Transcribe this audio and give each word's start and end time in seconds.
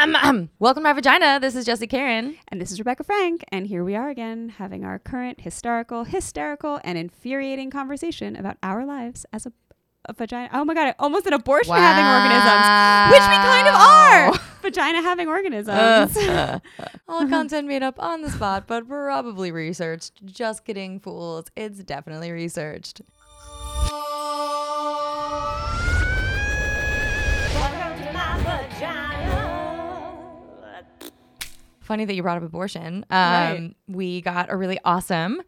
Um, 0.00 0.16
um, 0.16 0.48
welcome 0.58 0.82
to 0.82 0.88
my 0.88 0.94
vagina. 0.94 1.38
This 1.38 1.54
is 1.54 1.66
Jesse 1.66 1.86
Karen. 1.86 2.38
And 2.48 2.58
this 2.58 2.72
is 2.72 2.78
Rebecca 2.78 3.04
Frank. 3.04 3.44
And 3.52 3.66
here 3.66 3.84
we 3.84 3.94
are 3.94 4.08
again 4.08 4.48
having 4.48 4.82
our 4.82 4.98
current 4.98 5.42
historical, 5.42 6.04
hysterical, 6.04 6.80
and 6.82 6.96
infuriating 6.96 7.70
conversation 7.70 8.34
about 8.34 8.56
our 8.62 8.86
lives 8.86 9.26
as 9.30 9.44
a, 9.44 9.52
a 10.06 10.14
vagina. 10.14 10.48
Oh 10.54 10.64
my 10.64 10.72
God, 10.72 10.94
almost 10.98 11.26
an 11.26 11.34
abortion 11.34 11.74
having 11.74 12.06
organisms, 12.06 13.12
which 13.12 13.28
we 13.28 13.36
kind 13.44 13.68
of 13.68 13.74
are. 13.74 14.40
vagina 14.62 15.02
having 15.02 15.28
organisms. 15.28 16.16
All 17.08 17.28
content 17.28 17.68
made 17.68 17.82
up 17.82 18.02
on 18.02 18.22
the 18.22 18.30
spot, 18.30 18.66
but 18.66 18.88
probably 18.88 19.52
researched. 19.52 20.24
Just 20.24 20.64
kidding, 20.64 20.98
fools. 20.98 21.50
It's 21.56 21.84
definitely 21.84 22.30
researched. 22.30 23.02
Funny 31.90 32.04
that 32.04 32.14
you 32.14 32.22
brought 32.22 32.36
up 32.36 32.44
abortion. 32.44 33.04
Um, 33.10 33.10
Right. 33.10 33.74
We 33.88 34.20
got 34.20 34.46
a 34.48 34.56
really 34.56 34.78
awesome 34.84 35.42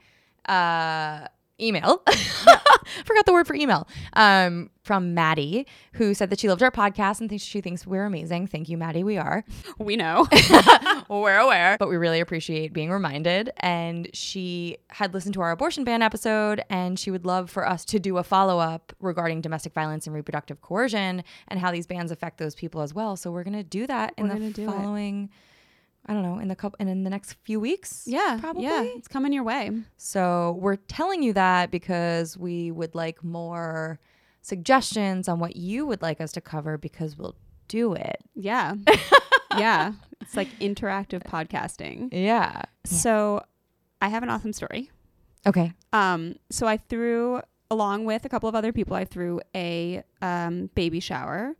uh, 0.46 1.28
email. 1.60 2.02
Forgot 3.04 3.26
the 3.26 3.32
word 3.32 3.46
for 3.46 3.54
email. 3.54 3.86
Um, 4.14 4.70
from 4.82 5.14
Maddie, 5.14 5.68
who 5.92 6.14
said 6.14 6.30
that 6.30 6.40
she 6.40 6.48
loved 6.48 6.60
our 6.64 6.72
podcast 6.72 7.20
and 7.20 7.28
thinks 7.30 7.44
she 7.44 7.60
thinks 7.60 7.86
we're 7.86 8.06
amazing. 8.06 8.48
Thank 8.48 8.68
you, 8.68 8.76
Maddie. 8.76 9.04
We 9.04 9.18
are. 9.18 9.44
we 9.78 9.94
know. 9.94 10.26
we're 11.08 11.38
aware, 11.38 11.76
but 11.78 11.88
we 11.88 11.96
really 11.96 12.18
appreciate 12.18 12.72
being 12.72 12.90
reminded. 12.90 13.50
And 13.58 14.10
she 14.12 14.78
had 14.90 15.14
listened 15.14 15.34
to 15.34 15.42
our 15.42 15.52
abortion 15.52 15.84
ban 15.84 16.02
episode, 16.02 16.64
and 16.68 16.98
she 16.98 17.12
would 17.12 17.24
love 17.24 17.50
for 17.50 17.68
us 17.68 17.84
to 17.84 18.00
do 18.00 18.18
a 18.18 18.24
follow 18.24 18.58
up 18.58 18.92
regarding 18.98 19.42
domestic 19.42 19.74
violence 19.74 20.08
and 20.08 20.16
reproductive 20.16 20.60
coercion 20.60 21.22
and 21.46 21.60
how 21.60 21.70
these 21.70 21.86
bans 21.86 22.10
affect 22.10 22.38
those 22.38 22.56
people 22.56 22.80
as 22.80 22.92
well. 22.92 23.16
So 23.16 23.30
we're 23.30 23.44
gonna 23.44 23.62
do 23.62 23.86
that 23.86 24.14
in 24.18 24.24
We're 24.24 24.30
the 24.30 24.34
gonna 24.40 24.52
it. 25.28 25.30
I 26.06 26.14
don't 26.14 26.22
know 26.22 26.38
in 26.38 26.48
the 26.48 26.56
couple 26.56 26.76
and 26.80 26.88
in 26.88 27.04
the 27.04 27.10
next 27.10 27.34
few 27.44 27.60
weeks. 27.60 28.04
yeah, 28.06 28.38
probably. 28.40 28.64
Yeah, 28.64 28.82
it's 28.82 29.08
coming 29.08 29.32
your 29.32 29.44
way. 29.44 29.70
So 29.96 30.58
we're 30.60 30.76
telling 30.76 31.22
you 31.22 31.32
that 31.34 31.70
because 31.70 32.36
we 32.36 32.70
would 32.70 32.94
like 32.94 33.22
more 33.22 34.00
suggestions 34.40 35.28
on 35.28 35.38
what 35.38 35.56
you 35.56 35.86
would 35.86 36.02
like 36.02 36.20
us 36.20 36.32
to 36.32 36.40
cover 36.40 36.76
because 36.76 37.16
we'll 37.16 37.36
do 37.68 37.94
it. 37.94 38.18
Yeah. 38.34 38.74
yeah. 39.56 39.92
It's 40.20 40.36
like 40.36 40.48
interactive 40.60 41.22
podcasting. 41.22 42.08
Yeah. 42.12 42.62
So 42.84 43.44
I 44.00 44.08
have 44.08 44.22
an 44.22 44.28
awesome 44.28 44.52
story. 44.52 44.90
Okay. 45.46 45.72
Um, 45.92 46.36
so 46.50 46.66
I 46.66 46.76
threw, 46.76 47.40
along 47.70 48.04
with 48.04 48.24
a 48.24 48.28
couple 48.28 48.48
of 48.48 48.54
other 48.54 48.72
people, 48.72 48.96
I 48.96 49.04
threw 49.04 49.40
a 49.54 50.02
um, 50.20 50.70
baby 50.74 51.00
shower 51.00 51.56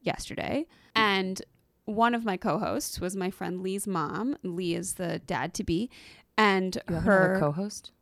yesterday. 0.00 0.66
And 0.94 1.40
one 1.86 2.14
of 2.14 2.24
my 2.24 2.36
co 2.36 2.58
hosts 2.58 3.00
was 3.00 3.16
my 3.16 3.30
friend 3.30 3.62
Lee's 3.62 3.86
mom. 3.86 4.36
Lee 4.42 4.74
is 4.74 4.94
the 4.94 5.20
dad 5.20 5.54
to 5.54 5.64
be. 5.64 5.90
And 6.36 6.76
her 6.86 7.38
co-host. 7.40 7.92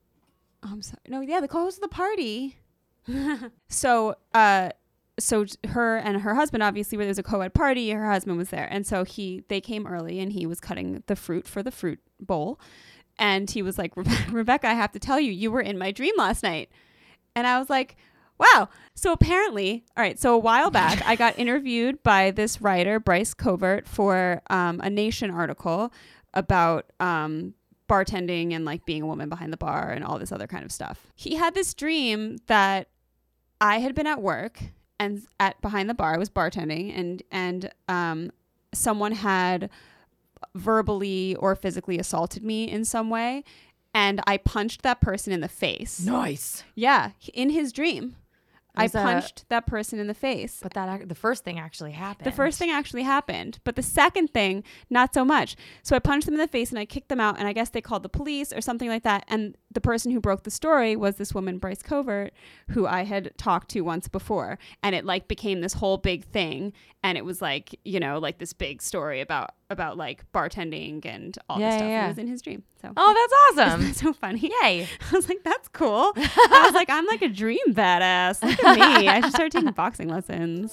Oh, 0.65 0.71
I'm 0.73 0.83
sorry. 0.83 1.01
No, 1.07 1.21
yeah, 1.21 1.41
the 1.41 1.47
co-host 1.47 1.79
of 1.79 1.83
the 1.83 1.89
party. 1.89 2.57
so, 3.69 4.17
uh, 4.33 4.71
so 5.19 5.45
her 5.69 5.99
and 5.99 6.21
her 6.23 6.35
husband 6.35 6.63
obviously 6.63 6.99
where 6.99 7.05
there 7.05 7.11
was 7.11 7.19
a 7.19 7.23
co-ed 7.23 7.55
party. 7.55 7.91
Her 7.91 8.11
husband 8.11 8.37
was 8.37 8.49
there, 8.49 8.67
and 8.71 8.85
so 8.87 9.05
he 9.05 9.45
they 9.49 9.61
came 9.61 9.87
early, 9.87 10.19
and 10.19 10.33
he 10.33 10.47
was 10.47 10.59
cutting 10.59 11.05
the 11.07 11.15
fruit 11.15 11.47
for 11.47 11.63
the 11.63 11.71
fruit 11.71 12.01
bowl, 12.19 12.59
and 13.19 13.49
he 13.49 13.63
was 13.63 13.79
like, 13.79 13.95
"Rebe- 13.95 14.29
"Rebecca, 14.33 14.69
I 14.69 14.75
have 14.75 14.91
to 14.93 14.99
tell 14.99 15.21
you, 15.21 15.31
you 15.31 15.53
were 15.53 15.61
in 15.61 15.79
my 15.79 15.93
dream 15.93 16.15
last 16.17 16.43
night," 16.43 16.71
and 17.37 17.47
I 17.47 17.59
was 17.59 17.71
like. 17.71 17.97
Wow. 18.39 18.69
So 18.95 19.13
apparently, 19.13 19.85
all 19.97 20.03
right. 20.03 20.19
So 20.19 20.35
a 20.35 20.39
while 20.39 20.71
back, 20.71 21.03
I 21.07 21.17
got 21.17 21.39
interviewed 21.39 22.03
by 22.03 22.31
this 22.31 22.61
writer, 22.61 22.99
Bryce 22.99 23.35
Covert, 23.35 23.87
for 23.87 24.43
um, 24.51 24.81
a 24.83 24.91
Nation 24.91 25.31
article 25.31 25.93
about 26.33 26.87
um, 27.01 27.55
bartending 27.89 28.53
and 28.53 28.65
like 28.65 28.85
being 28.85 29.03
a 29.03 29.07
woman 29.07 29.29
behind 29.29 29.53
the 29.53 29.57
bar 29.57 29.91
and 29.91 30.05
all 30.05 30.19
this 30.19 30.33
other 30.33 30.47
kind 30.47 30.65
of 30.65 30.73
stuff. 30.73 31.07
He 31.15 31.37
had 31.37 31.55
this 31.55 31.75
dream 31.75 32.39
that 32.47 32.89
I 33.61 33.79
had 33.79 33.95
been 33.95 34.07
at 34.07 34.21
work 34.21 34.61
and 34.99 35.23
at 35.41 35.61
behind 35.61 35.91
the 35.91 35.95
bar 35.95 36.15
I 36.15 36.19
was 36.19 36.31
bartending 36.31 36.97
and 36.97 37.23
and 37.31 37.71
um 37.89 38.31
someone 38.73 39.13
had 39.13 39.71
verbally 40.55 41.37
or 41.37 41.55
physically 41.55 41.99
assaulted 41.99 42.45
me 42.45 42.71
in 42.71 42.85
some 42.85 43.11
way 43.11 43.45
and 43.93 44.21
I 44.27 44.39
punched 44.39 44.83
that 44.83 45.01
person 45.01 45.33
in 45.33 45.41
the 45.41 45.49
face. 45.49 46.01
Nice. 46.01 46.65
Yeah, 46.75 47.11
in 47.33 47.51
his 47.51 47.73
dream. 47.73 48.17
I 48.75 48.89
punched 48.89 49.49
that 49.49 49.67
person 49.67 49.99
in 49.99 50.07
the 50.07 50.15
face. 50.15 50.59
But 50.63 50.75
that 50.75 51.09
the 51.09 51.15
first 51.15 51.45
thing 51.45 51.59
actually 51.59 51.93
happened. 51.93 52.27
The 52.27 52.33
first 52.33 52.59
thing 52.59 52.71
actually 52.71 53.03
happened, 53.03 53.59
but 53.65 53.77
the 53.77 53.83
second 53.83 54.29
thing, 54.29 54.65
not 54.91 55.15
so 55.15 55.25
much. 55.25 55.57
So 55.83 55.95
I 55.95 55.99
punched 55.99 56.27
them 56.27 56.35
in 56.35 56.41
the 56.41 56.49
face 56.49 56.71
and 56.71 56.79
I 56.79 56.85
kicked 56.85 57.09
them 57.09 57.21
out, 57.21 57.39
and 57.39 57.47
I 57.47 57.53
guess 57.53 57.71
they 57.71 57.81
called 57.81 58.03
the 58.03 58.09
police 58.09 58.53
or 58.53 58.61
something 58.61 58.89
like 58.89 59.05
that. 59.05 59.25
And 59.29 59.57
the 59.75 59.81
person 59.81 60.11
who 60.11 60.21
broke 60.21 60.45
the 60.45 60.51
story 60.51 60.97
was 60.97 61.17
this 61.17 61.35
woman, 61.35 61.59
Bryce 61.59 61.83
Covert, 61.83 62.33
who 62.71 62.87
I 62.87 63.05
had 63.05 63.37
talked 63.37 63.69
to 63.71 63.83
once 63.83 64.09
before. 64.09 64.59
And 64.83 64.95
it 64.95 65.05
like 65.05 65.29
became 65.29 65.61
this 65.61 65.75
whole 65.75 65.99
big 65.99 66.25
thing. 66.25 66.73
And 67.03 67.19
it 67.19 67.25
was 67.25 67.43
like, 67.43 67.79
you 67.85 68.01
know, 68.01 68.19
like 68.19 68.39
this 68.39 68.53
big 68.53 68.81
story 68.81 69.21
about 69.21 69.51
about 69.71 69.97
like 69.97 70.25
bartending 70.33 71.05
and 71.05 71.37
all 71.49 71.59
Yeah, 71.61 71.67
this 71.69 71.75
stuff. 71.77 71.89
yeah, 71.89 71.89
yeah. 72.01 72.05
It 72.07 72.09
was 72.09 72.19
in 72.19 72.27
his 72.29 72.41
dream. 72.43 72.63
So 72.81 72.93
Oh, 72.97 73.29
that's 73.55 73.61
awesome. 73.69 73.87
that 73.89 73.97
so 73.97 74.13
funny? 74.13 74.51
Yay. 74.63 74.87
I 75.11 75.15
was 75.15 75.29
like, 75.29 75.43
that's 75.45 75.69
cool. 75.69 76.13
I 76.17 76.63
was 76.65 76.75
like, 76.75 76.89
I'm 76.91 77.07
like 77.07 77.23
a 77.23 77.29
dream 77.29 77.59
badass. 77.69 78.43
Look 78.43 78.63
at 78.65 79.01
me. 79.01 79.09
I 79.09 79.21
should 79.21 79.33
start 79.33 79.53
taking 79.53 79.71
boxing 79.73 80.09
lessons. 80.09 80.73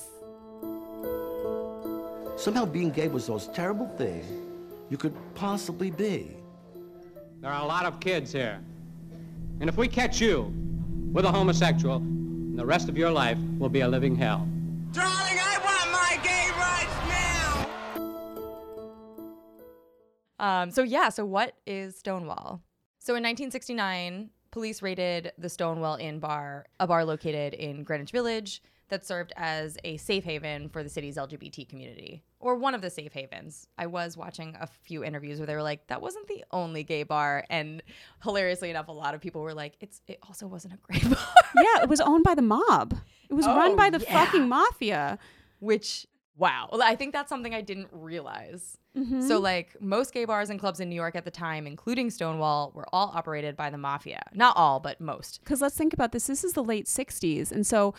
Somehow 2.38 2.66
being 2.66 2.90
gay 2.92 3.08
was 3.08 3.26
the 3.28 3.34
most 3.34 3.54
terrible 3.54 3.88
thing 3.98 4.24
you 4.90 4.98
could 4.98 5.14
possibly 5.36 5.92
be. 5.92 6.36
There 7.40 7.52
are 7.52 7.62
a 7.62 7.66
lot 7.66 7.86
of 7.86 8.00
kids 8.00 8.32
here. 8.32 8.60
And 9.62 9.70
if 9.70 9.78
we 9.78 9.88
catch 9.88 10.20
you 10.20 10.52
with 11.14 11.24
a 11.24 11.32
homosexual, 11.32 12.00
the 12.56 12.66
rest 12.66 12.90
of 12.90 12.98
your 12.98 13.12
life 13.12 13.38
will 13.60 13.70
be 13.70 13.82
a 13.82 13.88
living 13.88 14.16
hell. 14.16 14.48
Darling, 14.92 15.38
I 15.40 15.60
want 15.64 15.92
my 15.92 16.18
gay 16.24 16.50
rights 16.58 16.96
now! 20.40 20.64
Um, 20.64 20.72
so 20.72 20.82
yeah, 20.82 21.10
so 21.10 21.26
what 21.26 21.54
is 21.68 21.96
Stonewall? 21.96 22.64
So 22.98 23.14
in 23.14 23.22
1969, 23.22 24.32
police 24.50 24.82
raided 24.82 25.32
the 25.38 25.48
Stonewall 25.48 25.98
Inn 25.98 26.18
bar, 26.18 26.66
a 26.80 26.88
bar 26.88 27.06
located 27.06 27.54
in 27.54 27.84
Greenwich 27.84 28.10
Village. 28.10 28.64
That 28.92 29.04
served 29.06 29.34
as 29.36 29.78
a 29.84 29.98
safe 29.98 30.24
haven 30.24 30.70
for 30.70 30.84
the 30.84 30.90
city's 30.90 31.18
LGBT 31.18 31.68
community, 31.68 32.24
or 32.40 32.56
one 32.56 32.76
of 32.76 32.82
the 32.82 32.90
safe 32.92 33.12
havens. 33.14 33.68
I 33.78 33.88
was 33.88 34.16
watching 34.16 34.56
a 34.60 34.68
few 34.68 35.04
interviews 35.04 35.40
where 35.40 35.48
they 35.48 35.56
were 35.56 35.64
like, 35.64 35.88
"That 35.88 36.02
wasn't 36.02 36.28
the 36.28 36.44
only 36.52 36.84
gay 36.84 37.02
bar," 37.04 37.44
and 37.50 37.82
hilariously 38.24 38.70
enough, 38.70 38.88
a 38.88 38.92
lot 38.92 39.16
of 39.16 39.22
people 39.22 39.42
were 39.42 39.56
like, 39.56 39.74
"It's 39.80 40.02
it 40.08 40.20
also 40.28 40.46
wasn't 40.46 40.76
a 40.76 40.94
gay 40.94 41.08
bar," 41.10 41.18
yeah, 41.56 41.82
it 41.82 41.90
was 41.90 42.00
owned 42.00 42.24
by 42.24 42.36
the 42.36 42.44
mob. 42.44 42.94
It 43.30 43.34
was 43.34 43.48
run 43.48 43.72
Oh, 43.72 43.76
by 43.76 43.90
the 43.90 44.00
yeah. 44.00 44.26
fucking 44.26 44.48
mafia. 44.48 45.18
which 45.60 46.06
wow, 46.38 46.68
well, 46.72 46.82
I 46.82 46.96
think 46.96 47.14
that's 47.14 47.30
something 47.30 47.54
I 47.54 47.62
didn't 47.62 47.90
realize. 47.92 48.78
Mm-hmm. 48.98 49.22
So 49.22 49.40
like 49.40 49.80
most 49.80 50.12
gay 50.14 50.26
bars 50.26 50.50
and 50.50 50.60
clubs 50.60 50.80
in 50.80 50.90
New 50.90 50.96
York 50.96 51.16
at 51.16 51.24
the 51.24 51.32
time, 51.32 51.66
including 51.68 52.10
Stonewall, 52.10 52.72
were 52.74 52.88
all 52.92 53.12
operated 53.16 53.56
by 53.56 53.70
the 53.70 53.78
mafia. 53.78 54.22
Not 54.34 54.58
all, 54.58 54.80
but 54.80 55.00
most. 55.00 55.40
Because 55.44 55.62
let's 55.62 55.78
think 55.78 55.94
about 55.94 56.12
this. 56.12 56.28
This 56.28 56.44
is 56.44 56.54
the 56.54 56.64
late 56.64 56.88
60s. 56.88 57.52
And 57.52 57.66
so 57.66 57.94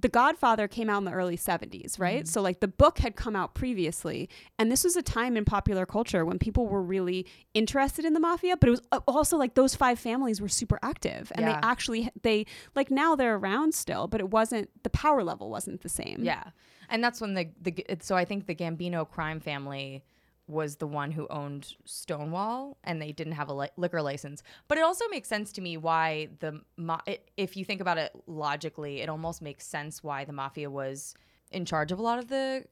The 0.00 0.08
Godfather 0.08 0.68
came 0.68 0.88
out 0.88 0.98
in 0.98 1.04
the 1.04 1.10
early 1.12 1.36
70s, 1.36 1.98
right? 1.98 2.26
So, 2.28 2.40
like, 2.40 2.60
the 2.60 2.68
book 2.68 2.98
had 2.98 3.16
come 3.16 3.34
out 3.34 3.54
previously. 3.54 4.28
And 4.58 4.70
this 4.70 4.84
was 4.84 4.94
a 4.96 5.02
time 5.02 5.36
in 5.36 5.44
popular 5.44 5.86
culture 5.86 6.24
when 6.24 6.38
people 6.38 6.68
were 6.68 6.82
really 6.82 7.26
interested 7.52 8.04
in 8.04 8.12
the 8.14 8.20
mafia, 8.20 8.56
but 8.56 8.68
it 8.68 8.70
was 8.70 8.82
uh, 8.92 9.00
also 9.08 9.36
like 9.36 9.54
those 9.54 9.74
five 9.74 9.98
families 9.98 10.40
were 10.40 10.48
super 10.48 10.78
active. 10.82 11.32
And 11.34 11.44
Yeah. 11.44 11.54
they 11.54 11.66
actually, 11.66 12.10
they, 12.22 12.46
like, 12.76 12.90
now 12.92 13.16
they're 13.16 13.34
around 13.36 13.74
still, 13.74 14.06
but 14.06 14.20
it 14.20 14.30
wasn't, 14.30 14.70
the 14.84 14.90
power 14.90 15.24
level 15.24 15.50
wasn't 15.50 15.80
the 15.82 15.88
same. 15.88 16.18
Yeah, 16.22 16.44
and 16.88 17.02
that's 17.02 17.20
when 17.20 17.34
the 17.34 17.48
the 17.60 17.74
so 18.00 18.14
I 18.16 18.24
think 18.24 18.46
the 18.46 18.54
Gambino 18.54 19.08
crime 19.08 19.40
family 19.40 20.04
was 20.48 20.76
the 20.76 20.86
one 20.86 21.10
who 21.12 21.26
owned 21.28 21.76
Stonewall, 21.84 22.78
and 22.82 23.00
they 23.00 23.12
didn't 23.12 23.34
have 23.34 23.48
a 23.48 23.54
li- 23.54 23.68
liquor 23.76 24.02
license. 24.02 24.42
But 24.66 24.78
it 24.78 24.82
also 24.82 25.04
makes 25.08 25.28
sense 25.28 25.52
to 25.52 25.60
me 25.60 25.76
why 25.76 26.28
the 26.40 26.60
ma- 26.76 27.00
it, 27.06 27.30
if 27.36 27.56
you 27.56 27.64
think 27.64 27.80
about 27.80 27.98
it 27.98 28.12
logically, 28.26 29.00
it 29.02 29.08
almost 29.08 29.42
makes 29.42 29.66
sense 29.66 30.02
why 30.02 30.24
the 30.24 30.32
mafia 30.32 30.70
was 30.70 31.14
in 31.52 31.64
charge 31.64 31.92
of 31.92 31.98
a 31.98 32.02
lot 32.02 32.18
of 32.18 32.28
the 32.28 32.64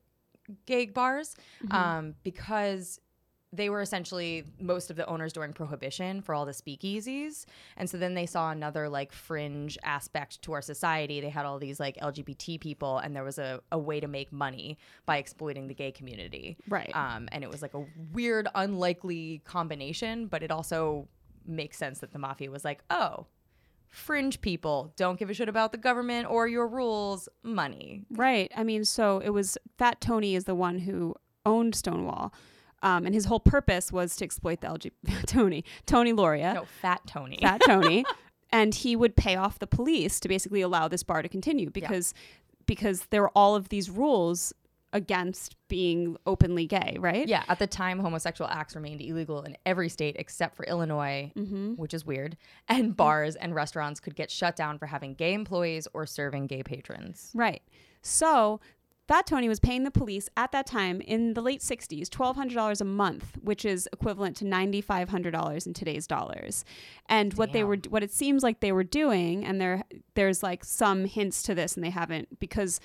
gay 0.64 0.86
bars, 0.86 1.36
um, 1.70 2.14
because 2.22 3.00
they 3.56 3.70
were 3.70 3.80
essentially 3.80 4.44
most 4.60 4.90
of 4.90 4.96
the 4.96 5.06
owners 5.06 5.32
during 5.32 5.52
prohibition 5.52 6.20
for 6.20 6.34
all 6.34 6.44
the 6.44 6.52
speakeasies 6.52 7.44
and 7.76 7.88
so 7.88 7.96
then 7.98 8.14
they 8.14 8.26
saw 8.26 8.50
another 8.50 8.88
like 8.88 9.12
fringe 9.12 9.76
aspect 9.82 10.40
to 10.42 10.52
our 10.52 10.62
society 10.62 11.20
they 11.20 11.28
had 11.30 11.44
all 11.46 11.58
these 11.58 11.80
like 11.80 11.96
lgbt 11.98 12.60
people 12.60 12.98
and 12.98 13.14
there 13.16 13.24
was 13.24 13.38
a, 13.38 13.60
a 13.72 13.78
way 13.78 13.98
to 14.00 14.08
make 14.08 14.32
money 14.32 14.78
by 15.06 15.16
exploiting 15.18 15.66
the 15.68 15.74
gay 15.74 15.90
community 15.92 16.56
Right. 16.68 16.90
um, 16.94 17.28
and 17.32 17.42
it 17.42 17.50
was 17.50 17.62
like 17.62 17.74
a 17.74 17.84
weird 18.12 18.48
unlikely 18.54 19.40
combination 19.44 20.26
but 20.26 20.42
it 20.42 20.50
also 20.50 21.08
makes 21.46 21.76
sense 21.78 22.00
that 22.00 22.12
the 22.12 22.18
mafia 22.18 22.50
was 22.50 22.64
like 22.64 22.82
oh 22.90 23.26
fringe 23.88 24.40
people 24.40 24.92
don't 24.96 25.18
give 25.18 25.30
a 25.30 25.34
shit 25.34 25.48
about 25.48 25.72
the 25.72 25.78
government 25.78 26.28
or 26.28 26.46
your 26.48 26.66
rules 26.66 27.28
money 27.42 28.02
Right. 28.10 28.50
I 28.56 28.62
mean, 28.64 28.84
so 28.84 29.20
it 29.20 29.30
was 29.30 29.56
Fat 29.78 30.00
Tony 30.00 30.34
is 30.34 30.44
the 30.44 30.54
one 30.54 30.78
who 30.80 31.14
owned 31.46 31.74
Stonewall. 31.74 32.34
Um, 32.82 33.06
and 33.06 33.14
his 33.14 33.24
whole 33.24 33.40
purpose 33.40 33.90
was 33.90 34.16
to 34.16 34.24
exploit 34.24 34.60
the 34.60 34.68
LGBT 34.68 35.22
Tony, 35.26 35.64
Tony 35.86 36.12
Lauria, 36.12 36.54
no 36.54 36.66
fat 36.82 37.00
tony 37.06 37.38
Fat 37.40 37.62
Tony, 37.64 38.04
and 38.52 38.74
he 38.74 38.94
would 38.94 39.16
pay 39.16 39.36
off 39.36 39.58
the 39.58 39.66
police 39.66 40.20
to 40.20 40.28
basically 40.28 40.60
allow 40.60 40.86
this 40.88 41.02
bar 41.02 41.22
to 41.22 41.28
continue 41.28 41.70
because 41.70 42.12
because 42.66 43.06
there 43.10 43.22
were 43.22 43.32
all 43.34 43.54
of 43.54 43.68
these 43.70 43.88
rules 43.88 44.52
against 44.92 45.56
being 45.68 46.16
openly 46.26 46.66
gay, 46.66 46.96
right? 46.98 47.28
Yeah, 47.28 47.44
at 47.48 47.58
the 47.58 47.66
time, 47.66 47.98
homosexual 47.98 48.50
acts 48.50 48.74
remained 48.74 49.02
illegal 49.02 49.42
in 49.42 49.56
every 49.66 49.88
state 49.88 50.16
except 50.18 50.56
for 50.56 50.64
Illinois, 50.64 51.30
which 51.76 51.92
is 51.92 52.06
weird. 52.06 52.36
And 52.68 52.96
bars 52.96 53.36
and 53.36 53.54
restaurants 53.54 54.00
could 54.00 54.14
get 54.16 54.30
shut 54.30 54.56
down 54.56 54.78
for 54.78 54.86
having 54.86 55.14
gay 55.14 55.34
employees 55.34 55.86
or 55.92 56.06
serving 56.06 56.46
gay 56.46 56.62
patrons. 56.62 57.30
Right. 57.34 57.62
So 58.00 58.60
Fat 59.08 59.24
Tony 59.26 59.48
was 59.48 59.60
paying 59.60 59.84
the 59.84 59.90
police 59.90 60.28
at 60.36 60.50
that 60.50 60.66
time 60.66 61.00
in 61.00 61.34
the 61.34 61.40
late 61.40 61.60
60s 61.60 62.08
$1,200 62.08 62.80
a 62.80 62.84
month, 62.84 63.38
which 63.40 63.64
is 63.64 63.88
equivalent 63.92 64.36
to 64.36 64.44
$9,500 64.44 65.66
in 65.66 65.72
today's 65.72 66.08
dollars. 66.08 66.64
And 67.08 67.32
what 67.34 67.52
they 67.52 67.62
were, 67.62 67.78
what 67.88 68.02
it 68.02 68.12
seems 68.12 68.42
like 68.42 68.58
they 68.58 68.72
were 68.72 68.84
doing, 68.84 69.44
and 69.44 69.60
there, 69.60 69.84
there's 70.14 70.42
like 70.42 70.64
some 70.64 71.04
hints 71.04 71.42
to 71.44 71.54
this, 71.54 71.74
and 71.76 71.84
they 71.84 71.90
haven't 71.90 72.38
because. 72.40 72.80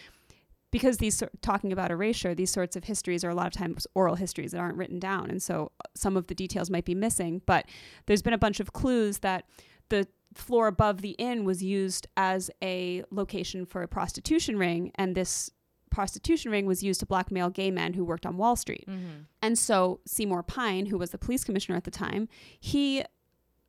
Because 0.71 0.99
these 0.99 1.21
talking 1.41 1.73
about 1.73 1.91
erasure, 1.91 2.33
these 2.33 2.49
sorts 2.49 2.77
of 2.77 2.85
histories 2.85 3.25
are 3.25 3.29
a 3.29 3.35
lot 3.35 3.45
of 3.45 3.51
times 3.51 3.85
oral 3.93 4.15
histories 4.15 4.53
that 4.53 4.59
aren't 4.59 4.77
written 4.77 4.99
down, 4.99 5.29
and 5.29 5.43
so 5.43 5.73
uh, 5.83 5.89
some 5.97 6.15
of 6.15 6.27
the 6.27 6.33
details 6.33 6.69
might 6.69 6.85
be 6.85 6.95
missing. 6.95 7.41
But 7.45 7.65
there's 8.05 8.21
been 8.21 8.31
a 8.31 8.37
bunch 8.37 8.61
of 8.61 8.71
clues 8.71 9.17
that 9.17 9.43
the 9.89 10.07
floor 10.33 10.67
above 10.67 11.01
the 11.01 11.09
inn 11.19 11.43
was 11.43 11.61
used 11.61 12.07
as 12.15 12.49
a 12.63 13.03
location 13.11 13.65
for 13.65 13.83
a 13.83 13.87
prostitution 13.89 14.57
ring, 14.57 14.93
and 14.95 15.13
this 15.13 15.51
prostitution 15.91 16.51
ring 16.51 16.65
was 16.65 16.81
used 16.81 16.99
to 17.01 17.05
blackmail 17.05 17.49
gay 17.49 17.69
men 17.69 17.93
who 17.93 18.03
worked 18.03 18.25
on 18.25 18.37
Wall 18.37 18.55
Street. 18.55 18.85
Mm-hmm. 18.87 19.23
And 19.41 19.59
so 19.59 19.99
Seymour 20.05 20.43
Pine, 20.43 20.87
who 20.87 20.97
was 20.97 21.11
the 21.11 21.17
police 21.17 21.43
commissioner 21.43 21.77
at 21.77 21.83
the 21.83 21.91
time, 21.91 22.27
he 22.59 23.03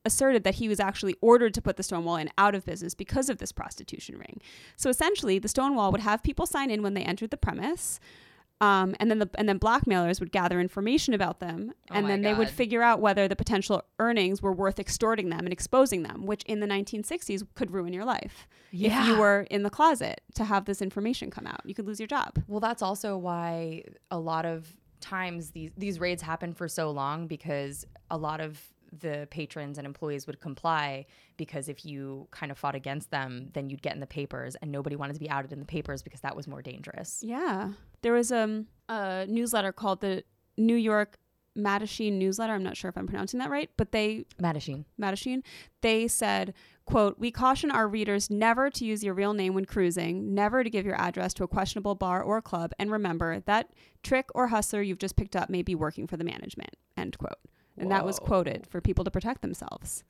asserted 0.05 0.45
that 0.45 0.57
he 0.57 0.69
was 0.69 0.81
actually 0.81 1.17
ordered 1.21 1.55
to 1.55 1.63
put 1.63 1.77
the 1.77 1.83
Stonewall 1.83 2.17
Inn 2.17 2.31
out 2.39 2.55
of 2.55 2.65
business 2.65 2.95
because 2.95 3.29
of 3.29 3.39
this 3.39 3.53
prostitution 3.53 4.17
ring. 4.17 4.41
So 4.77 4.91
essentially, 4.91 5.39
the 5.39 5.49
Stonewall 5.49 5.93
would 5.93 6.01
have 6.01 6.23
people 6.23 6.47
sign 6.47 6.71
in 6.71 6.83
when 6.83 6.95
they 6.95 7.03
entered 7.03 7.31
the 7.31 7.37
premise. 7.37 8.01
Um, 8.63 8.95
and 9.01 9.11
then 9.11 9.19
the 9.19 9.29
and 9.35 9.49
then 9.49 9.59
blackmailers 9.59 10.21
would 10.21 10.31
gather 10.31 10.61
information 10.61 11.15
about 11.15 11.41
them, 11.41 11.73
Oh 11.91 11.95
and 11.97 12.09
then 12.09 12.23
they 12.23 12.33
would 12.33 12.49
figure 12.49 12.81
out 12.81 13.01
whether 13.01 13.27
the 13.27 13.35
potential 13.35 13.83
earnings 13.99 14.41
were 14.41 14.53
worth 14.53 14.79
extorting 14.79 15.31
them 15.31 15.41
and 15.41 15.53
exposing 15.53 16.05
them, 16.05 16.27
which 16.27 16.45
in 16.45 16.61
the 16.61 16.69
1960s 16.69 17.45
could 17.57 17.73
ruin 17.73 17.93
your 17.93 18.05
life. 18.05 18.47
If 19.03 19.07
you 19.09 19.19
were 19.19 19.49
in 19.51 19.65
the 19.65 19.71
closet 19.71 20.21
to 20.37 20.45
have 20.45 20.67
this 20.67 20.81
information 20.81 21.29
come 21.29 21.45
out, 21.45 21.61
you 21.65 21.75
could 21.75 21.89
lose 21.89 21.99
your 21.99 22.07
job. 22.07 22.41
Well, 22.47 22.61
that's 22.61 22.83
also 22.83 23.19
why 23.19 23.83
a 24.13 24.19
lot 24.19 24.47
of 24.47 24.77
times 25.01 25.51
these 25.51 25.73
these 25.77 25.99
raids 25.99 26.23
happen 26.23 26.55
for 26.55 26.69
so 26.69 26.93
long 26.93 27.27
because 27.27 27.85
a 28.13 28.17
lot 28.17 28.41
of 28.41 28.72
the 29.01 29.27
patrons 29.31 29.79
and 29.79 29.87
employees 29.87 30.27
would 30.27 30.41
comply 30.41 31.07
because 31.37 31.69
if 31.69 31.85
you 31.85 32.29
kind 32.31 32.53
of 32.53 32.59
fought 32.59 32.75
against 32.75 33.11
them, 33.11 33.49
then 33.55 33.71
you'd 33.71 33.83
get 33.83 33.95
in 33.95 34.01
the 34.01 34.07
papers, 34.07 34.55
and 34.57 34.71
nobody 34.71 34.97
wanted 34.97 35.15
to 35.15 35.21
be 35.21 35.31
outed 35.31 35.53
in 35.53 35.59
the 35.59 35.65
papers 35.65 36.03
because 36.03 36.21
that 36.21 36.37
was 36.37 36.47
more 36.47 36.63
dangerous. 36.63 37.23
Yeah. 37.25 37.73
There 38.03 38.13
was 38.13 38.31
um, 38.31 38.67
a 38.89 39.27
newsletter 39.29 39.73
called 39.73 40.01
the 40.01 40.25
New 40.57 40.77
York 40.77 41.19
Mattachine 41.57 42.15
newsletter. 42.15 42.55
I'm 42.55 42.63
not 42.63 42.77
sure 42.77 42.89
if 42.89 42.97
I'm 42.97 43.07
pronouncing 43.07 43.39
that 43.41 43.51
right, 43.51 43.71
but 43.77 43.93
they 43.93 44.25
Mattachine. 44.41 44.85
Mattachine, 45.01 45.43
they 45.83 46.09
said, 46.09 46.55
quote, 46.87 47.19
we 47.19 47.31
caution 47.31 47.71
our 47.71 47.87
readers 47.87 48.31
never 48.31 48.71
to 48.71 48.85
use 48.85 49.05
your 49.05 49.15
real 49.15 49.35
name 49.35 49.55
when 49.55 49.67
cruising, 49.67 50.35
never 50.35 50.65
to 50.65 50.71
give 50.71 50.87
your 50.87 50.99
address 51.01 51.35
to 51.35 51.45
a 51.45 51.49
questionable 51.49 51.95
bar 51.95 52.23
or 52.23 52.41
club, 52.41 52.73
and 52.79 52.91
remember 52.91 53.41
that 53.41 53.71
trick 54.03 54.31
or 54.35 54.49
hustler 54.49 54.83
you've 54.83 54.99
just 54.99 55.17
picked 55.17 55.37
up 55.37 55.51
may 55.51 55.63
be 55.63 55.75
working 55.75 56.07
for 56.07 56.17
the 56.17 56.25
management, 56.25 56.75
end 56.97 57.19
quote. 57.19 57.39
And 57.79 57.91
that 57.91 58.05
was 58.05 58.19
quoted 58.19 58.67
for 58.67 58.81
people 58.81 59.05
to 59.05 59.11
protect 59.11 59.43
themselves. 59.43 60.05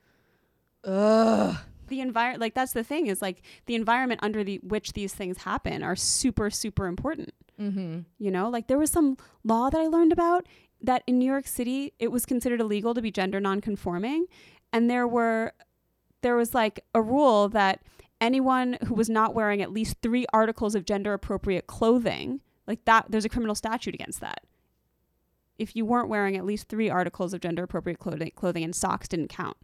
Ugh. 0.85 1.57
The 1.89 2.01
environment, 2.01 2.41
like 2.41 2.55
that's 2.55 2.73
the 2.73 2.85
thing, 2.85 3.07
is 3.07 3.23
like 3.23 3.43
the 3.67 3.75
environment 3.75 4.21
under 4.23 4.43
the 4.43 4.59
which 4.63 4.95
these 4.95 5.13
things 5.15 5.39
happen 5.39 5.83
are 5.83 5.97
super, 5.97 6.51
super 6.51 6.87
important. 6.87 7.35
Mm-hmm. 7.61 8.01
You 8.19 8.31
know, 8.31 8.49
like 8.49 8.67
there 8.67 8.79
was 8.79 8.91
some 8.91 9.17
law 9.45 9.71
that 9.71 9.81
I 9.81 9.87
learned 9.87 10.13
about 10.13 10.47
that 10.81 11.03
in 11.07 11.19
New 11.19 11.27
York 11.27 11.47
City 11.47 11.93
it 11.99 12.11
was 12.11 12.27
considered 12.27 12.61
illegal 12.61 12.95
to 12.95 13.03
be 13.03 13.11
gender 13.11 13.41
nonconforming, 13.41 14.27
and 14.73 14.91
there 14.91 15.07
were 15.07 15.53
there 16.23 16.37
was 16.37 16.55
like 16.55 16.85
a 16.95 17.03
rule 17.03 17.49
that 17.51 17.83
anyone 18.21 18.79
who 18.87 18.95
was 18.95 19.11
not 19.11 19.35
wearing 19.35 19.61
at 19.61 19.73
least 19.73 19.97
three 20.01 20.25
articles 20.33 20.75
of 20.75 20.85
gender 20.85 21.13
appropriate 21.13 21.67
clothing, 21.67 22.41
like 22.67 22.85
that, 22.87 23.07
there's 23.11 23.25
a 23.25 23.29
criminal 23.29 23.55
statute 23.55 23.95
against 23.95 24.21
that. 24.21 24.45
If 25.59 25.77
you 25.77 25.85
weren't 25.85 26.09
wearing 26.09 26.37
at 26.37 26.45
least 26.45 26.69
three 26.69 26.89
articles 26.91 27.33
of 27.35 27.41
gender 27.41 27.63
appropriate 27.65 27.99
clothing, 27.99 28.33
clothing 28.35 28.65
and 28.65 28.75
socks 28.75 29.09
didn't 29.09 29.29
count. 29.29 29.57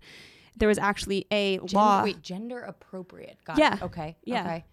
There 0.57 0.69
was 0.69 0.79
actually 0.79 1.27
a 1.31 1.59
Gen- 1.59 1.67
law. 1.73 2.03
Wait, 2.05 2.21
gender 2.23 2.61
appropriate. 2.61 3.39
Got 3.45 3.59
Yeah. 3.59 3.75
it. 3.77 3.83
Okay. 3.83 4.17
Yeah. 4.25 4.43
Okay. 4.43 4.65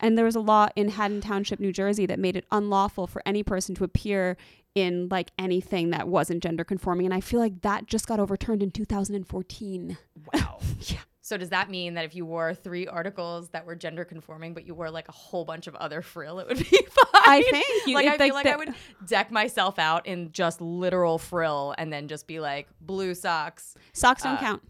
And 0.00 0.16
there 0.18 0.24
was 0.24 0.34
a 0.34 0.40
law 0.40 0.68
in 0.74 0.88
Haddon 0.88 1.20
Township, 1.20 1.60
New 1.60 1.72
Jersey, 1.72 2.06
that 2.06 2.18
made 2.18 2.36
it 2.36 2.44
unlawful 2.50 3.06
for 3.06 3.22
any 3.24 3.42
person 3.44 3.74
to 3.76 3.84
appear 3.84 4.36
in 4.74 5.06
like 5.10 5.30
anything 5.38 5.90
that 5.90 6.08
wasn't 6.08 6.42
gender 6.42 6.64
conforming. 6.64 7.06
And 7.06 7.14
I 7.14 7.20
feel 7.20 7.38
like 7.38 7.60
that 7.62 7.86
just 7.86 8.06
got 8.08 8.18
overturned 8.18 8.62
in 8.62 8.70
2014. 8.70 9.98
Wow. 10.32 10.58
Yeah. 10.86 10.98
So 11.32 11.38
does 11.38 11.48
that 11.48 11.70
mean 11.70 11.94
that 11.94 12.04
if 12.04 12.14
you 12.14 12.26
wore 12.26 12.52
three 12.52 12.86
articles 12.86 13.48
that 13.50 13.64
were 13.64 13.74
gender 13.74 14.04
conforming, 14.04 14.52
but 14.52 14.66
you 14.66 14.74
wore 14.74 14.90
like 14.90 15.08
a 15.08 15.12
whole 15.12 15.46
bunch 15.46 15.66
of 15.66 15.74
other 15.76 16.02
frill, 16.02 16.38
it 16.40 16.46
would 16.46 16.58
be 16.58 16.64
fine? 16.90 17.06
I 17.14 17.42
think 17.50 17.86
you- 17.86 17.94
like 17.94 18.06
I 18.06 18.18
feel 18.18 18.34
like 18.34 18.44
like 18.44 18.54
I 18.54 18.56
would 18.56 18.74
deck 19.06 19.30
myself 19.30 19.78
out 19.78 20.06
in 20.06 20.30
just 20.32 20.60
literal 20.60 21.16
frill 21.16 21.74
and 21.78 21.90
then 21.90 22.06
just 22.06 22.26
be 22.26 22.38
like 22.38 22.68
blue 22.82 23.14
socks, 23.14 23.74
Socks 23.94 24.22
don't 24.24 24.34
Uh, 24.36 24.40
count. 24.40 24.62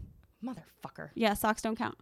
motherfucker. 0.45 1.11
Yeah, 1.17 1.35
socks 1.35 1.63
don't 1.63 1.77
count. 1.77 1.97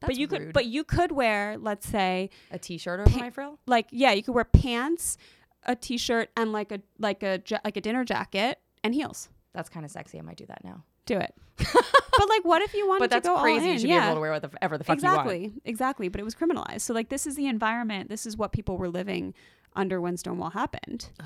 but 0.00 0.08
That's 0.08 0.18
you 0.18 0.26
could, 0.26 0.52
but 0.52 0.66
you 0.66 0.82
could 0.82 1.12
wear, 1.12 1.56
let's 1.56 1.88
say, 1.88 2.30
a 2.50 2.58
t-shirt 2.58 2.98
over 3.00 3.10
Pa- 3.10 3.18
my 3.20 3.30
frill. 3.30 3.60
like 3.68 3.86
yeah, 3.92 4.10
you 4.12 4.24
could 4.24 4.34
wear 4.34 4.44
pants, 4.44 5.18
a 5.64 5.76
t-shirt, 5.76 6.30
and 6.36 6.50
like 6.52 6.72
a 6.72 6.80
like 6.98 7.22
a 7.22 7.40
like 7.64 7.76
a 7.76 7.80
dinner 7.80 8.04
jacket 8.04 8.58
and 8.82 8.92
heels. 8.92 9.28
That's 9.52 9.68
kind 9.68 9.84
of 9.84 9.92
sexy. 9.92 10.18
I 10.18 10.22
might 10.22 10.36
do 10.36 10.46
that 10.46 10.64
now. 10.64 10.82
Do 11.06 11.18
it. 11.18 11.34
but 11.56 12.28
like, 12.28 12.44
what 12.44 12.62
if 12.62 12.74
you 12.74 12.86
wanted 12.88 13.00
But 13.00 13.10
that's 13.10 13.28
to 13.28 13.34
go 13.34 13.40
crazy. 13.40 13.70
You 13.70 13.78
should 13.78 13.88
yeah. 13.88 14.00
be 14.00 14.06
able 14.06 14.14
to 14.16 14.20
wear 14.20 14.32
whatever 14.32 14.76
the 14.76 14.84
fuck 14.84 15.00
you 15.00 15.08
want. 15.08 15.20
exactly, 15.20 15.52
exactly. 15.64 16.08
But 16.08 16.20
it 16.20 16.24
was 16.24 16.34
criminalized. 16.34 16.80
So 16.82 16.94
like, 16.94 17.08
this 17.08 17.26
is 17.26 17.36
the 17.36 17.46
environment. 17.46 18.08
This 18.08 18.26
is 18.26 18.36
what 18.36 18.52
people 18.52 18.76
were 18.76 18.88
living 18.88 19.34
under 19.76 20.00
when 20.00 20.16
Stonewall 20.16 20.50
happened. 20.50 21.10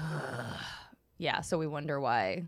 Yeah. 1.21 1.41
So 1.41 1.59
we 1.59 1.67
wonder 1.67 1.99
why 1.99 2.45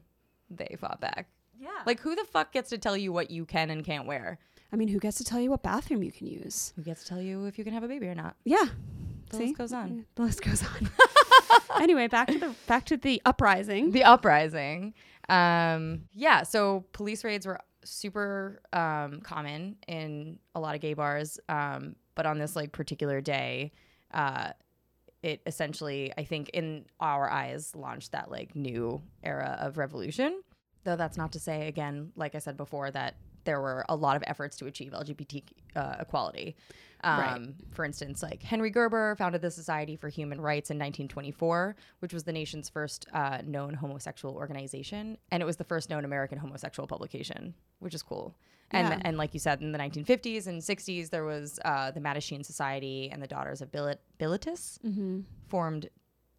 they 0.49 0.77
fought 0.79 1.01
back. 1.01 1.27
Yeah. 1.59 1.71
Like, 1.85 1.99
who 1.99 2.15
the 2.15 2.23
fuck 2.23 2.53
gets 2.53 2.71
to 2.71 2.79
tell 2.79 2.97
you 2.97 3.13
what 3.13 3.29
you 3.29 3.45
can 3.45 3.69
and 3.69 3.85
can't 3.85 4.07
wear? 4.07 4.39
I 4.73 4.77
mean, 4.77 4.87
who 4.87 5.01
gets 5.01 5.19
to 5.19 5.25
tell 5.25 5.41
you 5.41 5.51
what 5.51 5.65
bathroom 5.65 6.03
you 6.05 6.13
can 6.13 6.29
use? 6.29 6.73
Who 6.77 6.83
gets 6.83 7.03
to 7.03 7.09
tell 7.09 7.21
you 7.21 7.47
if 7.47 7.59
you 7.59 7.65
can 7.65 7.75
have 7.75 7.83
a 7.83 7.89
baby 7.89 8.07
or 8.07 8.15
not? 8.15 8.37
Yeah. 8.45 8.67
The 9.31 9.37
See? 9.37 9.47
list 9.47 9.59
goes 9.59 9.73
on. 9.73 10.07
The 10.15 10.23
list 10.23 10.43
goes 10.43 10.63
on. 10.63 10.91
anyway, 11.83 12.07
back 12.07 12.29
to 12.29 12.39
the 12.39 12.55
back 12.67 12.87
to 12.87 12.97
the 12.97 13.21
uprising. 13.25 13.91
The 13.91 14.05
uprising. 14.05 14.95
Um, 15.31 16.03
yeah. 16.13 16.43
So 16.43 16.85
police 16.93 17.25
raids 17.25 17.47
were 17.47 17.61
super 17.85 18.61
um, 18.73 19.21
common 19.21 19.77
in 19.89 20.39
a 20.55 20.61
lot 20.61 20.75
of 20.75 20.81
gay 20.81 20.95
bars. 20.95 21.39
Um, 21.49 21.97
but 22.15 22.27
on 22.27 22.39
this 22.39 22.57
like 22.57 22.73
particular 22.73 23.21
day, 23.21 23.73
uh, 24.13 24.51
it 25.23 25.41
essentially, 25.47 26.13
I 26.19 26.25
think, 26.25 26.49
in 26.51 26.87
our 26.99 27.31
eyes, 27.31 27.75
launched 27.77 28.13
that 28.13 28.31
like 28.31 28.57
new 28.57 29.01
era 29.23 29.57
of 29.61 29.79
revolution. 29.79 30.43
Though 30.85 30.97
that's 30.97 31.17
not 31.17 31.33
to 31.33 31.41
say, 31.41 31.69
again, 31.69 32.13
like 32.17 32.35
I 32.35 32.39
said 32.39 32.57
before, 32.57 32.91
that 32.91 33.15
there 33.45 33.61
were 33.61 33.85
a 33.89 33.97
lot 33.97 34.17
of 34.17 34.23
efforts 34.27 34.57
to 34.59 34.67
achieve 34.67 34.93
LGBT 34.93 35.43
uh, 35.77 35.97
equality. 36.01 36.57
Um, 37.03 37.19
Right. 37.19 37.41
For 37.71 37.85
instance, 37.87 38.23
like 38.23 38.43
Henry 38.43 38.69
Gerber 38.71 39.15
founded 39.17 39.41
the 39.41 39.51
Society 39.51 39.97
for 39.97 40.11
Human 40.11 40.39
Rights 40.41 40.71
in 40.71 40.77
1924, 40.77 41.75
which 42.01 42.13
was 42.13 42.25
the 42.25 42.33
nation's 42.33 42.69
first 42.69 43.07
uh, 43.15 43.39
known 43.45 43.73
homosexual 43.73 44.35
organization, 44.35 45.17
and 45.31 45.43
it 45.43 45.47
was 45.47 45.57
the 45.57 45.65
first 45.65 45.89
known 45.89 46.05
American 46.05 46.37
homosexual 46.39 46.87
publication, 46.87 47.55
which 47.79 47.95
is 47.95 48.03
cool. 48.03 48.35
And 48.71 48.87
Yeah. 48.89 49.01
and 49.05 49.17
like 49.17 49.33
you 49.33 49.41
said, 49.41 49.63
in 49.63 49.73
the 49.73 49.79
1950s 49.79 50.47
and 50.47 50.61
60s, 50.61 51.09
there 51.09 51.25
was 51.25 51.59
uh, 51.65 51.91
the 51.91 52.01
Mattachine 52.01 52.45
Society 52.45 53.09
and 53.11 53.23
the 53.23 53.27
Daughters 53.27 53.63
of 53.63 53.73
Bilitis 53.73 54.79
formed 55.49 55.89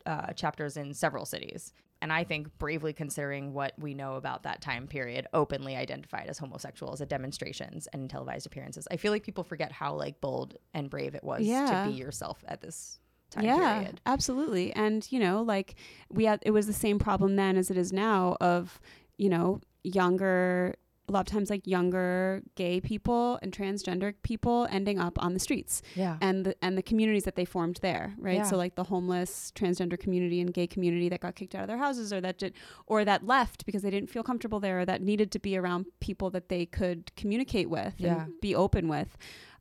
uh, 0.05 0.33
chapters 0.33 0.77
in 0.77 0.93
several 0.93 1.25
cities. 1.25 1.73
And 2.01 2.11
I 2.11 2.23
think 2.23 2.57
bravely 2.57 2.93
considering 2.93 3.53
what 3.53 3.73
we 3.77 3.93
know 3.93 4.15
about 4.15 4.43
that 4.43 4.61
time 4.61 4.87
period, 4.87 5.27
openly 5.33 5.75
identified 5.75 6.27
as 6.27 6.39
homosexuals 6.39 6.99
at 7.01 7.09
demonstrations 7.09 7.87
and 7.93 8.09
televised 8.09 8.47
appearances. 8.47 8.87
I 8.89 8.97
feel 8.97 9.11
like 9.11 9.23
people 9.23 9.43
forget 9.43 9.71
how 9.71 9.93
like 9.93 10.19
bold 10.19 10.57
and 10.73 10.89
brave 10.89 11.13
it 11.13 11.23
was 11.23 11.41
Yeah. 11.43 11.83
to 11.85 11.91
be 11.91 11.95
yourself 11.97 12.43
at 12.47 12.61
this 12.61 12.99
time 13.29 13.45
yeah, 13.45 13.75
period. 13.79 14.01
absolutely. 14.05 14.73
And 14.73 15.07
you 15.11 15.19
know, 15.19 15.43
like 15.43 15.75
we 16.09 16.25
had, 16.25 16.39
it 16.43 16.51
was 16.51 16.65
the 16.67 16.73
same 16.73 16.97
problem 16.99 17.35
then 17.35 17.55
as 17.55 17.69
it 17.69 17.77
is 17.77 17.93
now 17.93 18.35
of 18.41 18.79
you 19.17 19.29
know 19.29 19.61
younger. 19.83 20.75
A 21.11 21.13
lot 21.13 21.27
of 21.27 21.33
times, 21.33 21.49
like 21.49 21.67
younger 21.67 22.41
gay 22.55 22.79
people 22.79 23.37
and 23.41 23.51
transgender 23.51 24.13
people 24.23 24.65
ending 24.71 24.97
up 24.97 25.21
on 25.21 25.33
the 25.33 25.39
streets. 25.39 25.81
Yeah. 25.95 26.17
and 26.21 26.45
the 26.45 26.55
and 26.63 26.77
the 26.77 26.81
communities 26.81 27.23
that 27.25 27.35
they 27.35 27.43
formed 27.45 27.79
there, 27.81 28.13
right? 28.17 28.37
Yeah. 28.37 28.43
So 28.43 28.55
like 28.55 28.75
the 28.75 28.85
homeless 28.85 29.51
transgender 29.53 29.99
community 29.99 30.39
and 30.39 30.53
gay 30.53 30.67
community 30.67 31.09
that 31.09 31.19
got 31.19 31.35
kicked 31.35 31.53
out 31.53 31.63
of 31.63 31.67
their 31.67 31.77
houses 31.77 32.13
or 32.13 32.21
that 32.21 32.37
did 32.37 32.53
or 32.87 33.03
that 33.05 33.25
left 33.25 33.65
because 33.65 33.81
they 33.81 33.89
didn't 33.89 34.09
feel 34.09 34.23
comfortable 34.23 34.59
there 34.61 34.79
or 34.79 34.85
that 34.85 35.01
needed 35.01 35.31
to 35.33 35.39
be 35.39 35.57
around 35.57 35.85
people 35.99 36.29
that 36.29 36.47
they 36.47 36.65
could 36.65 37.13
communicate 37.17 37.69
with 37.69 37.93
Yeah. 37.97 38.23
and 38.23 38.33
be 38.41 38.55
open 38.55 38.87
with. 38.87 39.17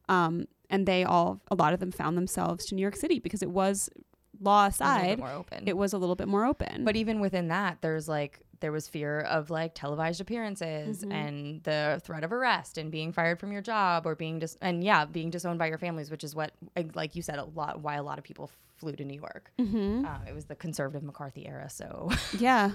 Um, 0.08 0.46
and 0.70 0.86
they 0.86 1.02
all 1.04 1.40
a 1.50 1.56
lot 1.56 1.72
of 1.74 1.80
them 1.80 1.90
found 1.90 2.16
themselves 2.16 2.64
to 2.66 2.76
New 2.76 2.82
York 2.82 2.94
City 2.96 3.18
because 3.18 3.42
it 3.42 3.50
was 3.50 3.90
law 4.40 4.66
aside, 4.66 5.20
it 5.66 5.76
was 5.76 5.92
a 5.92 5.98
little 5.98 6.14
bit 6.14 6.28
more 6.28 6.44
open. 6.46 6.84
But 6.84 6.94
even 6.96 7.20
within 7.20 7.48
that, 7.48 7.78
there's 7.82 8.08
like 8.08 8.38
there 8.60 8.72
was 8.72 8.88
fear 8.88 9.20
of 9.20 9.50
like 9.50 9.74
televised 9.74 10.20
appearances 10.20 11.00
Mm-hmm. 11.02 11.12
and 11.12 11.62
the 11.64 12.00
threat 12.04 12.24
of 12.24 12.32
arrest 12.32 12.78
and 12.78 12.90
being 12.90 13.12
fired 13.12 13.38
from 13.40 13.52
your 13.52 13.62
job 13.62 14.06
or 14.06 14.14
being 14.14 14.38
dis- 14.38 14.56
and 14.60 14.84
yeah, 14.84 15.04
being 15.04 15.30
disowned 15.30 15.58
by 15.58 15.66
your 15.66 15.78
families, 15.78 16.10
which 16.10 16.24
is 16.24 16.34
what 16.34 16.52
like 16.94 17.14
you 17.16 17.22
said 17.22 17.38
a 17.38 17.44
lot 17.44 17.80
why 17.80 17.96
a 17.96 18.02
lot 18.02 18.18
of 18.18 18.24
people 18.24 18.50
flew 18.76 18.92
to 18.96 19.04
New 19.04 19.16
York. 19.18 19.50
Mhm. 19.58 20.04
Um, 20.06 20.20
it 20.28 20.34
was 20.34 20.46
the 20.46 20.54
conservative 20.54 21.02
McCarthy 21.02 21.46
era, 21.46 21.68
so 21.68 22.10
Yeah. 22.38 22.72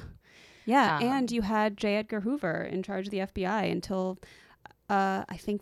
Yeah. 0.66 0.98
Um, 0.98 1.04
and 1.04 1.32
you 1.32 1.44
had 1.44 1.78
J. 1.78 1.96
Edgar 1.98 2.22
Hoover 2.22 2.64
in 2.64 2.82
charge 2.84 3.06
of 3.08 3.12
the 3.12 3.20
FBI 3.20 3.72
until 3.72 4.18
uh, 4.90 5.24
I 5.30 5.38
think 5.38 5.62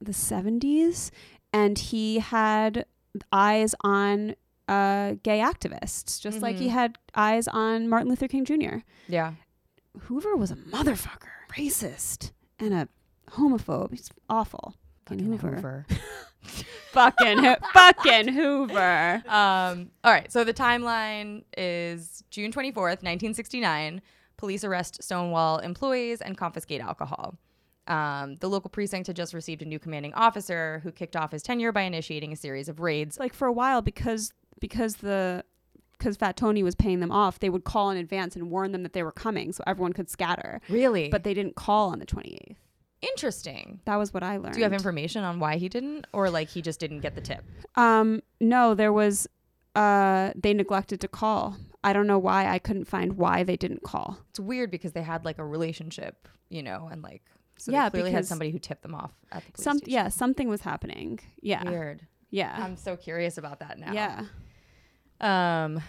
the 0.00 0.12
70s. 0.12 1.10
And 1.52 1.78
he 1.78 2.18
had 2.18 2.84
eyes 3.32 3.74
on 3.82 4.34
uh, 4.68 5.14
gay 5.22 5.38
activists, 5.40 6.20
just 6.20 6.40
like 6.40 6.56
he 6.56 6.66
Mhm. 6.68 6.72
had 6.72 6.98
eyes 7.14 7.48
on 7.48 7.88
Martin 7.88 8.08
Luther 8.08 8.28
King 8.28 8.44
Jr. 8.44 8.78
yeah. 9.08 9.32
Hoover 10.02 10.36
was 10.36 10.50
a 10.52 10.56
motherfucker, 10.56 11.28
racist, 11.56 12.32
and 12.58 12.72
a 12.74 12.88
homophobe. 13.32 13.90
He's 13.90 14.10
awful. 14.30 14.74
Fucking 15.06 15.24
Hoover. 15.38 15.86
fucking, 16.92 17.38
Ho- 17.38 17.56
fucking 17.72 18.28
Hoover. 18.28 19.22
Um, 19.26 19.90
all 20.04 20.12
right, 20.12 20.30
so 20.30 20.44
the 20.44 20.54
timeline 20.54 21.44
is 21.56 22.22
June 22.30 22.52
24th, 22.52 23.02
1969. 23.02 24.00
Police 24.36 24.62
arrest 24.64 25.02
Stonewall 25.02 25.58
employees 25.58 26.20
and 26.20 26.36
confiscate 26.36 26.80
alcohol. 26.80 27.34
Um, 27.88 28.36
the 28.36 28.48
local 28.48 28.68
precinct 28.70 29.06
had 29.06 29.16
just 29.16 29.32
received 29.34 29.62
a 29.62 29.64
new 29.64 29.78
commanding 29.78 30.12
officer 30.14 30.80
who 30.84 30.92
kicked 30.92 31.16
off 31.16 31.32
his 31.32 31.42
tenure 31.42 31.72
by 31.72 31.82
initiating 31.82 32.32
a 32.32 32.36
series 32.36 32.68
of 32.68 32.80
raids. 32.80 33.18
like 33.18 33.32
for 33.34 33.48
a 33.48 33.52
while 33.52 33.80
because 33.82 34.32
because 34.60 34.96
the 34.96 35.44
because 35.98 36.16
Fat 36.16 36.36
Tony 36.36 36.62
was 36.62 36.74
paying 36.76 37.00
them 37.00 37.10
off, 37.10 37.40
they 37.40 37.50
would 37.50 37.64
call 37.64 37.90
in 37.90 37.96
advance 37.96 38.36
and 38.36 38.50
warn 38.50 38.70
them 38.72 38.84
that 38.84 38.92
they 38.92 39.02
were 39.02 39.10
coming, 39.12 39.52
so 39.52 39.64
everyone 39.66 39.92
could 39.92 40.08
scatter. 40.08 40.60
Really? 40.68 41.08
But 41.08 41.24
they 41.24 41.34
didn't 41.34 41.56
call 41.56 41.90
on 41.90 41.98
the 41.98 42.06
twenty 42.06 42.38
eighth. 42.48 42.58
interesting. 43.02 43.80
That 43.84 43.96
was 43.96 44.12
what 44.14 44.22
I 44.22 44.36
learned. 44.36 44.54
Do 44.54 44.60
you 44.60 44.64
have 44.64 44.72
information 44.72 45.24
on 45.24 45.38
why 45.40 45.56
he 45.56 45.68
didn't, 45.68 46.06
or 46.12 46.30
like 46.30 46.48
he 46.48 46.62
just 46.62 46.80
didn't 46.80 47.00
get 47.00 47.14
the 47.14 47.20
tip? 47.20 47.44
Um, 47.76 48.22
no, 48.40 48.74
there 48.74 48.92
was. 48.92 49.28
Uh, 49.74 50.32
they 50.34 50.52
neglected 50.54 51.00
to 51.00 51.08
call. 51.08 51.56
I 51.84 51.92
don't 51.92 52.06
know 52.08 52.18
why. 52.18 52.48
I 52.48 52.58
couldn't 52.58 52.86
find 52.86 53.12
why 53.12 53.44
they 53.44 53.56
didn't 53.56 53.82
call. 53.84 54.18
It's 54.30 54.40
weird 54.40 54.70
because 54.72 54.92
they 54.92 55.02
had 55.02 55.24
like 55.24 55.38
a 55.38 55.44
relationship, 55.44 56.26
you 56.48 56.62
know, 56.64 56.88
and 56.90 57.00
like 57.02 57.22
so 57.56 57.70
Yeah, 57.70 57.88
they 57.88 57.98
clearly 57.98 58.10
had 58.12 58.26
somebody 58.26 58.50
who 58.50 58.58
tipped 58.58 58.82
them 58.82 58.94
off 58.94 59.12
at 59.30 59.44
the 59.46 59.52
police 59.52 59.64
Some 59.64 59.78
station. 59.78 59.92
yeah, 59.92 60.08
something 60.08 60.48
was 60.48 60.62
happening. 60.62 61.20
Yeah, 61.40 61.62
Weird. 61.68 62.06
yeah, 62.30 62.56
I'm 62.60 62.76
so 62.76 62.96
curious 62.96 63.38
about 63.38 63.60
that 63.60 63.78
now. 63.78 63.92
yeah. 63.92 64.24
Um, 65.20 65.80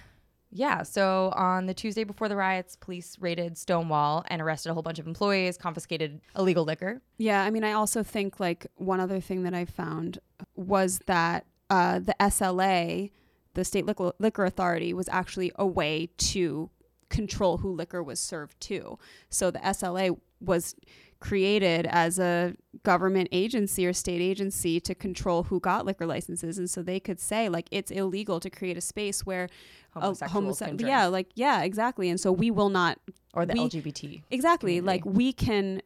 yeah. 0.51 0.81
So 0.83 1.31
on 1.35 1.67
the 1.67 1.73
Tuesday 1.73 2.03
before 2.03 2.27
the 2.27 2.35
riots, 2.35 2.75
police 2.75 3.17
raided 3.19 3.57
Stonewall 3.57 4.23
and 4.29 4.41
arrested 4.41 4.69
a 4.69 4.73
whole 4.73 4.81
bunch 4.81 4.97
of 4.97 5.05
employees, 5.05 5.57
confiscated 5.57 6.21
illegal 6.35 6.63
liquor. 6.63 7.01
Yeah, 7.17 7.43
I 7.43 7.51
mean, 7.51 7.63
I 7.63 7.73
also 7.73 8.01
think 8.01 8.39
like 8.39 8.65
one 8.75 8.99
other 8.99 9.19
thing 9.19 9.43
that 9.43 9.53
I 9.53 9.65
found 9.65 10.19
was 10.55 10.99
that 11.05 11.45
uh, 11.69 11.99
the 11.99 12.15
SLA, 12.19 13.11
the 13.53 13.63
state 13.63 13.85
liquor, 13.85 14.13
liquor 14.17 14.43
authority, 14.45 14.93
was 14.93 15.07
actually 15.09 15.51
a 15.55 15.67
way 15.67 16.09
to 16.17 16.71
control 17.09 17.57
who 17.57 17.71
liquor 17.71 18.01
was 18.01 18.19
served 18.19 18.59
to. 18.61 18.97
So 19.29 19.51
the 19.51 19.59
SLA 19.59 20.17
was 20.39 20.75
created 21.19 21.85
as 21.89 22.17
a 22.19 22.53
government 22.83 23.27
agency 23.31 23.85
or 23.85 23.91
state 23.93 24.21
agency 24.21 24.79
to 24.79 24.95
control 24.95 25.43
who 25.43 25.59
got 25.59 25.85
liquor 25.85 26.05
licenses 26.05 26.57
and 26.57 26.69
so 26.69 26.81
they 26.81 26.99
could 26.99 27.19
say 27.19 27.49
like 27.49 27.67
it's 27.71 27.91
illegal 27.91 28.39
to 28.39 28.49
create 28.49 28.77
a 28.77 28.81
space 28.81 29.25
where 29.25 29.49
a 29.95 29.99
Homosexuals 29.99 30.59
homose- 30.61 30.81
yeah 30.87 31.07
like 31.07 31.27
yeah 31.35 31.63
exactly 31.63 32.09
and 32.09 32.19
so 32.19 32.31
we 32.31 32.49
will 32.51 32.69
not 32.69 32.99
Or 33.33 33.45
the 33.45 33.53
we- 33.53 33.59
LGBT. 33.67 34.21
Exactly. 34.31 34.77
community. 34.77 34.87
Like 34.87 35.05
we 35.05 35.33
can 35.33 35.81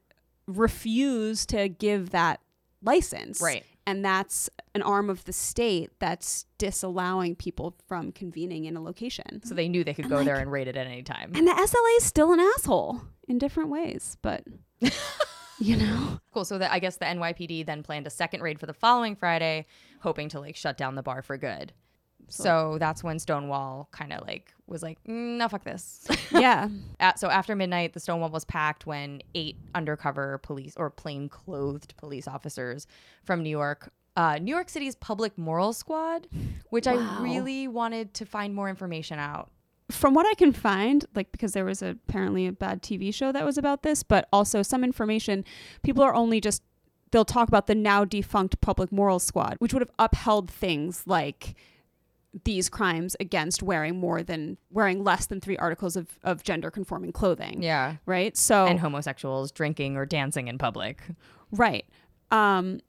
refuse 0.46 1.46
to 1.48 1.68
give 1.70 2.12
that 2.12 2.40
license. 2.82 3.42
Right. 3.42 3.64
And 3.86 4.04
that's 4.04 4.50
an 4.76 4.82
arm 4.82 5.10
of 5.10 5.26
the 5.26 5.34
state 5.34 5.90
that's 6.00 6.46
disallowing 6.58 7.36
people 7.36 7.76
from 7.88 8.12
convening 8.12 8.66
in 8.66 8.78
a 8.78 8.82
location. 8.82 9.42
So 9.44 9.56
they 9.56 9.68
knew 9.68 9.84
they 9.84 9.94
could 9.94 10.06
And, 10.06 10.12
go 10.12 10.18
like- 10.18 10.26
there 10.26 10.38
and 10.40 10.52
raid 10.52 10.68
it 10.68 10.78
at 10.78 10.88
any 10.88 11.04
time. 11.04 11.32
And 11.36 11.48
the 11.48 11.52
SLA 11.52 11.98
is 11.98 12.04
still 12.04 12.32
an 12.32 12.40
asshole 12.40 13.02
in 13.28 13.38
different 13.40 13.70
ways, 13.70 14.18
but 14.22 14.44
you 15.60 15.78
know. 15.78 16.20
Cool. 16.34 16.46
So 16.46 16.58
that 16.58 16.72
I 16.72 16.80
guess 16.80 16.98
the 16.98 17.06
NYPD 17.06 17.66
then 17.66 17.84
planned 17.84 18.08
a 18.08 18.10
second 18.10 18.42
raid 18.42 18.60
for 18.60 18.66
the 18.66 18.74
following 18.74 19.16
Friday, 19.16 19.66
hoping 20.02 20.30
to 20.30 20.40
like 20.40 20.56
shut 20.56 20.78
down 20.78 20.96
the 20.96 21.04
bar 21.04 21.22
for 21.22 21.38
good. 21.38 21.74
So 22.30 22.78
that's 22.80 23.04
when 23.04 23.20
Stonewall 23.20 23.90
kind 23.92 24.14
of 24.14 24.26
like 24.26 24.54
was 24.66 24.82
like, 24.82 24.98
mm, 25.04 25.38
no, 25.38 25.48
fuck 25.48 25.64
this. 25.64 26.08
Yeah. 26.32 26.70
At, 27.00 27.20
so 27.20 27.30
after 27.30 27.56
midnight, 27.56 27.94
the 27.94 28.00
Stonewall 28.00 28.30
was 28.30 28.44
packed 28.44 28.88
when 28.88 29.22
eight 29.36 29.56
undercover 29.76 30.40
police 30.40 30.74
or 30.78 30.90
plain 30.90 31.30
clothed 31.30 31.96
police 31.98 32.28
officers 32.28 32.88
from 33.24 33.44
New 33.44 33.52
York, 33.52 33.92
uh, 34.16 34.40
New 34.42 34.54
York 34.54 34.70
City's 34.70 34.96
Public 34.96 35.38
Moral 35.38 35.74
Squad, 35.74 36.28
which 36.72 36.88
I 36.88 36.96
really 37.22 37.68
wanted 37.68 38.16
to 38.16 38.26
find 38.26 38.56
more 38.56 38.68
information 38.68 39.20
out. 39.20 39.52
From 39.90 40.14
what 40.14 40.26
I 40.26 40.34
can 40.36 40.54
find, 40.54 41.06
like 41.14 41.32
because 41.32 41.54
there 41.54 41.66
was 41.66 41.82
apparently 41.82 42.48
a 42.48 42.52
bad 42.52 42.82
TV 42.82 43.14
show 43.14 43.32
that 43.32 43.46
was 43.46 43.58
about 43.58 43.84
this, 43.84 44.04
but 44.04 44.28
also 44.32 44.62
some 44.62 44.84
information, 44.84 45.44
people 45.84 46.04
are 46.04 46.14
only 46.14 46.40
just 46.40 46.64
they'll 47.12 47.26
talk 47.26 47.48
about 47.48 47.68
the 47.68 47.76
now 47.76 48.04
defunct 48.04 48.60
Public 48.60 48.92
Moral 48.92 49.20
Squad, 49.20 49.56
which 49.60 49.74
would 49.74 49.82
have 49.82 49.92
upheld 50.00 50.50
things 50.50 51.04
like 51.06 51.56
these 52.44 52.68
crimes 52.68 53.16
against 53.20 53.62
wearing 53.62 54.00
more 54.00 54.24
than 54.24 54.58
wearing 54.72 55.04
less 55.04 55.28
than 55.28 55.40
three 55.40 55.58
articles 55.58 55.96
of, 55.96 56.18
of 56.24 56.44
gender 56.44 56.72
conforming 56.72 57.12
clothing. 57.12 57.62
Yeah. 57.62 57.98
Right. 58.06 58.36
So 58.36 58.66
And 58.66 58.80
homosexuals 58.80 59.52
drinking 59.52 59.96
or 59.96 60.06
dancing 60.06 60.48
in 60.48 60.58
public. 60.58 61.02
Right. 61.52 61.86
Um, 62.32 62.80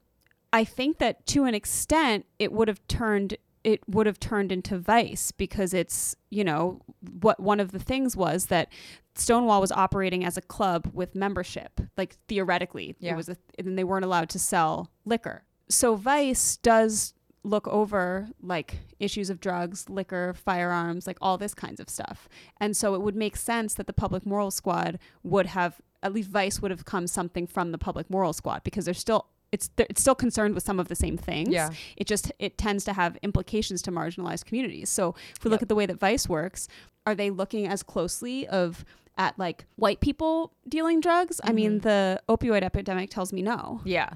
I 0.51 0.63
think 0.63 0.97
that 0.97 1.25
to 1.27 1.43
an 1.43 1.53
extent, 1.53 2.25
it 2.39 2.51
would 2.51 2.67
have 2.67 2.85
turned 2.87 3.37
it 3.65 3.81
would 3.89 4.05
have 4.05 4.19
turned 4.19 4.51
into 4.51 4.77
vice 4.77 5.31
because 5.31 5.73
it's 5.73 6.15
you 6.29 6.43
know 6.43 6.81
what 7.21 7.39
one 7.39 7.59
of 7.59 7.71
the 7.71 7.79
things 7.79 8.15
was 8.15 8.45
that 8.45 8.71
Stonewall 9.15 9.61
was 9.61 9.71
operating 9.71 10.23
as 10.25 10.35
a 10.37 10.41
club 10.41 10.89
with 10.93 11.15
membership, 11.15 11.79
like 11.97 12.15
theoretically, 12.27 12.95
Yeah. 12.99 13.13
it 13.13 13.15
was, 13.15 13.29
a, 13.29 13.37
and 13.57 13.77
they 13.77 13.83
weren't 13.85 14.03
allowed 14.03 14.27
to 14.29 14.39
sell 14.39 14.91
liquor. 15.05 15.43
So 15.69 15.95
Vice 15.95 16.57
does 16.57 17.13
look 17.43 17.65
over 17.69 18.27
like 18.41 18.79
issues 18.99 19.29
of 19.29 19.39
drugs, 19.39 19.87
liquor, 19.89 20.33
firearms, 20.33 21.07
like 21.07 21.17
all 21.21 21.37
this 21.37 21.53
kinds 21.53 21.79
of 21.79 21.89
stuff. 21.89 22.27
And 22.59 22.75
so 22.75 22.93
it 22.93 23.01
would 23.01 23.15
make 23.15 23.37
sense 23.37 23.75
that 23.75 23.87
the 23.87 23.93
Public 23.93 24.25
Moral 24.25 24.51
Squad 24.51 24.99
would 25.23 25.45
have 25.47 25.79
at 26.03 26.13
least 26.13 26.29
Vice 26.29 26.61
would 26.61 26.71
have 26.71 26.83
come 26.85 27.07
something 27.07 27.47
from 27.47 27.71
the 27.71 27.77
Public 27.77 28.09
Moral 28.09 28.33
Squad 28.33 28.63
because 28.63 28.83
they're 28.85 28.93
still 28.93 29.27
it's 29.55 29.69
it's 29.77 30.01
still 30.01 30.15
concerned 30.15 30.53
with 30.53 30.63
some 30.63 30.79
of 30.79 30.89
the 30.89 30.95
same 30.95 31.17
things. 31.17 31.49
Yeah. 31.49 31.69
It 31.95 32.07
just 32.07 32.31
it 32.39 32.57
tends 32.57 32.83
to 32.85 32.93
have 32.93 33.17
implications 33.23 33.81
to 33.83 33.91
marginalized 33.91 34.45
communities. 34.45 34.89
So 34.89 35.15
if 35.35 35.43
we 35.43 35.49
look 35.49 35.61
at 35.61 35.69
the 35.69 35.75
way 35.75 35.85
that 35.85 35.97
Vice 35.97 36.27
works, 36.27 36.67
are 37.05 37.15
they 37.15 37.29
looking 37.29 37.65
as 37.67 37.81
closely 37.81 38.47
of 38.47 38.83
at 39.17 39.39
like 39.39 39.65
white 39.77 40.01
people 40.01 40.51
dealing 40.67 40.99
drugs? 40.99 41.39
I 41.43 41.53
mean, 41.53 41.79
the 41.79 42.21
opioid 42.27 42.63
epidemic 42.63 43.09
tells 43.09 43.31
me 43.31 43.41
no. 43.41 43.81
Yeah. 43.85 44.09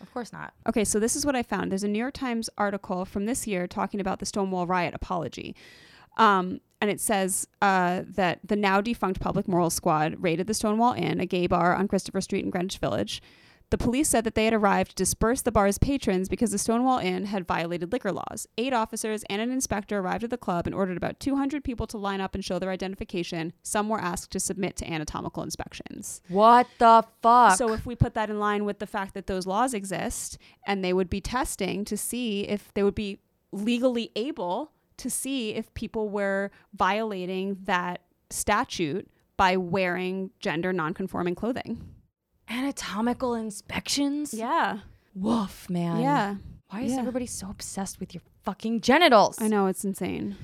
Of 0.00 0.12
course 0.12 0.32
not. 0.32 0.52
Okay, 0.68 0.84
so 0.84 1.00
this 1.00 1.16
is 1.16 1.26
what 1.26 1.34
I 1.34 1.42
found. 1.42 1.72
There's 1.72 1.82
a 1.82 1.88
New 1.88 1.98
York 1.98 2.14
Times 2.14 2.48
article 2.56 3.04
from 3.04 3.26
this 3.26 3.46
year 3.46 3.66
talking 3.66 4.00
about 4.00 4.20
the 4.20 4.26
Stonewall 4.26 4.66
riot 4.66 4.94
apology. 4.94 5.56
Um, 6.18 6.60
and 6.80 6.90
it 6.90 7.00
says 7.00 7.48
uh, 7.62 8.02
that 8.06 8.40
the 8.44 8.54
now 8.54 8.80
defunct 8.80 9.18
Public 9.18 9.48
Moral 9.48 9.70
Squad 9.70 10.16
raided 10.20 10.46
the 10.46 10.54
Stonewall 10.54 10.92
Inn, 10.92 11.18
a 11.18 11.26
gay 11.26 11.46
bar 11.46 11.74
on 11.74 11.88
Christopher 11.88 12.20
Street 12.20 12.44
in 12.44 12.50
Greenwich 12.50 12.78
Village. 12.78 13.22
The 13.74 13.78
police 13.78 14.08
said 14.08 14.22
that 14.22 14.36
they 14.36 14.44
had 14.44 14.54
arrived 14.54 14.90
to 14.90 14.94
disperse 14.94 15.42
the 15.42 15.50
bar's 15.50 15.78
patrons 15.78 16.28
because 16.28 16.52
the 16.52 16.58
Stonewall 16.58 17.00
Inn 17.00 17.24
had 17.24 17.44
violated 17.44 17.90
liquor 17.90 18.12
laws. 18.12 18.46
Eight 18.56 18.72
officers 18.72 19.24
and 19.28 19.42
an 19.42 19.50
inspector 19.50 19.98
arrived 19.98 20.22
at 20.22 20.30
the 20.30 20.38
club 20.38 20.68
and 20.68 20.74
ordered 20.76 20.96
about 20.96 21.18
200 21.18 21.64
people 21.64 21.88
to 21.88 21.98
line 21.98 22.20
up 22.20 22.36
and 22.36 22.44
show 22.44 22.60
their 22.60 22.70
identification. 22.70 23.52
Some 23.64 23.88
were 23.88 24.00
asked 24.00 24.30
to 24.30 24.38
submit 24.38 24.76
to 24.76 24.88
anatomical 24.88 25.42
inspections. 25.42 26.22
What 26.28 26.68
the 26.78 27.04
fuck? 27.20 27.58
So 27.58 27.72
if 27.72 27.84
we 27.84 27.96
put 27.96 28.14
that 28.14 28.30
in 28.30 28.38
line 28.38 28.64
with 28.64 28.78
the 28.78 28.86
fact 28.86 29.12
that 29.14 29.26
those 29.26 29.44
laws 29.44 29.74
exist 29.74 30.38
and 30.64 30.84
they 30.84 30.92
would 30.92 31.10
be 31.10 31.20
testing 31.20 31.84
to 31.86 31.96
see 31.96 32.42
if 32.42 32.72
they 32.74 32.84
would 32.84 32.94
be 32.94 33.18
legally 33.50 34.12
able 34.14 34.70
to 34.98 35.10
see 35.10 35.52
if 35.52 35.74
people 35.74 36.10
were 36.10 36.52
violating 36.74 37.56
that 37.64 38.02
statute 38.30 39.10
by 39.36 39.56
wearing 39.56 40.30
gender 40.38 40.72
nonconforming 40.72 41.34
clothing. 41.34 41.93
Anatomical 42.48 43.34
inspections? 43.34 44.34
Yeah. 44.34 44.80
Woof, 45.14 45.68
man. 45.70 46.00
Yeah. 46.00 46.34
Why 46.70 46.82
is 46.82 46.92
Yeah. 46.92 46.98
everybody 47.00 47.26
so 47.26 47.48
obsessed 47.50 48.00
with 48.00 48.14
your 48.14 48.22
fucking 48.42 48.80
genitals? 48.80 49.40
I 49.40 49.48
know 49.48 49.66
it's 49.66 49.84
insane. 49.84 50.36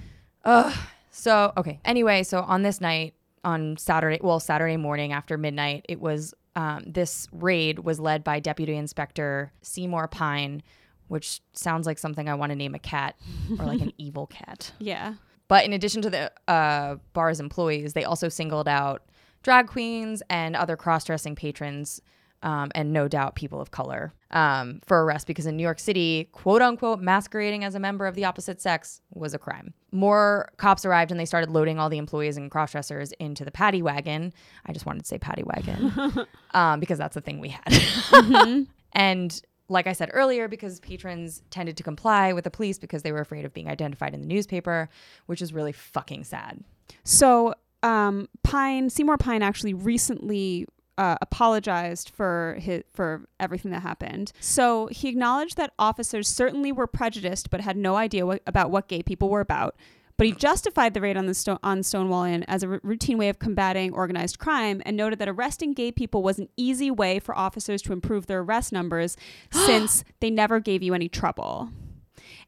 Ugh. 0.44 0.74
So 1.10 1.52
okay. 1.56 1.80
Anyway, 1.84 2.22
so 2.22 2.40
on 2.40 2.62
this 2.62 2.80
night, 2.80 3.14
on 3.44 3.76
Saturday, 3.78 4.18
well, 4.22 4.38
Saturday 4.38 4.76
morning 4.76 5.12
after 5.12 5.36
midnight, 5.36 5.84
it 5.88 6.00
was 6.00 6.34
um, 6.56 6.82
this 6.86 7.28
raid 7.32 7.80
was 7.80 7.98
led 8.00 8.22
by 8.24 8.38
Deputy 8.40 8.76
Inspector 8.76 9.52
Seymour 9.62 10.08
Pine, 10.08 10.62
which 11.08 11.40
sounds 11.52 11.86
like 11.86 11.98
something 11.98 12.28
I 12.28 12.34
want 12.34 12.50
to 12.50 12.56
name 12.56 12.74
a 12.74 12.78
cat 12.78 13.16
or 13.58 13.64
like 13.66 13.80
an 13.80 13.92
evil 13.98 14.26
cat. 14.26 14.72
Yeah. 14.78 15.14
But 15.48 15.64
in 15.64 15.72
addition 15.72 16.02
to 16.02 16.10
the 16.10 16.32
uh, 16.48 16.96
bar's 17.12 17.40
employees, 17.40 17.92
they 17.92 18.04
also 18.04 18.28
singled 18.28 18.68
out 18.68 19.02
drag 19.42 19.66
queens 19.66 20.22
and 20.28 20.56
other 20.56 20.76
cross-dressing 20.76 21.34
patrons, 21.34 22.00
um, 22.42 22.70
and 22.74 22.92
no 22.92 23.06
doubt 23.06 23.34
people 23.34 23.60
of 23.60 23.70
color, 23.70 24.12
um, 24.30 24.80
for 24.86 25.04
arrest 25.04 25.26
because 25.26 25.46
in 25.46 25.56
New 25.56 25.62
York 25.62 25.78
City, 25.78 26.28
quote 26.32 26.62
unquote, 26.62 27.00
masquerading 27.00 27.64
as 27.64 27.74
a 27.74 27.80
member 27.80 28.06
of 28.06 28.14
the 28.14 28.24
opposite 28.24 28.60
sex 28.60 29.02
was 29.12 29.34
a 29.34 29.38
crime. 29.38 29.74
More 29.92 30.50
cops 30.56 30.84
arrived 30.84 31.10
and 31.10 31.20
they 31.20 31.26
started 31.26 31.50
loading 31.50 31.78
all 31.78 31.90
the 31.90 31.98
employees 31.98 32.36
and 32.36 32.50
cross-dressers 32.50 33.12
into 33.12 33.44
the 33.44 33.50
paddy 33.50 33.82
wagon. 33.82 34.32
I 34.64 34.72
just 34.72 34.86
wanted 34.86 35.00
to 35.00 35.08
say 35.08 35.18
paddy 35.18 35.42
wagon 35.42 36.26
um, 36.54 36.80
because 36.80 36.98
that's 36.98 37.14
the 37.14 37.20
thing 37.20 37.40
we 37.40 37.48
had. 37.48 38.66
and 38.92 39.42
like 39.68 39.86
I 39.86 39.92
said 39.92 40.10
earlier, 40.12 40.48
because 40.48 40.80
patrons 40.80 41.42
tended 41.50 41.76
to 41.76 41.82
comply 41.82 42.32
with 42.32 42.44
the 42.44 42.50
police 42.50 42.78
because 42.78 43.02
they 43.02 43.12
were 43.12 43.20
afraid 43.20 43.44
of 43.44 43.54
being 43.54 43.68
identified 43.68 44.14
in 44.14 44.20
the 44.20 44.26
newspaper, 44.26 44.88
which 45.26 45.40
is 45.40 45.52
really 45.52 45.72
fucking 45.72 46.24
sad. 46.24 46.64
So 47.04 47.54
um, 47.82 48.28
Pine 48.42 48.90
Seymour 48.90 49.16
Pine 49.18 49.42
actually 49.42 49.74
recently 49.74 50.66
uh, 50.98 51.16
apologized 51.22 52.10
for 52.10 52.58
his 52.60 52.82
for 52.92 53.26
everything 53.38 53.70
that 53.70 53.80
happened. 53.80 54.32
So 54.40 54.88
he 54.88 55.08
acknowledged 55.08 55.56
that 55.56 55.72
officers 55.78 56.28
certainly 56.28 56.72
were 56.72 56.86
prejudiced, 56.86 57.48
but 57.50 57.62
had 57.62 57.76
no 57.76 57.96
idea 57.96 58.26
what, 58.26 58.42
about 58.46 58.70
what 58.70 58.86
gay 58.86 59.02
people 59.02 59.30
were 59.30 59.40
about. 59.40 59.76
But 60.18 60.26
he 60.26 60.34
justified 60.34 60.92
the 60.92 61.00
raid 61.00 61.16
on 61.16 61.24
the 61.24 61.32
Sto- 61.32 61.58
on 61.62 61.82
Stonewall 61.82 62.24
Inn 62.24 62.42
as 62.42 62.62
a 62.62 62.68
r- 62.68 62.80
routine 62.82 63.16
way 63.16 63.30
of 63.30 63.38
combating 63.38 63.94
organized 63.94 64.38
crime, 64.38 64.82
and 64.84 64.94
noted 64.94 65.18
that 65.18 65.30
arresting 65.30 65.72
gay 65.72 65.90
people 65.90 66.22
was 66.22 66.38
an 66.38 66.50
easy 66.58 66.90
way 66.90 67.18
for 67.18 67.34
officers 67.34 67.80
to 67.80 67.94
improve 67.94 68.26
their 68.26 68.40
arrest 68.40 68.70
numbers, 68.70 69.16
since 69.50 70.04
they 70.20 70.28
never 70.28 70.60
gave 70.60 70.82
you 70.82 70.92
any 70.92 71.08
trouble. 71.08 71.70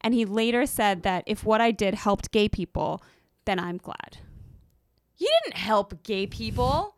And 0.03 0.13
he 0.13 0.27
later 0.27 0.67
said 0.67 1.03
that 1.05 1.25
if 1.27 1.45
what 1.45 1.63
I 1.63 1.71
did 1.71 1.95
helped 1.95 2.31
gay 2.33 2.51
people, 2.51 3.03
then 3.47 3.59
I'm 3.59 3.79
glad. 3.79 4.19
You 5.23 5.31
didn't 5.45 5.59
help 5.59 6.03
gay 6.03 6.27
people. 6.27 6.97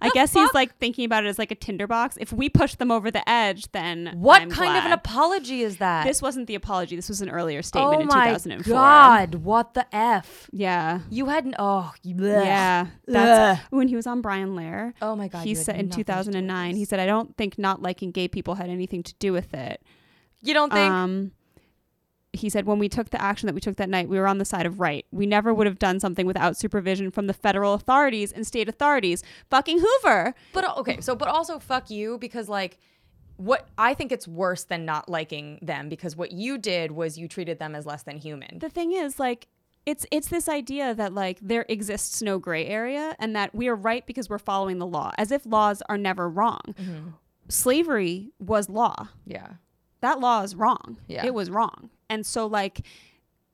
I 0.00 0.10
guess 0.10 0.32
he's 0.32 0.52
like 0.54 0.76
thinking 0.78 1.04
about 1.04 1.24
it 1.24 1.28
as 1.28 1.38
like 1.38 1.50
a 1.50 1.54
tinderbox. 1.54 2.16
If 2.18 2.32
we 2.32 2.48
push 2.48 2.74
them 2.76 2.90
over 2.90 3.10
the 3.10 3.28
edge, 3.28 3.70
then 3.72 4.12
What 4.16 4.42
I'm 4.42 4.50
kind 4.50 4.76
of 4.76 4.84
an 4.84 4.92
apology 4.92 5.62
is 5.62 5.76
that? 5.78 6.06
This 6.06 6.22
wasn't 6.22 6.46
the 6.46 6.54
apology. 6.54 6.96
This 6.96 7.08
was 7.08 7.20
an 7.20 7.28
earlier 7.28 7.62
statement 7.62 7.96
oh 7.96 8.00
in 8.00 8.06
my 8.06 8.28
2004. 8.28 8.72
god! 8.72 9.34
What 9.36 9.74
the 9.74 9.86
f? 9.94 10.48
Yeah. 10.52 11.00
You 11.10 11.26
hadn't. 11.26 11.56
Oh. 11.58 11.92
Yeah. 12.02 12.86
That's 13.06 13.60
when 13.70 13.88
he 13.88 13.96
was 13.96 14.06
on 14.06 14.20
Brian 14.20 14.50
Lehrer. 14.56 14.94
Oh 15.02 15.14
my 15.16 15.28
God, 15.28 15.44
He 15.44 15.54
said 15.54 15.76
in 15.76 15.88
nothing 15.88 16.04
to 16.04 16.12
do 16.12 16.16
with 16.16 16.26
2009, 16.26 16.76
he 16.76 16.84
said, 16.84 17.00
I 17.00 17.06
don't 17.06 17.36
think 17.36 17.58
not 17.58 17.82
liking 17.82 18.10
gay 18.10 18.28
people 18.28 18.54
had 18.54 18.70
anything 18.70 19.02
to 19.02 19.14
do 19.18 19.32
with 19.32 19.52
it. 19.52 19.82
You 20.40 20.54
don't 20.54 20.72
think? 20.72 20.90
Um, 20.90 21.32
he 22.38 22.48
said, 22.48 22.66
when 22.66 22.78
we 22.78 22.88
took 22.88 23.10
the 23.10 23.20
action 23.20 23.46
that 23.46 23.54
we 23.54 23.60
took 23.60 23.76
that 23.76 23.88
night, 23.88 24.08
we 24.08 24.18
were 24.18 24.26
on 24.26 24.38
the 24.38 24.44
side 24.44 24.66
of 24.66 24.80
right. 24.80 25.04
We 25.10 25.26
never 25.26 25.52
would 25.54 25.66
have 25.66 25.78
done 25.78 26.00
something 26.00 26.26
without 26.26 26.56
supervision 26.56 27.10
from 27.10 27.26
the 27.26 27.34
federal 27.34 27.74
authorities 27.74 28.32
and 28.32 28.46
state 28.46 28.68
authorities. 28.68 29.22
Fucking 29.50 29.78
Hoover. 29.80 30.34
But 30.52 30.64
uh, 30.64 30.74
okay, 30.78 31.00
so 31.00 31.14
but 31.14 31.28
also 31.28 31.58
fuck 31.58 31.90
you 31.90 32.18
because 32.18 32.48
like 32.48 32.78
what 33.36 33.68
I 33.78 33.94
think 33.94 34.10
it's 34.10 34.26
worse 34.26 34.64
than 34.64 34.84
not 34.84 35.08
liking 35.08 35.58
them 35.62 35.88
because 35.88 36.16
what 36.16 36.32
you 36.32 36.58
did 36.58 36.90
was 36.92 37.16
you 37.16 37.28
treated 37.28 37.58
them 37.60 37.74
as 37.76 37.86
less 37.86 38.02
than 38.02 38.16
human. 38.16 38.58
the 38.58 38.68
thing 38.68 38.92
is 38.92 39.20
like 39.20 39.46
it's 39.86 40.04
it's 40.10 40.28
this 40.28 40.48
idea 40.48 40.92
that 40.94 41.14
like 41.14 41.38
there 41.40 41.64
exists 41.68 42.20
no 42.20 42.38
gray 42.40 42.66
area 42.66 43.14
and 43.20 43.36
that 43.36 43.54
we 43.54 43.68
are 43.68 43.76
right 43.76 44.04
because 44.06 44.28
we're 44.28 44.38
following 44.38 44.78
the 44.78 44.86
law 44.86 45.12
as 45.16 45.30
if 45.30 45.46
laws 45.46 45.82
are 45.88 45.96
never 45.96 46.28
wrong 46.28 46.60
Mm-hmm. 46.80 47.10
slavery 47.48 48.30
was 48.38 48.68
law 48.68 49.08
Yeah. 49.24 49.52
That 50.00 50.20
law 50.20 50.42
is 50.42 50.54
wrong 50.54 50.98
Yeah. 51.08 51.24
it 51.26 51.34
was 51.34 51.50
wrong 51.50 51.90
and 52.08 52.24
so 52.26 52.46
like 52.46 52.86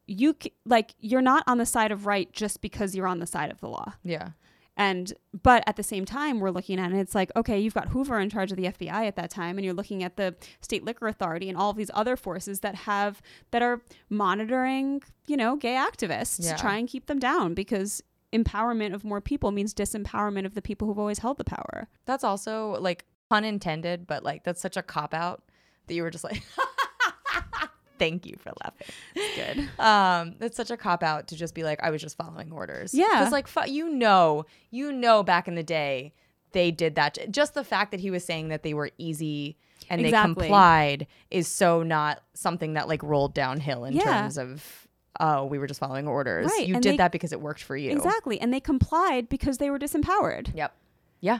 you 0.07 0.35
like 0.67 0.95
you're 1.01 1.23
not 1.23 1.45
on 1.47 1.59
the 1.59 1.67
side 1.67 1.91
of 1.93 2.07
right 2.07 2.31
just 2.33 2.61
because 2.61 2.95
you're 2.95 3.07
on 3.07 3.19
the 3.21 3.27
side 3.27 3.51
of 3.51 3.61
the 3.61 3.69
law 3.69 3.95
Yeah. 4.03 4.31
and 4.77 5.15
but 5.43 5.65
at 5.67 5.77
the 5.77 5.83
same 5.83 6.05
time 6.05 6.41
we're 6.41 6.51
looking 6.51 6.79
at 6.79 6.93
it 6.93 6.99
it's 6.99 7.15
like 7.15 7.31
okay 7.35 7.59
you've 7.59 7.73
got 7.75 7.89
hoover 7.89 8.19
in 8.21 8.29
charge 8.29 8.51
of 8.53 8.59
the 8.59 8.65
fbi 8.65 9.07
at 9.07 9.17
that 9.17 9.31
time 9.31 9.57
and 9.57 9.65
you're 9.65 9.73
looking 9.75 10.03
at 10.05 10.17
the 10.17 10.35
state 10.61 10.85
liquor 10.85 11.09
authority 11.09 11.49
and 11.49 11.57
all 11.57 11.71
of 11.71 11.77
these 11.79 11.91
other 11.95 12.17
forces 12.17 12.61
that 12.61 12.75
have 12.75 13.23
that 13.51 13.63
are 13.63 13.81
monitoring 14.11 15.03
you 15.27 15.37
know 15.37 15.57
gay 15.57 15.75
activists 15.75 16.43
Yeah. 16.45 16.55
to 16.55 16.61
try 16.61 16.77
and 16.77 16.89
keep 16.89 17.07
them 17.07 17.19
down 17.19 17.55
because 17.55 18.03
empowerment 18.33 18.95
of 18.95 19.05
more 19.05 19.21
people 19.21 19.53
means 19.53 19.73
disempowerment 19.73 20.45
of 20.45 20.55
the 20.55 20.63
people 20.63 20.89
who've 20.89 20.99
always 20.99 21.21
held 21.21 21.39
the 21.39 21.45
power 21.45 21.89
That's 22.05 22.25
also 22.25 22.77
like 22.81 23.05
pun 23.31 23.45
intended, 23.45 24.07
but 24.07 24.23
like 24.23 24.45
that's 24.45 24.61
such 24.61 24.77
a 24.77 24.83
cop 24.83 25.15
out 25.15 25.45
that 25.87 25.95
you 25.95 26.03
were 26.03 26.11
just 26.11 26.25
like 26.25 26.43
Thank 27.97 28.27
you 28.27 28.37
for 28.43 28.53
laughing. 28.65 28.89
good 29.37 29.69
Um, 29.79 30.35
it's 30.41 30.57
such 30.57 30.71
a 30.73 30.77
cop 30.77 31.05
out 31.05 31.29
to 31.29 31.37
just 31.37 31.55
be 31.55 31.63
like, 31.63 31.81
I 31.83 31.91
was 31.91 32.03
just 32.03 32.17
following 32.17 32.51
orders. 32.51 32.93
Yeah. 32.93 33.07
because 33.13 33.31
like, 33.33 33.47
fu- 33.47 33.71
you 33.71 33.89
know, 33.89 34.47
you 34.71 34.91
know, 34.93 35.23
back 35.23 35.47
in 35.47 35.55
the 35.55 35.63
day, 35.63 36.13
they 36.53 36.73
did 36.73 36.97
that. 36.97 37.19
Just 37.31 37.55
the 37.55 37.63
fact 37.63 37.93
that 37.93 38.01
he 38.01 38.11
was 38.11 38.25
saying 38.25 38.49
that 38.49 38.65
they 38.65 38.75
were 38.75 38.91
easy 38.99 39.57
and 39.89 40.05
they 40.05 40.11
complied 40.11 41.07
is 41.31 41.47
so 41.47 41.85
not 41.85 42.21
something 42.35 42.75
that 42.75 42.89
like 42.89 43.03
rolled 43.05 43.33
downhill 43.33 43.85
in 43.85 43.93
Yeah. 43.95 44.03
terms 44.23 44.39
of, 44.39 44.89
oh, 45.21 45.45
we 45.45 45.59
were 45.59 45.69
just 45.69 45.79
following 45.79 46.09
orders. 46.09 46.47
Right, 46.51 46.67
You 46.67 46.75
and 46.75 46.83
did 46.83 46.95
they- 46.95 46.97
that 46.99 47.13
because 47.13 47.33
it 47.33 47.41
worked 47.41 47.63
for 47.63 47.77
you. 47.77 47.93
exactly 47.93 48.41
and 48.41 48.53
they 48.53 48.61
complied 48.61 49.29
because 49.29 49.59
they 49.59 49.71
were 49.71 49.79
disempowered 49.79 50.53
Yep. 50.55 50.75
Yeah. 51.21 51.39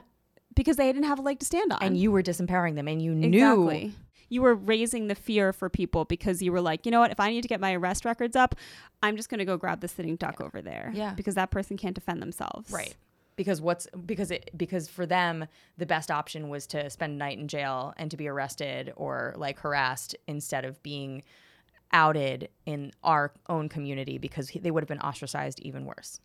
because 0.55 0.77
they 0.77 0.87
didn't 0.93 1.09
have 1.09 1.19
a 1.19 1.23
leg 1.23 1.41
to 1.41 1.47
stand 1.47 1.73
on 1.73 1.83
And 1.83 1.97
you 1.97 2.13
were 2.13 2.23
disempowering 2.23 2.77
them, 2.77 2.87
and 2.87 3.03
you 3.03 3.13
knew 3.13 3.69
Exactly. 3.69 3.93
You 4.29 4.43
were 4.43 4.55
raising 4.55 5.09
the 5.09 5.15
fear 5.15 5.53
for 5.53 5.69
people 5.69 6.05
because 6.05 6.43
you 6.43 6.53
were 6.53 6.61
like, 6.61 6.87
you 6.87 6.93
know 6.93 7.01
what, 7.01 7.11
if 7.11 7.21
I 7.21 7.31
need 7.31 7.43
to 7.43 7.49
get 7.49 7.61
my 7.61 7.75
arrest 7.75 8.05
records 8.05 8.37
up, 8.37 8.55
I'm 9.03 9.17
just 9.17 9.29
gonna 9.29 9.45
go 9.45 9.57
grab 9.57 9.81
the 9.81 9.89
sitting 9.89 10.17
duck 10.17 10.41
over 10.41 10.61
there. 10.61 10.93
Yeah. 10.95 11.15
Because 11.15 11.35
that 11.35 11.51
person 11.51 11.77
can't 11.77 11.95
defend 11.95 12.21
themselves. 12.23 12.71
Right. 12.71 12.95
Because 13.37 13.61
what's 13.61 13.89
because 14.07 14.31
it 14.31 14.51
because 14.57 14.89
for 14.89 15.07
them 15.07 15.47
the 15.77 15.87
best 15.87 16.11
option 16.11 16.49
was 16.49 16.67
to 16.69 16.89
spend 16.89 17.15
a 17.15 17.17
night 17.17 17.39
in 17.39 17.49
jail 17.49 17.93
and 17.97 18.11
to 18.11 18.17
be 18.17 18.29
arrested 18.29 18.93
or 18.97 19.35
like 19.37 19.59
harassed 19.59 20.15
instead 20.29 20.65
of 20.65 20.81
being 20.83 21.23
outed 21.93 22.49
in 22.67 22.93
our 23.03 23.33
own 23.49 23.69
community 23.69 24.19
because 24.19 24.51
they 24.61 24.71
would 24.71 24.83
have 24.83 24.89
been 24.89 25.01
ostracized 25.01 25.61
even 25.61 25.85
worse. 25.85 26.21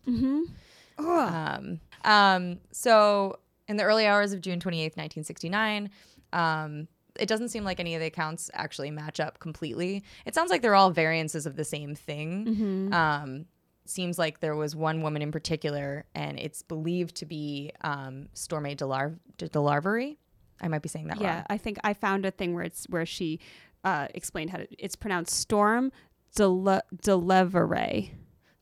Um, 0.98 1.80
um, 2.04 2.58
so 2.72 3.38
in 3.68 3.76
the 3.76 3.84
early 3.84 4.06
hours 4.06 4.32
of 4.32 4.40
June 4.40 4.58
28th, 4.58 4.96
1969, 4.96 5.90
um, 6.32 6.88
it 7.20 7.28
doesn't 7.28 7.50
seem 7.50 7.64
like 7.64 7.78
any 7.80 7.94
of 7.94 8.00
the 8.00 8.06
accounts 8.06 8.50
actually 8.54 8.90
match 8.90 9.20
up 9.20 9.38
completely. 9.38 10.02
It 10.26 10.34
sounds 10.34 10.50
like 10.50 10.62
they're 10.62 10.74
all 10.74 10.90
variances 10.90 11.46
of 11.46 11.56
the 11.56 11.64
same 11.64 11.94
thing. 11.94 12.92
Um, 12.92 13.46
seems 13.86 14.18
like 14.18 14.40
there 14.40 14.54
was 14.54 14.76
one 14.76 15.02
woman 15.02 15.20
in 15.22 15.32
particular, 15.32 16.04
and 16.14 16.38
it's 16.38 16.62
believed 16.62 17.16
to 17.16 17.26
be 17.26 17.72
um, 17.82 18.28
Storme 18.34 18.76
Delar- 18.76 19.18
Delarvery. 19.38 20.16
I 20.60 20.68
might 20.68 20.82
be 20.82 20.88
saying 20.88 21.08
that 21.08 21.16
wrong. 21.16 21.24
Yeah, 21.24 21.34
wrong. 21.36 21.46
I 21.50 21.58
think 21.58 21.78
I 21.82 21.94
found 21.94 22.24
a 22.26 22.30
thing 22.30 22.54
where 22.54 22.64
it's 22.64 22.86
where 22.88 23.06
she 23.06 23.40
uh, 23.84 24.08
explained 24.14 24.50
how 24.50 24.58
to. 24.58 24.66
It's 24.78 24.94
pronounced 24.96 25.34
Storm 25.34 25.90
Dele- 26.36 26.82
Delevere. 27.02 28.10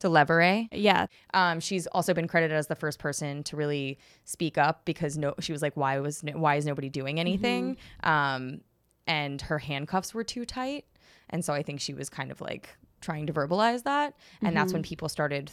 Delavere. 0.01 0.69
Yeah, 0.73 1.07
Um, 1.35 1.61
she's 1.61 1.87
also 1.89 2.15
been 2.15 2.29
credited 2.29 2.57
as 2.57 2.67
the 2.69 2.75
first 2.77 2.99
person 2.99 3.43
to 3.45 3.57
really 3.57 3.99
speak 4.25 4.57
up 4.59 4.85
because 4.85 5.19
no, 5.19 5.35
she 5.41 5.53
was 5.53 5.63
like, 5.63 5.77
"Why 5.77 5.99
was 5.99 6.23
no, 6.23 6.33
why 6.33 6.57
is 6.57 6.67
nobody 6.67 6.89
doing 6.89 7.19
anything?" 7.19 7.77
Um, 8.03 8.61
and 9.07 9.41
her 9.43 9.59
handcuffs 9.59 10.15
were 10.15 10.25
too 10.25 10.45
tight, 10.45 10.85
and 11.31 11.45
so 11.45 11.53
I 11.53 11.63
think 11.63 11.81
she 11.81 11.95
was 11.95 12.09
kind 12.09 12.31
of 12.31 12.41
like 12.41 12.69
trying 13.01 13.27
to 13.27 13.33
verbalize 13.33 13.85
that, 13.85 14.15
and 14.43 14.57
that's 14.57 14.73
when 14.73 14.83
people 14.83 15.09
started 15.09 15.51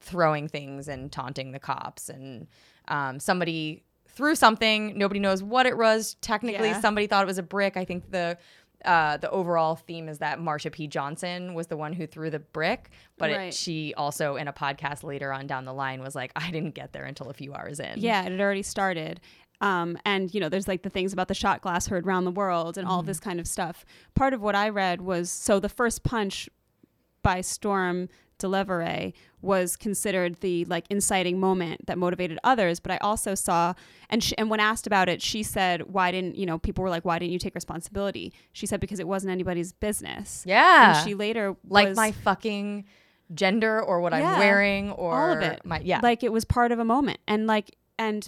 throwing 0.00 0.48
things 0.48 0.88
and 0.88 1.10
taunting 1.10 1.52
the 1.52 1.58
cops, 1.58 2.08
and 2.08 2.46
um, 2.88 3.18
somebody 3.20 3.84
threw 4.06 4.34
something. 4.34 4.96
Nobody 4.98 5.20
knows 5.20 5.42
what 5.42 5.66
it 5.66 5.76
was. 5.76 6.16
Technically, 6.20 6.68
Yeah. 6.68 6.80
somebody 6.80 7.06
thought 7.06 7.22
it 7.22 7.26
was 7.26 7.38
a 7.38 7.42
brick. 7.42 7.76
I 7.76 7.84
think 7.84 8.10
the 8.10 8.38
uh, 8.84 9.16
the 9.16 9.30
overall 9.30 9.74
theme 9.76 10.08
is 10.08 10.18
that 10.18 10.38
Marsha 10.38 10.70
P. 10.70 10.86
Johnson 10.86 11.54
was 11.54 11.66
the 11.66 11.76
one 11.76 11.92
who 11.92 12.06
threw 12.06 12.30
the 12.30 12.38
brick, 12.38 12.90
but 13.18 13.30
Right. 13.30 13.40
it, 13.48 13.54
she 13.54 13.92
also 13.96 14.36
in 14.36 14.46
a 14.48 14.52
podcast 14.52 15.02
later 15.02 15.32
on 15.32 15.46
down 15.46 15.64
the 15.64 15.74
line 15.74 16.00
was 16.00 16.14
like, 16.14 16.30
I 16.36 16.50
didn't 16.50 16.74
get 16.74 16.92
there 16.92 17.04
until 17.04 17.28
a 17.28 17.34
few 17.34 17.54
hours 17.54 17.80
in. 17.80 17.98
yeah, 17.98 18.22
it 18.24 18.30
had 18.32 18.40
already 18.40 18.62
started. 18.62 19.20
Um, 19.60 19.98
and 20.04 20.32
you 20.32 20.38
know, 20.40 20.48
there's 20.48 20.68
like 20.68 20.82
the 20.84 20.90
things 20.90 21.12
about 21.12 21.26
the 21.26 21.34
shot 21.34 21.60
glass 21.62 21.88
heard 21.88 22.06
around 22.06 22.24
the 22.24 22.30
world 22.30 22.78
and 22.78 22.86
all 22.86 23.02
this 23.02 23.18
kind 23.18 23.40
of 23.40 23.48
stuff. 23.48 23.84
Part 24.14 24.32
of 24.32 24.40
what 24.40 24.54
I 24.54 24.68
read 24.68 25.00
was 25.00 25.28
so 25.30 25.58
the 25.58 25.68
first 25.68 26.04
punch 26.04 26.48
by 27.24 27.40
Storm 27.40 28.08
Delevere 28.38 29.12
was 29.42 29.76
considered 29.76 30.36
the 30.40 30.64
like 30.66 30.84
inciting 30.90 31.38
moment 31.40 31.86
that 31.86 31.98
motivated 31.98 32.38
others. 32.44 32.80
But 32.80 32.92
I 32.92 32.96
also 32.98 33.34
saw, 33.34 33.74
and 34.08 34.22
she, 34.22 34.36
and 34.38 34.50
when 34.50 34.60
asked 34.60 34.86
about 34.86 35.08
it, 35.08 35.20
she 35.22 35.42
said, 35.42 35.92
"Why 35.92 36.10
didn't 36.10 36.36
you 36.36 36.46
know?" 36.46 36.58
People 36.58 36.82
were 36.84 36.90
like, 36.90 37.04
"Why 37.04 37.18
didn't 37.18 37.32
you 37.32 37.38
take 37.38 37.54
responsibility?" 37.54 38.32
She 38.52 38.66
said, 38.66 38.80
"Because 38.80 39.00
it 39.00 39.08
wasn't 39.08 39.32
anybody's 39.32 39.72
business." 39.72 40.42
Yeah. 40.46 40.98
And 40.98 41.08
she 41.08 41.14
later 41.14 41.56
like 41.68 41.88
was- 41.88 41.96
my 41.96 42.12
fucking 42.12 42.84
gender 43.34 43.80
or 43.82 44.00
what 44.00 44.12
Yeah, 44.12 44.32
I'm 44.32 44.38
wearing 44.38 44.90
or 44.92 45.14
all 45.14 45.36
of 45.36 45.42
it. 45.42 45.60
My, 45.64 45.80
yeah. 45.80 46.00
like 46.02 46.22
it 46.22 46.32
was 46.32 46.44
part 46.46 46.72
of 46.72 46.78
a 46.78 46.84
moment 46.84 47.18
and 47.28 47.46
like 47.46 47.76
and 47.98 48.26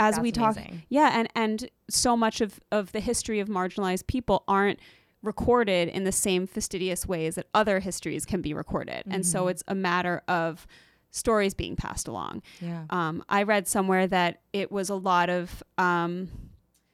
as 0.00 0.18
we 0.18 0.32
talk 0.32 0.56
amazing. 0.56 0.82
yeah 0.88 1.10
and 1.18 1.28
and 1.34 1.68
so 1.90 2.16
much 2.16 2.40
of 2.40 2.58
of 2.72 2.92
the 2.92 3.00
history 3.00 3.40
of 3.40 3.48
marginalized 3.48 4.06
people 4.06 4.42
aren't 4.48 4.80
recorded 5.22 5.88
in 5.88 6.04
the 6.04 6.12
same 6.12 6.46
fastidious 6.46 7.06
ways 7.06 7.36
that 7.36 7.46
other 7.54 7.80
histories 7.80 8.24
can 8.26 8.40
be 8.42 8.52
recorded 8.52 9.02
and 9.06 9.22
Mm-hmm. 9.22 9.22
so 9.22 9.48
it's 9.48 9.62
a 9.68 9.74
matter 9.74 10.22
of 10.26 10.66
stories 11.10 11.54
being 11.54 11.76
passed 11.76 12.08
along 12.08 12.42
yeah. 12.60 12.84
um, 12.90 13.22
i 13.28 13.42
read 13.42 13.68
somewhere 13.68 14.06
that 14.06 14.40
it 14.52 14.72
was 14.72 14.88
a 14.90 14.94
lot 14.94 15.28
of 15.30 15.62
um, 15.78 16.28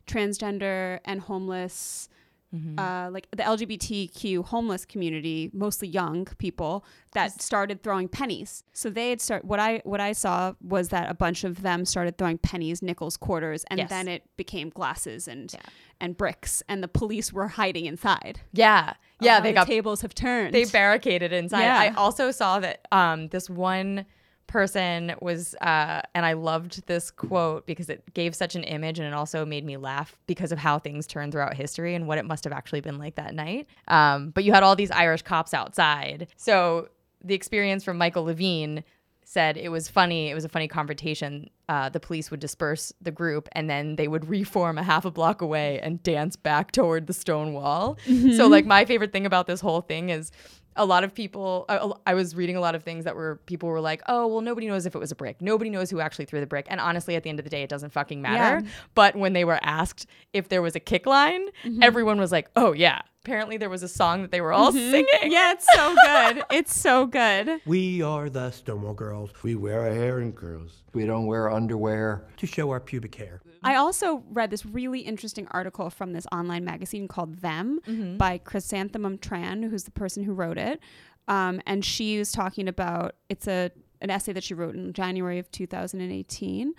transgender 0.07 0.99
and 1.05 1.21
homeless 1.23 2.09
Mm-hmm. 2.55 2.79
uh, 2.79 3.11
like 3.11 3.29
the 3.31 3.43
LGBTQ 3.43 4.43
homeless 4.47 4.87
community, 4.87 5.51
mostly 5.53 5.87
young 5.87 6.25
people, 6.39 6.83
that 7.13 7.43
started 7.43 7.83
throwing 7.83 8.09
pennies. 8.09 8.65
So 8.73 8.89
they 8.89 9.11
had 9.11 9.21
start 9.21 9.45
what 9.45 9.61
I 9.61 9.83
what 9.85 10.01
I 10.01 10.13
saw 10.13 10.55
was 10.63 10.89
that 10.89 11.11
a 11.11 11.15
bunch 11.15 11.45
of 11.45 11.61
them 11.61 11.85
started 11.85 12.17
throwing 12.17 12.39
pennies, 12.39 12.81
nickels, 12.81 13.19
quarters, 13.19 13.65
and 13.71 13.79
Yes. 13.79 13.91
then 13.91 14.09
it 14.09 14.23
became 14.39 14.71
glasses 14.71 15.29
and 15.29 15.53
Yeah. 15.53 15.61
and 16.01 16.17
bricks, 16.17 16.63
and 16.71 16.83
the 16.83 16.89
police 16.89 17.33
were 17.35 17.49
hiding 17.49 17.85
inside. 17.85 18.41
Yeah. 18.53 18.95
Yeah. 19.21 19.35
How 19.35 19.41
They 19.43 19.51
the 19.51 19.55
got 19.57 19.67
tables 19.67 20.01
have 20.01 20.15
turned. 20.15 20.55
they 20.55 20.65
barricaded 20.65 21.33
inside. 21.35 21.63
Yeah. 21.63 21.79
I 21.79 21.89
also 21.97 22.31
saw 22.31 22.61
that 22.61 22.87
um, 22.93 23.29
this 23.29 23.51
one 23.51 24.07
person 24.49 25.15
was, 25.21 25.55
uh, 25.61 26.01
and 26.15 26.27
I 26.27 26.33
loved 26.33 26.87
this 26.87 27.11
quote 27.11 27.67
because 27.67 27.89
it 27.89 28.03
gave 28.15 28.35
such 28.35 28.57
an 28.57 28.65
image 28.65 28.99
and 28.99 29.07
it 29.07 29.15
also 29.15 29.47
made 29.47 29.65
me 29.65 29.77
laugh 29.77 30.19
because 30.27 30.51
of 30.51 30.59
how 30.59 30.79
things 30.79 31.07
turn 31.07 31.31
throughout 31.31 31.55
history 31.55 31.95
and 31.95 32.09
what 32.09 32.19
it 32.19 32.25
must 32.25 32.43
have 32.45 32.53
actually 32.53 32.81
been 32.81 32.99
like 32.99 33.15
that 33.15 33.35
night. 33.35 33.69
Um, 33.87 34.31
but 34.31 34.43
you 34.43 34.53
had 34.53 34.65
all 34.65 34.75
these 34.75 34.91
Irish 34.91 35.23
cops 35.23 35.55
outside. 35.55 36.27
So 36.37 36.89
the 37.23 37.35
experience 37.35 37.85
from 37.85 37.99
Michael 37.99 38.25
Levine 38.25 38.83
said 39.25 39.59
it 39.59 39.69
was 39.69 39.89
funny. 39.89 40.31
It 40.31 40.35
was 40.35 40.47
a 40.47 40.49
funny 40.49 40.69
confrontation. 40.69 41.51
Uh, 41.69 41.91
the 41.91 42.01
police 42.01 42.31
would 42.31 42.41
disperse 42.41 42.95
the 43.03 43.11
group 43.11 43.47
and 43.53 43.69
then 43.69 43.97
they 43.97 44.09
would 44.09 44.27
reform 44.27 44.79
a 44.79 44.83
half 44.83 45.05
a 45.05 45.11
block 45.11 45.43
away 45.43 45.79
and 45.81 46.03
dance 46.03 46.35
back 46.35 46.73
toward 46.73 47.07
the 47.07 47.13
stone 47.13 47.53
wall. 47.53 47.99
So, 48.37 48.47
like, 48.47 48.65
my 48.65 48.87
favorite 48.87 49.13
thing 49.13 49.27
about 49.27 49.47
this 49.47 49.61
whole 49.61 49.83
thing 49.83 50.09
is 50.09 50.33
a 50.79 50.87
lot 50.87 51.05
of 51.05 51.13
people, 51.13 51.67
I, 51.69 51.91
I 52.07 52.15
was 52.15 52.35
reading 52.35 52.57
a 52.57 52.61
lot 52.61 52.75
of 52.75 52.83
things 52.83 53.05
that 53.05 53.15
were 53.15 53.41
people 53.47 53.69
were 53.69 53.81
like, 53.81 54.01
oh, 54.07 54.27
well, 54.27 54.41
nobody 54.41 54.67
knows 54.69 54.87
if 54.87 54.95
it 54.95 54.99
was 54.99 55.11
a 55.11 55.17
brick. 55.17 55.43
Nobody 55.43 55.69
knows 55.69 55.91
who 55.91 56.01
actually 56.01 56.25
threw 56.25 56.41
the 56.41 56.47
brick. 56.47 56.67
And 56.71 56.81
honestly, 56.81 57.17
at 57.17 57.25
the 57.25 57.31
end 57.31 57.41
of 57.41 57.45
the 57.45 57.51
day, 57.51 57.63
it 57.63 57.69
doesn't 57.69 57.91
fucking 57.91 58.23
matter. 58.23 58.65
Yeah. 58.65 58.71
But 58.95 59.17
when 59.17 59.33
they 59.33 59.45
were 59.45 59.59
asked 59.63 60.07
if 60.33 60.49
there 60.49 60.63
was 60.63 60.77
a 60.77 60.81
kick 60.81 61.05
line, 61.05 61.49
mm-hmm. 61.65 61.83
everyone 61.83 62.19
was 62.19 62.33
like, 62.33 62.49
oh, 62.57 62.73
yeah. 62.73 63.03
Apparently, 63.25 63.57
there 63.59 63.69
was 63.69 63.83
a 63.83 63.89
song 63.89 64.23
that 64.23 64.31
they 64.31 64.41
were 64.41 64.53
all 64.53 64.73
singing. 64.73 65.07
yeah, 65.25 65.53
it's 65.53 65.67
so 65.75 65.95
good. 66.05 66.45
it's 66.51 66.75
so 66.75 67.07
good. 67.07 67.61
We 67.67 68.01
are 68.01 68.31
the 68.31 68.51
Stonewall 68.51 68.95
Girls 68.95 69.31
We 69.43 69.55
wear 69.55 69.83
our 69.83 69.91
hair 69.95 70.21
in 70.21 70.33
curls. 70.33 70.83
We 70.95 71.05
don't 71.05 71.27
wear 71.27 71.51
underwear. 71.51 72.27
to 72.39 72.47
show 72.47 72.71
our 72.71 72.81
pubic 72.81 73.15
hair. 73.15 73.43
I 73.63 73.75
also 73.75 74.23
read 74.31 74.51
this 74.51 74.65
really 74.65 75.01
interesting 75.01 75.47
article 75.51 75.91
from 75.91 76.13
this 76.13 76.27
online 76.33 76.65
magazine 76.65 77.09
called 77.09 77.39
Them 77.41 77.81
by 78.19 78.39
Chrysanthemum 78.39 79.19
Tran, 79.19 79.69
who's 79.69 79.83
the 79.85 79.91
person 79.91 80.23
who 80.23 80.33
wrote 80.33 80.57
it. 80.59 80.81
Um, 81.27 81.61
and 81.67 81.85
she 81.85 82.19
was 82.19 82.33
talking 82.33 82.69
about 82.69 83.17
it's 83.29 83.47
a 83.49 83.71
an 84.01 84.11
essay 84.11 84.33
that 84.33 84.45
she 84.45 84.55
wrote 84.55 84.77
in 84.77 84.93
January 84.93 85.41
of 85.41 85.51
2018. 85.51 86.73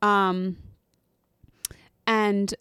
Um, 0.00 0.56
and 2.06 2.54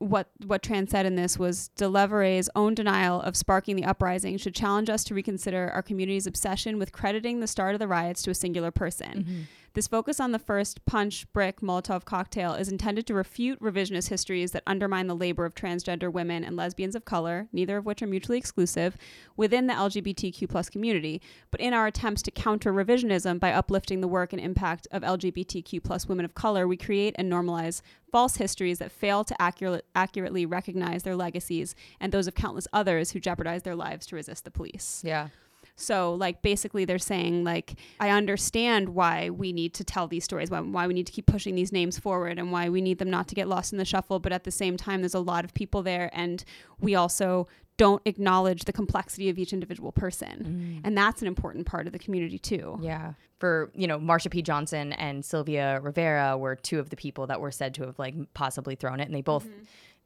what 0.00 0.30
what 0.46 0.62
Tran 0.62 0.88
said 0.88 1.04
in 1.04 1.14
this 1.14 1.38
was 1.38 1.70
Delevere's 1.76 2.48
own 2.56 2.74
denial 2.74 3.20
of 3.20 3.36
sparking 3.36 3.76
the 3.76 3.84
uprising 3.84 4.38
should 4.38 4.54
challenge 4.54 4.88
us 4.88 5.04
to 5.04 5.14
reconsider 5.14 5.70
our 5.74 5.82
community's 5.82 6.26
obsession 6.26 6.78
with 6.78 6.90
crediting 6.90 7.40
the 7.40 7.46
start 7.46 7.74
of 7.74 7.78
the 7.78 7.86
riots 7.86 8.22
to 8.22 8.30
a 8.30 8.34
singular 8.34 8.70
person. 8.70 9.24
Mm-hmm. 9.24 9.40
This 9.72 9.86
focus 9.86 10.18
on 10.18 10.32
the 10.32 10.40
first 10.40 10.84
punch, 10.84 11.32
brick, 11.32 11.60
Molotov 11.60 12.04
cocktail 12.04 12.54
is 12.54 12.68
intended 12.68 13.06
to 13.06 13.14
refute 13.14 13.60
revisionist 13.60 14.08
histories 14.08 14.50
that 14.50 14.64
undermine 14.66 15.06
the 15.06 15.14
labor 15.14 15.44
of 15.44 15.54
transgender 15.54 16.12
women 16.12 16.42
and 16.42 16.56
lesbians 16.56 16.96
of 16.96 17.04
color, 17.04 17.46
neither 17.52 17.76
of 17.76 17.86
which 17.86 18.02
are 18.02 18.08
mutually 18.08 18.36
exclusive, 18.36 18.96
within 19.36 19.68
the 19.68 19.74
LGBTQ 19.74 20.48
plus 20.48 20.68
community, 20.68 21.22
but 21.52 21.60
in 21.60 21.72
our 21.72 21.86
attempts 21.86 22.20
to 22.22 22.32
counter 22.32 22.72
revisionism 22.72 23.38
by 23.38 23.52
uplifting 23.52 24.00
the 24.00 24.08
work 24.08 24.32
and 24.32 24.42
impact 24.42 24.88
of 24.90 25.02
LGBTQ 25.02 25.84
plus 25.84 26.08
women 26.08 26.24
of 26.24 26.34
color, 26.34 26.66
we 26.66 26.76
create 26.76 27.14
and 27.16 27.30
normalize 27.30 27.80
false 28.10 28.36
histories 28.38 28.80
that 28.80 28.90
fail 28.90 29.22
to 29.22 29.40
accurate, 29.40 29.84
accurately 29.94 30.44
recognize 30.44 31.04
their 31.04 31.14
legacies 31.14 31.76
and 32.00 32.10
those 32.10 32.26
of 32.26 32.34
countless 32.34 32.66
others 32.72 33.12
who 33.12 33.20
jeopardize 33.20 33.62
their 33.62 33.76
lives 33.76 34.04
to 34.06 34.16
resist 34.16 34.44
the 34.44 34.50
police. 34.50 35.00
Yeah. 35.04 35.28
So, 35.76 36.14
like, 36.14 36.42
basically, 36.42 36.84
they're 36.84 36.98
saying, 36.98 37.44
like, 37.44 37.76
I 37.98 38.10
understand 38.10 38.90
why 38.90 39.30
we 39.30 39.52
need 39.52 39.74
to 39.74 39.84
tell 39.84 40.08
these 40.08 40.24
stories, 40.24 40.50
why, 40.50 40.86
we 40.86 40.94
need 40.94 41.06
to 41.06 41.12
keep 41.12 41.26
pushing 41.26 41.54
these 41.54 41.72
names 41.72 41.98
forward, 41.98 42.38
and 42.38 42.52
why 42.52 42.68
we 42.68 42.80
need 42.80 42.98
them 42.98 43.10
not 43.10 43.28
to 43.28 43.34
get 43.34 43.48
lost 43.48 43.72
in 43.72 43.78
the 43.78 43.84
shuffle. 43.84 44.18
But 44.18 44.32
at 44.32 44.44
the 44.44 44.50
same 44.50 44.76
time, 44.76 45.00
there's 45.00 45.14
a 45.14 45.20
lot 45.20 45.44
of 45.44 45.54
people 45.54 45.82
there, 45.82 46.10
and 46.12 46.44
we 46.78 46.94
also 46.94 47.48
don't 47.76 48.02
acknowledge 48.04 48.64
the 48.64 48.74
complexity 48.74 49.30
of 49.30 49.38
each 49.38 49.54
individual 49.54 49.90
person. 49.90 50.82
And 50.84 50.98
that's 50.98 51.22
an 51.22 51.28
important 51.28 51.66
part 51.66 51.86
of 51.86 51.94
the 51.94 51.98
community, 51.98 52.38
too. 52.38 52.78
Yeah. 52.82 53.14
For, 53.38 53.70
you 53.74 53.86
know, 53.86 53.98
Marsha 53.98 54.30
P. 54.30 54.42
Johnson 54.42 54.92
and 54.92 55.24
Sylvia 55.24 55.80
Rivera 55.80 56.36
were 56.36 56.56
two 56.56 56.78
of 56.78 56.90
the 56.90 56.96
people 56.96 57.26
that 57.28 57.40
were 57.40 57.50
said 57.50 57.72
to 57.76 57.86
have 57.86 57.98
like 57.98 58.14
possibly 58.34 58.74
thrown 58.74 59.00
it 59.00 59.06
and 59.06 59.14
they 59.14 59.22
both 59.22 59.48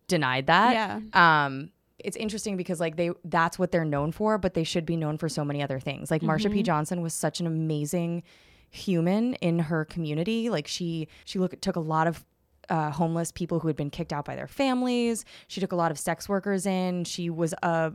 denied 0.07 0.47
that. 0.47 0.73
Yeah. 0.73 1.47
Um 1.47 1.71
it's 2.05 2.17
interesting 2.17 2.57
because 2.57 2.81
like 2.81 2.97
they 2.97 3.11
that's 3.25 3.59
what 3.59 3.73
they're 3.73 3.85
known 3.85 4.13
for, 4.13 4.39
but 4.39 4.55
they 4.55 4.65
should 4.65 4.87
be 4.87 4.97
known 4.97 5.19
for 5.19 5.29
so 5.29 5.45
many 5.45 5.63
other 5.63 5.81
things. 5.81 6.11
Like 6.11 6.23
Marsha 6.23 6.53
P. 6.53 6.63
Johnson 6.63 7.03
was 7.03 7.15
such 7.15 7.41
an 7.41 7.47
amazing 7.47 8.23
human 8.71 9.35
in 9.35 9.59
her 9.59 9.85
community. 9.85 10.51
Like 10.51 10.67
she 10.67 11.09
she 11.25 11.39
look 11.39 11.61
took 11.61 11.77
a 11.77 11.81
lot 11.81 12.07
of 12.07 12.25
uh, 12.69 12.91
homeless 12.91 13.33
people 13.33 13.61
who 13.61 13.69
had 13.69 13.77
been 13.77 13.91
kicked 13.91 14.13
out 14.13 14.25
by 14.25 14.37
their 14.37 14.47
families. 14.47 15.25
She 15.49 15.61
took 15.61 15.73
a 15.73 15.77
lot 15.77 15.91
of 15.91 15.99
sex 15.99 16.29
workers 16.29 16.67
in. 16.67 17.05
She 17.05 17.31
was 17.31 17.55
a 17.63 17.95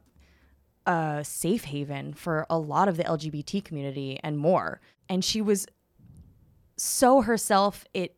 a 0.86 1.24
safe 1.24 1.66
haven 1.66 2.14
for 2.14 2.46
a 2.50 2.58
lot 2.58 2.88
of 2.88 2.98
the 2.98 3.04
LGBT 3.04 3.64
community 3.64 4.20
and 4.24 4.38
more. 4.38 4.82
And 5.08 5.24
she 5.24 5.42
was 5.42 5.68
so 6.78 7.22
herself. 7.22 7.86
It, 7.94 8.16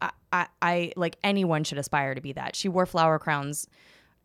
I, 0.00 0.10
I, 0.32 0.46
I 0.62 0.92
like 0.96 1.16
anyone 1.22 1.64
should 1.64 1.78
aspire 1.78 2.14
to 2.14 2.20
be 2.20 2.32
that. 2.32 2.56
She 2.56 2.68
wore 2.68 2.86
flower 2.86 3.18
crowns, 3.18 3.66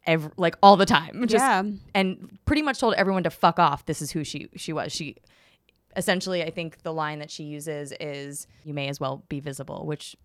every, 0.06 0.32
like 0.38 0.56
all 0.64 0.78
the 0.78 0.86
time. 0.86 1.22
Just, 1.28 1.44
Yeah. 1.44 1.64
and 1.94 2.38
pretty 2.46 2.62
much 2.62 2.80
told 2.80 2.94
everyone 2.96 3.24
to 3.24 3.30
fuck 3.30 3.60
off. 3.60 3.86
This 3.86 4.02
is 4.02 4.12
who 4.12 4.24
she 4.24 4.50
she 4.56 4.74
was. 4.74 4.92
She 4.92 5.18
essentially, 5.96 6.44
I 6.44 6.50
think 6.50 6.84
the 6.84 6.94
line 6.94 7.20
that 7.20 7.30
she 7.32 7.44
uses 7.44 7.94
is, 8.00 8.48
"You 8.64 8.74
may 8.74 8.88
as 8.88 9.00
well 9.00 9.24
be 9.30 9.40
visible," 9.40 9.86
which 9.86 10.16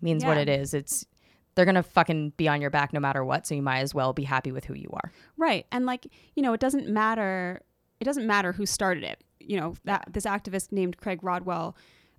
means 0.00 0.24
what 0.24 0.36
it 0.36 0.48
is. 0.48 0.74
It's 0.74 1.06
they're 1.54 1.64
gonna 1.64 1.82
fucking 1.82 2.30
be 2.36 2.48
on 2.48 2.60
your 2.60 2.70
back 2.70 2.92
no 2.92 3.00
matter 3.00 3.24
what. 3.24 3.46
So 3.46 3.54
you 3.54 3.62
might 3.62 3.78
as 3.80 3.94
well 3.94 4.12
be 4.12 4.24
happy 4.24 4.52
with 4.52 4.64
who 4.66 4.74
you 4.74 4.90
are. 4.92 5.10
Right. 5.38 5.66
And 5.72 5.86
like, 5.86 6.06
you 6.34 6.42
know, 6.42 6.52
it 6.52 6.60
doesn't 6.60 6.88
matter 6.88 7.62
it 7.98 8.04
doesn't 8.04 8.26
matter 8.26 8.52
who 8.52 8.66
started 8.66 9.04
it. 9.04 9.24
You 9.40 9.58
know, 9.58 9.74
that 9.84 10.04
this 10.12 10.26
activist 10.26 10.70
named 10.70 10.98
Craig 10.98 11.20
Rodwell 11.22 11.74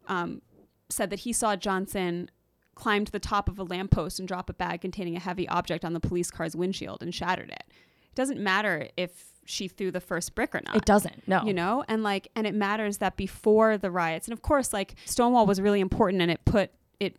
um, 0.07 0.41
said 0.89 1.11
that 1.11 1.19
he 1.19 1.33
saw 1.33 1.55
Johnson 1.55 2.31
climb 2.77 3.03
to 3.05 3.11
the 3.11 3.19
top 3.19 3.49
of 3.49 3.59
a 3.59 3.63
lamppost 3.63 4.19
and 4.19 4.27
drop 4.27 4.49
a 4.49 4.53
bag 4.53 4.81
containing 4.81 5.15
a 5.15 5.19
heavy 5.19 5.47
object 5.49 5.83
on 5.83 5.93
the 5.93 5.99
police 5.99 6.31
car's 6.31 6.55
windshield 6.55 7.01
and 7.01 7.13
shattered 7.13 7.49
it. 7.49 7.63
It 7.67 8.15
doesn't 8.15 8.39
matter 8.39 8.89
if 8.95 9.25
she 9.45 9.67
threw 9.67 9.91
the 9.91 10.01
first 10.01 10.35
brick 10.35 10.53
or 10.53 10.61
not. 10.65 10.75
It 10.75 10.85
doesn't. 10.85 11.27
No. 11.27 11.43
You 11.43 11.53
know, 11.53 11.83
and 11.87 12.03
like, 12.03 12.27
and 12.35 12.45
it 12.45 12.53
matters 12.53 12.97
that 12.97 13.15
before 13.17 13.77
the 13.77 13.89
riots, 13.91 14.27
and 14.27 14.33
of 14.33 14.41
course, 14.41 14.73
like 14.73 14.95
Stonewall 15.05 15.45
was 15.45 15.59
really 15.61 15.79
important, 15.79 16.21
and 16.21 16.29
it 16.31 16.43
put 16.45 16.71
it 16.99 17.15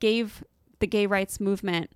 gave 0.00 0.44
the 0.78 0.86
gay 0.86 1.06
rights 1.06 1.40
movement 1.40 1.90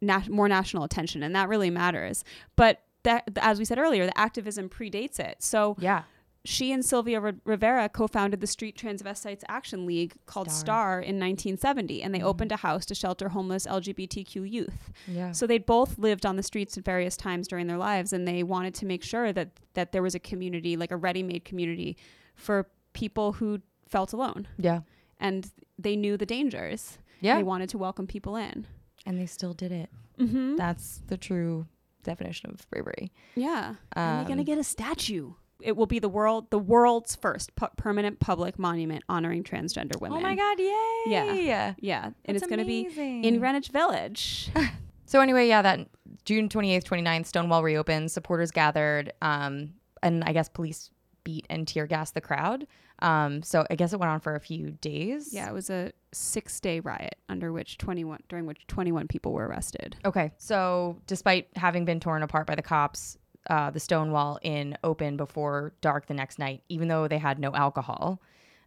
nat- 0.00 0.28
more 0.28 0.48
national 0.48 0.84
attention, 0.84 1.22
and 1.22 1.34
that 1.34 1.48
really 1.48 1.70
matters. 1.70 2.24
But 2.56 2.82
that, 3.02 3.28
as 3.36 3.58
we 3.58 3.64
said 3.64 3.78
earlier, 3.78 4.06
the 4.06 4.16
activism 4.18 4.68
predates 4.68 5.18
it. 5.18 5.42
So 5.42 5.76
Yeah. 5.78 6.02
She 6.44 6.72
and 6.72 6.84
Sylvia 6.84 7.20
Ri- 7.20 7.40
Rivera 7.44 7.88
co-founded 7.88 8.40
the 8.40 8.46
Street 8.46 8.76
Transvestites 8.78 9.42
Action 9.48 9.84
League 9.86 10.14
called 10.26 10.50
Star. 10.50 10.58
Star, 10.60 10.92
in 11.00 11.16
1970, 11.18 12.02
and 12.02 12.14
they 12.14 12.22
opened 12.22 12.52
a 12.52 12.56
house 12.56 12.86
to 12.86 12.94
shelter 12.94 13.28
homeless 13.30 13.66
LGBTQ 13.66 14.50
youth. 14.50 14.90
Yeah. 15.06 15.32
So 15.32 15.46
they'd 15.46 15.66
both 15.66 15.98
lived 15.98 16.24
on 16.24 16.36
the 16.36 16.42
streets 16.42 16.78
at 16.78 16.84
various 16.84 17.16
times 17.16 17.48
during 17.48 17.66
their 17.66 17.76
lives, 17.76 18.12
and 18.12 18.26
they 18.26 18.42
wanted 18.42 18.74
to 18.74 18.86
make 18.86 19.02
sure 19.02 19.32
that 19.32 19.50
that 19.74 19.92
there 19.92 20.02
was 20.02 20.14
a 20.14 20.20
community, 20.20 20.76
like 20.76 20.90
a 20.92 20.96
ready-made 20.96 21.44
community, 21.44 21.96
for 22.34 22.68
people 22.92 23.32
who 23.34 23.60
felt 23.88 24.12
alone, 24.12 24.46
Yeah. 24.56 24.80
and 25.20 25.50
they 25.78 25.96
knew 25.96 26.16
the 26.16 26.26
dangers. 26.26 26.98
Yeah. 27.20 27.36
They 27.36 27.42
wanted 27.42 27.68
to 27.70 27.78
welcome 27.78 28.06
people 28.06 28.36
in. 28.36 28.66
and 29.06 29.18
they 29.18 29.26
still 29.26 29.54
did 29.54 29.72
it. 29.72 29.88
Mm-hmm. 30.18 30.56
That's 30.56 31.00
the 31.06 31.16
true 31.16 31.66
definition 32.02 32.50
of 32.50 32.68
bravery. 32.70 33.10
Yeah, 33.36 33.74
and 33.92 34.18
they're 34.20 34.28
gonna 34.28 34.40
Um, 34.42 34.44
get 34.44 34.58
a 34.58 34.64
statue. 34.64 35.32
It 35.60 35.76
will 35.76 35.86
be 35.86 35.98
the 35.98 36.08
world, 36.08 36.50
the 36.50 36.58
world's 36.58 37.16
first 37.16 37.54
pu- 37.56 37.66
permanent 37.76 38.20
public 38.20 38.58
monument 38.58 39.02
honoring 39.08 39.42
transgender 39.42 40.00
women. 40.00 40.18
Oh 40.18 40.20
my 40.22 40.34
God! 40.36 40.58
Yay! 40.58 41.02
Yeah. 41.06 41.32
Yeah, 41.32 41.74
Yeah. 41.80 42.10
and 42.24 42.36
it's 42.36 42.46
going 42.46 42.60
to 42.60 42.64
be 42.64 42.88
in. 43.26 43.38
Greenwich 43.40 43.68
Village. 43.68 44.50
So 45.06 45.20
anyway, 45.22 45.48
yeah, 45.48 45.62
that 45.62 45.88
June 46.26 46.50
28th, 46.50 46.84
29th, 46.84 47.24
Stonewall 47.24 47.62
reopened, 47.62 48.10
supporters 48.10 48.50
gathered, 48.50 49.10
um, 49.22 49.70
and 50.02 50.22
I 50.22 50.34
guess 50.34 50.50
police 50.50 50.90
beat 51.24 51.46
and 51.48 51.66
tear 51.66 51.86
gassed 51.86 52.12
the 52.12 52.20
crowd. 52.20 52.66
Um, 52.98 53.42
so 53.42 53.64
I 53.70 53.74
guess 53.74 53.94
it 53.94 53.98
went 54.00 54.12
on 54.12 54.20
for 54.20 54.34
a 54.34 54.40
few 54.40 54.72
days. 54.72 55.32
yeah, 55.32 55.48
it 55.48 55.54
was 55.54 55.70
a 55.70 55.92
six-day 56.12 56.80
riot 56.80 57.14
under 57.30 57.52
which 57.52 57.78
21 57.78 58.18
during 58.28 58.44
which 58.44 58.66
21 58.66 59.08
people 59.08 59.32
were 59.32 59.46
arrested. 59.48 59.96
Okay. 60.04 60.30
So 60.36 60.98
despite 61.06 61.48
having 61.56 61.86
been 61.86 62.00
torn 62.00 62.22
apart 62.22 62.46
by 62.46 62.54
the 62.54 62.60
cops, 62.60 63.16
uh, 63.48 63.70
the 63.70 63.80
Stonewall 63.80 64.38
Inn 64.42 64.76
open 64.84 65.16
before 65.16 65.72
dark 65.80 66.06
the 66.06 66.14
next 66.14 66.38
night, 66.38 66.62
even 66.68 66.88
though 66.88 67.08
they 67.08 67.18
had 67.18 67.38
no 67.38 67.54
alcohol. 67.54 68.20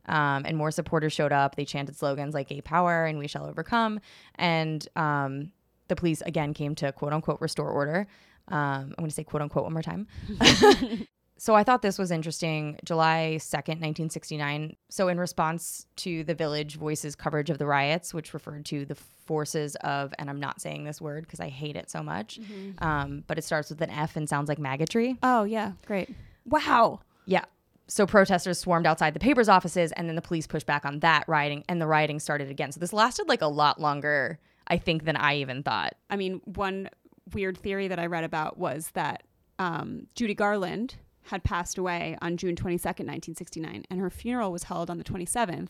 Um, 0.07 0.43
and 0.45 0.57
more 0.57 0.71
supporters 0.71 1.13
showed 1.13 1.31
up. 1.31 1.55
They 1.55 1.65
chanted 1.65 1.95
slogans 1.95 2.33
like 2.33 2.49
"Gay 2.49 2.61
Power" 2.61 3.05
and 3.05 3.19
"We 3.19 3.27
Shall 3.27 3.45
Overcome." 3.45 3.99
And 4.35 4.87
um, 4.95 5.51
the 5.87 5.95
police 5.95 6.21
again 6.21 6.53
came 6.53 6.73
to 6.75 6.91
quote 6.91 7.13
unquote 7.13 7.39
restore 7.39 7.69
order. 7.69 8.07
Um, 8.47 8.57
I'm 8.57 8.95
going 8.97 9.09
to 9.09 9.15
say 9.15 9.23
quote 9.23 9.43
unquote 9.43 9.63
one 9.63 9.73
more 9.73 9.83
time. 9.83 10.07
so 11.41 11.56
I 11.56 11.63
thought 11.63 11.82
this 11.82 11.97
was 11.97 12.12
interesting. 12.12 12.77
July 12.86 13.38
2nd, 13.39 13.82
1969. 13.82 14.75
So, 14.89 15.08
in 15.08 15.19
response 15.19 15.88
to 15.95 16.23
the 16.23 16.36
Village 16.36 16.75
Voices 16.75 17.15
coverage 17.15 17.49
of 17.49 17.58
the 17.58 17.65
riots, 17.65 18.13
which 18.13 18.32
referred 18.36 18.63
to 18.65 18.86
the 18.86 18.93
forces 18.93 19.75
of, 19.77 20.13
and 20.19 20.30
I'm 20.30 20.39
not 20.39 20.62
saying 20.62 20.84
this 20.84 21.01
word 21.01 21.23
because 21.23 21.39
I 21.39 21.49
hate 21.49 21.75
it 21.75 21.89
so 21.89 22.04
much, 22.04 22.39
um, 22.77 23.23
but 23.25 23.39
it 23.39 23.43
starts 23.43 23.71
with 23.71 23.82
an 23.82 23.89
F 23.89 24.15
and 24.15 24.30
sounds 24.30 24.49
like 24.49 24.60
maggotry. 24.60 25.17
Oh 25.23 25.43
yeah, 25.43 25.71
great. 25.88 26.13
Wow. 26.45 26.99
Yeah. 27.25 27.45
So 27.88 28.06
protesters 28.06 28.60
swarmed 28.60 28.86
outside 28.86 29.15
the 29.15 29.19
paper's 29.19 29.49
offices, 29.49 29.91
and 29.93 30.08
then 30.08 30.15
the 30.15 30.21
police 30.21 30.45
pushed 30.45 30.67
back 30.67 30.86
on 30.86 30.99
that 30.99 31.27
rioting, 31.27 31.63
and 31.67 31.82
the 31.82 31.88
rioting 31.88 32.19
started 32.19 32.51
again. 32.51 32.71
So 32.71 32.80
this 32.80 32.93
lasted 32.93 33.27
like 33.27 33.41
a 33.41 33.47
lot 33.47 33.82
longer, 33.82 34.38
I 34.67 34.77
think, 34.77 35.06
than 35.06 35.15
I 35.15 35.38
even 35.38 35.63
thought. 35.63 35.95
I 36.08 36.17
mean, 36.17 36.39
one 36.45 36.88
weird 37.34 37.58
theory 37.58 37.88
that 37.88 37.97
I 37.97 38.06
read 38.06 38.25
about 38.25 38.60
was 38.60 38.91
that 38.93 39.23
um, 39.58 40.06
Judy 40.13 40.36
Garland 40.36 40.97
had 41.31 41.43
passed 41.43 41.77
away 41.77 42.17
on 42.21 42.37
June 42.37 42.55
22nd, 42.55 43.07
1969, 43.07 43.85
and 43.89 43.99
her 43.99 44.09
funeral 44.09 44.51
was 44.51 44.63
held 44.63 44.89
on 44.89 44.97
the 44.97 45.03
27th. 45.03 45.69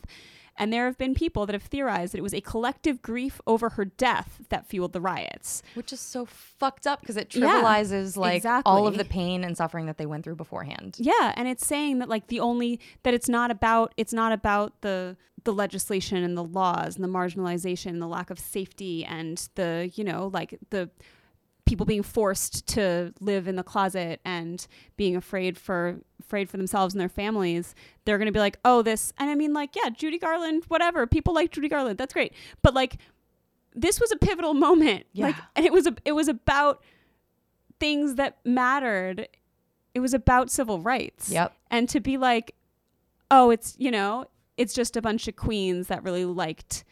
And 0.57 0.71
there 0.73 0.85
have 0.85 0.97
been 0.97 1.15
people 1.15 1.45
that 1.45 1.53
have 1.53 1.63
theorized 1.63 2.13
that 2.13 2.17
it 2.17 2.23
was 2.23 2.33
a 2.33 2.41
collective 2.41 3.01
grief 3.01 3.39
over 3.47 3.69
her 3.69 3.85
death 3.85 4.41
that 4.49 4.67
fueled 4.67 4.91
the 4.91 4.99
riots. 4.99 5.63
Which 5.75 5.93
is 5.93 6.01
so 6.01 6.25
fucked 6.25 6.85
up 6.85 6.99
because 6.99 7.15
it 7.15 7.33
Yeah, 7.33 7.61
trivializes 7.61 8.17
like 8.17 8.43
all 8.65 8.85
of 8.85 8.97
the 8.97 9.05
pain 9.05 9.43
and 9.45 9.55
suffering 9.55 9.85
that 9.85 9.97
they 9.97 10.05
went 10.05 10.25
through 10.25 10.35
beforehand. 10.35 10.97
Yeah, 10.99 11.33
and 11.37 11.47
it's 11.47 11.65
saying 11.65 11.99
that 11.99 12.09
like 12.09 12.27
the 12.27 12.41
only 12.41 12.81
that 13.03 13.13
it's 13.13 13.29
not 13.29 13.49
about 13.49 13.93
it's 13.95 14.13
not 14.13 14.33
about 14.33 14.81
the 14.81 15.15
the 15.43 15.53
legislation 15.53 16.23
and 16.23 16.37
the 16.37 16.43
laws 16.43 16.95
and 16.95 17.03
the 17.03 17.09
marginalization, 17.09 17.91
and 17.91 18.01
the 18.01 18.07
lack 18.07 18.29
of 18.29 18.37
safety 18.37 19.05
and 19.05 19.49
the, 19.55 19.91
you 19.95 20.03
know, 20.03 20.29
like 20.33 20.59
the 20.69 20.89
people 21.65 21.85
being 21.85 22.03
forced 22.03 22.67
to 22.67 23.13
live 23.19 23.47
in 23.47 23.55
the 23.55 23.63
closet 23.63 24.19
and 24.25 24.67
being 24.97 25.15
afraid 25.15 25.57
for 25.57 25.99
afraid 26.19 26.49
for 26.49 26.57
themselves 26.57 26.93
and 26.93 27.01
their 27.01 27.09
families 27.09 27.75
they're 28.05 28.17
going 28.17 28.25
to 28.27 28.31
be 28.31 28.39
like 28.39 28.57
oh 28.63 28.81
this 28.81 29.11
and 29.17 29.29
i 29.29 29.35
mean 29.35 29.53
like 29.53 29.75
yeah 29.75 29.89
judy 29.89 30.17
garland 30.17 30.63
whatever 30.69 31.05
people 31.05 31.33
like 31.33 31.51
judy 31.51 31.67
garland 31.67 31.97
that's 31.97 32.13
great. 32.13 32.33
But 32.61 32.73
like 32.73 32.97
this 33.73 33.99
was 33.99 34.11
a 34.11 34.17
pivotal 34.17 34.53
moment. 34.53 35.05
Like 35.15 35.35
Yeah. 35.35 35.43
and 35.55 35.65
it 35.65 35.71
was 35.73 35.87
a 35.87 35.95
it 36.05 36.11
was 36.13 36.27
about 36.27 36.83
things 37.79 38.15
that 38.15 38.37
mattered. 38.45 39.27
It 39.93 39.99
was 39.99 40.13
about 40.13 40.49
civil 40.51 40.79
rights. 40.79 41.29
Yep. 41.29 41.53
and 41.69 41.87
to 41.89 41.99
be 41.99 42.17
like 42.17 42.55
oh 43.29 43.49
it's 43.49 43.75
you 43.77 43.91
know 43.91 44.25
it's 44.57 44.73
just 44.73 44.95
a 44.97 45.01
bunch 45.01 45.27
of 45.27 45.35
queens 45.35 45.87
that 45.87 46.03
really 46.03 46.25
liked 46.25 46.83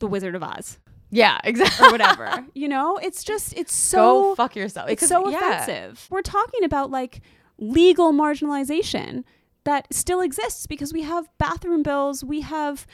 the 0.00 0.06
wizard 0.06 0.34
of 0.34 0.42
oz 0.42 0.78
Yeah, 1.10 1.38
exactly. 1.44 1.86
or 1.86 1.90
whatever 1.92 2.44
you 2.54 2.68
know 2.68 2.98
it's 2.98 3.24
just 3.24 3.56
it's 3.56 3.74
so 3.74 4.22
Go 4.22 4.34
fuck 4.34 4.56
yourself. 4.56 4.90
it's 4.90 5.06
so 5.06 5.28
yeah. 5.28 5.62
offensive. 5.62 6.06
We're 6.10 6.22
talking 6.22 6.64
about 6.64 6.90
like 6.90 7.20
legal 7.58 8.12
marginalization 8.12 9.24
that 9.64 9.92
still 9.92 10.20
exists 10.20 10.66
because 10.66 10.92
we 10.92 11.02
have 11.02 11.28
bathroom 11.38 11.82
bills, 11.82 12.24
we 12.24 12.40
have 12.42 12.86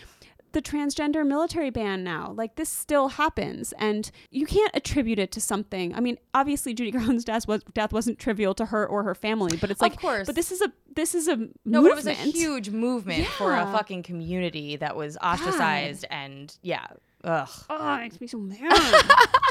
the 0.53 0.62
transgender 0.62 1.27
military 1.27 1.68
ban 1.70 2.03
now. 2.05 2.33
Like 2.37 2.55
this 2.55 2.68
still 2.68 3.09
happens 3.09 3.74
and 3.79 4.11
you 4.31 4.46
can't 4.46 4.70
attribute 4.74 5.18
it 5.18 5.33
to 5.33 5.40
something. 5.40 5.94
I 5.94 6.00
mean, 6.00 6.16
obviously 6.33 6.72
Judy 6.74 6.90
Garland's 6.92 7.24
death 7.24 7.46
was 7.46 7.62
death 7.74 7.92
wasn't 7.92 8.18
trivial 8.18 8.55
to 8.55 8.66
her 8.66 8.87
or 8.87 9.03
her 9.03 9.14
family, 9.14 9.57
but 9.57 9.70
it's 9.70 9.83
like, 9.83 9.94
Of 9.94 9.98
course. 9.98 10.27
but 10.27 10.37
this 10.37 10.50
is 10.53 10.62
a 10.62 10.72
this 10.94 11.14
is 11.14 11.29
a 11.29 11.37
No, 11.64 11.83
but 11.83 11.90
it 11.90 11.96
was 11.96 12.07
a 12.07 12.14
huge 12.14 12.70
movement 12.70 13.27
for 13.27 13.53
a 13.53 13.66
fucking 13.66 14.05
community 14.05 14.77
that 14.77 14.96
was 14.96 15.16
ostracized 15.18 16.07
and 16.11 16.57
yeah. 16.62 16.87
Ugh. 17.24 17.48
Oh, 17.70 17.94
it 17.94 18.00
makes 18.02 18.20
me 18.20 18.26
so 18.26 18.38
mad. 18.38 19.10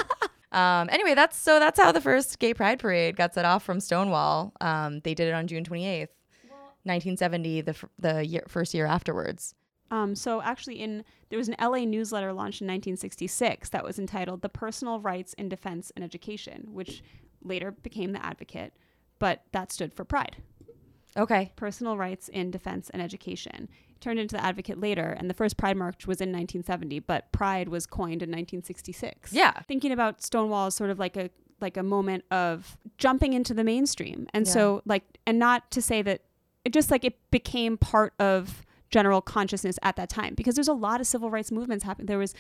Um, 0.54 0.88
anyway, 0.92 1.16
that's 1.16 1.36
so 1.36 1.60
that's 1.60 1.80
how 1.80 1.92
the 1.92 2.00
first 2.00 2.38
gay 2.38 2.54
pride 2.54 2.78
parade 2.78 3.16
got 3.16 3.34
set 3.34 3.44
off 3.44 3.64
from 3.64 3.80
Stonewall. 3.80 4.54
Um, 4.62 5.00
they 5.00 5.16
did 5.16 5.28
it 5.28 5.34
on 5.34 5.48
June 5.48 5.64
28th, 5.64 6.10
1970, 6.84 7.62
the 7.62 7.72
f- 7.72 7.86
the 7.98 8.24
year, 8.24 8.44
first 8.48 8.76
year 8.76 8.86
afterwards. 8.86 9.56
Um, 9.90 10.14
so 10.16 10.44
actually, 10.44 10.80
in 10.80 11.04
there 11.30 11.40
was 11.40 11.50
an 11.50 11.56
LA 11.60 11.86
newsletter 11.86 12.32
launched 12.34 12.62
in 12.62 12.68
1966 12.68 13.70
that 13.70 13.84
was 13.84 13.98
entitled 13.98 14.44
"The 14.44 14.50
Personal 14.50 15.00
Rights 15.00 15.34
in 15.34 15.50
Defense 15.50 15.92
and 15.96 16.06
Education," 16.06 16.68
which 16.72 17.02
later 17.42 17.72
became 17.72 18.12
the 18.12 18.24
Advocate, 18.24 18.74
but 19.18 19.42
that 19.54 19.72
stood 19.72 19.92
for 19.92 20.06
Pride. 20.06 20.38
Okay. 21.18 21.52
Personal 21.56 21.98
Rights 21.98 22.28
in 22.30 22.52
Defense 22.52 22.92
and 22.92 23.02
Education. 23.02 23.70
Turned 24.04 24.20
into 24.20 24.36
the 24.36 24.44
Advocate 24.44 24.78
later, 24.82 25.16
and 25.18 25.30
the 25.30 25.34
first 25.34 25.56
Pride 25.56 25.78
March 25.78 26.06
was 26.06 26.20
in 26.20 26.30
1970, 26.30 27.00
but 27.00 27.32
Pride 27.32 27.70
was 27.70 27.86
coined 27.86 28.22
in 28.22 28.30
1966. 28.30 29.32
Yeah. 29.32 29.54
thinking 29.68 29.94
about 29.94 30.22
Stonewall 30.22 30.68
as 30.68 30.76
sort 30.76 30.90
of 30.90 31.00
like 31.00 31.16
a 31.16 31.30
like 31.62 31.78
a 31.78 31.84
moment 31.84 32.26
of 32.30 32.78
jumping 32.98 33.32
into 33.32 33.54
the 33.54 33.64
mainstream, 33.64 34.28
and 34.34 34.46
Yeah. 34.46 34.52
so 34.52 34.82
like, 34.86 35.04
and 35.26 35.40
not 35.40 35.72
to 35.72 35.82
say 35.82 36.02
that 36.02 36.20
it 36.66 36.74
just 36.74 36.92
like 36.92 37.06
it 37.06 37.16
became 37.32 37.78
part 37.78 38.14
of 38.20 38.66
general 38.90 39.22
consciousness 39.22 39.80
at 39.82 39.96
that 39.96 40.10
time 40.10 40.36
because 40.36 40.56
there's 40.56 40.68
a 40.68 40.74
lot 40.74 41.00
of 41.00 41.08
civil 41.08 41.30
rights 41.32 41.52
movements 41.52 41.86
happening. 41.86 42.08
There 42.08 42.18
was, 42.20 42.34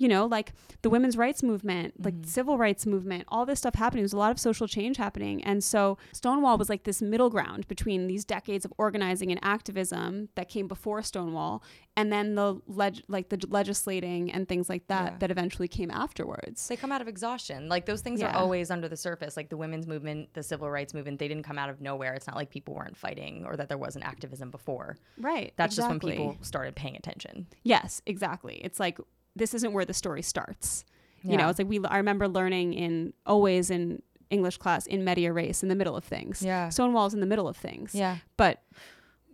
you 0.00 0.08
know, 0.08 0.24
like 0.24 0.54
the 0.80 0.88
women's 0.88 1.14
rights 1.14 1.42
movement, 1.42 2.02
like 2.02 2.14
mm. 2.14 2.26
civil 2.26 2.56
rights 2.56 2.86
movement, 2.86 3.22
all 3.28 3.44
this 3.44 3.58
stuff 3.58 3.74
happening. 3.74 4.02
There's 4.02 4.14
a 4.14 4.16
lot 4.16 4.30
of 4.30 4.40
social 4.40 4.66
change 4.66 4.96
happening. 4.96 5.44
And 5.44 5.62
so 5.62 5.98
Stonewall 6.12 6.56
was 6.56 6.70
like 6.70 6.84
this 6.84 7.02
middle 7.02 7.28
ground 7.28 7.68
between 7.68 8.06
these 8.06 8.24
decades 8.24 8.64
of 8.64 8.72
organizing 8.78 9.30
and 9.30 9.38
activism 9.42 10.30
that 10.36 10.48
came 10.48 10.66
before 10.68 11.02
Stonewall 11.02 11.62
and 11.98 12.10
then 12.10 12.34
the 12.34 12.58
leg- 12.66 13.02
like 13.08 13.28
the 13.28 13.38
legislating 13.50 14.32
and 14.32 14.48
things 14.48 14.70
like 14.70 14.86
that 14.86 15.12
Yeah. 15.12 15.18
that 15.18 15.30
eventually 15.30 15.68
came 15.68 15.90
afterwards. 15.90 16.66
They 16.66 16.76
come 16.76 16.92
out 16.92 17.02
of 17.02 17.08
exhaustion. 17.08 17.68
Like 17.68 17.84
those 17.84 18.00
things 18.00 18.20
Yeah. 18.20 18.28
are 18.28 18.36
always 18.36 18.70
under 18.70 18.88
the 18.88 18.96
surface. 18.96 19.36
Like 19.36 19.50
the 19.50 19.58
women's 19.58 19.86
movement, 19.86 20.32
the 20.32 20.42
civil 20.42 20.70
rights 20.70 20.94
movement, 20.94 21.18
they 21.18 21.28
didn't 21.28 21.44
come 21.44 21.58
out 21.58 21.68
of 21.68 21.82
nowhere. 21.82 22.14
It's 22.14 22.26
not 22.26 22.36
like 22.36 22.48
people 22.48 22.74
weren't 22.74 22.96
fighting 22.96 23.44
or 23.44 23.54
that 23.56 23.68
there 23.68 23.76
wasn't 23.76 24.06
activism 24.06 24.50
before. 24.50 24.96
Right. 25.18 25.52
That's 25.56 25.76
just 25.76 25.90
when 25.90 26.00
people 26.00 26.38
started 26.40 26.74
paying 26.74 26.96
attention. 26.96 27.48
Yes, 27.64 28.00
exactly. 28.06 28.62
It's 28.64 28.80
like 28.80 28.98
this 29.36 29.54
isn't 29.54 29.72
where 29.72 29.84
the 29.84 29.94
story 29.94 30.22
starts. 30.22 30.84
You 31.22 31.36
know, 31.36 31.48
it's 31.50 31.58
like 31.58 31.68
we. 31.68 31.80
I 31.84 31.98
remember 31.98 32.28
learning 32.28 32.72
in 32.72 33.12
always 33.26 33.70
in 33.70 34.02
English 34.30 34.56
class 34.56 34.86
in 34.86 35.04
medias 35.04 35.34
res 35.34 35.62
in 35.62 35.68
the 35.68 35.74
middle 35.74 35.94
of 35.96 36.04
things. 36.04 36.42
Yeah. 36.42 36.70
Stonewall's 36.70 37.12
in 37.12 37.20
the 37.20 37.26
middle 37.26 37.46
of 37.46 37.56
things. 37.56 37.94
Yeah. 37.94 38.18
But 38.38 38.62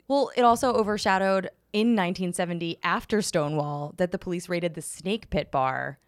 Well, 0.08 0.32
it 0.36 0.42
also 0.42 0.72
overshadowed 0.72 1.50
in 1.72 1.88
1970 1.88 2.78
after 2.82 3.22
Stonewall 3.22 3.94
that 3.98 4.10
the 4.10 4.18
police 4.18 4.48
raided 4.48 4.74
the 4.74 4.82
Snake 4.82 5.30
Pit 5.30 5.50
Bar 5.50 5.98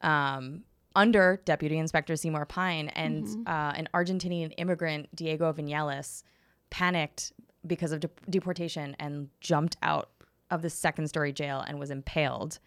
um, 0.00 0.64
under 0.96 1.40
Deputy 1.44 1.78
Inspector 1.78 2.14
Seymour 2.16 2.46
Pine, 2.46 2.88
and 2.88 3.26
uh, 3.46 3.72
an 3.76 3.88
Argentinian 3.94 4.52
immigrant, 4.58 5.14
Diego 5.14 5.52
Vinales, 5.52 6.22
panicked 6.70 7.32
because 7.66 7.92
of 7.92 8.00
de- 8.00 8.10
deportation 8.28 8.96
and 8.98 9.28
jumped 9.40 9.76
out 9.82 10.10
of 10.50 10.62
the 10.62 10.70
second 10.70 11.06
story 11.08 11.32
jail 11.32 11.62
and 11.66 11.78
was 11.78 11.90
impaled 11.90 12.58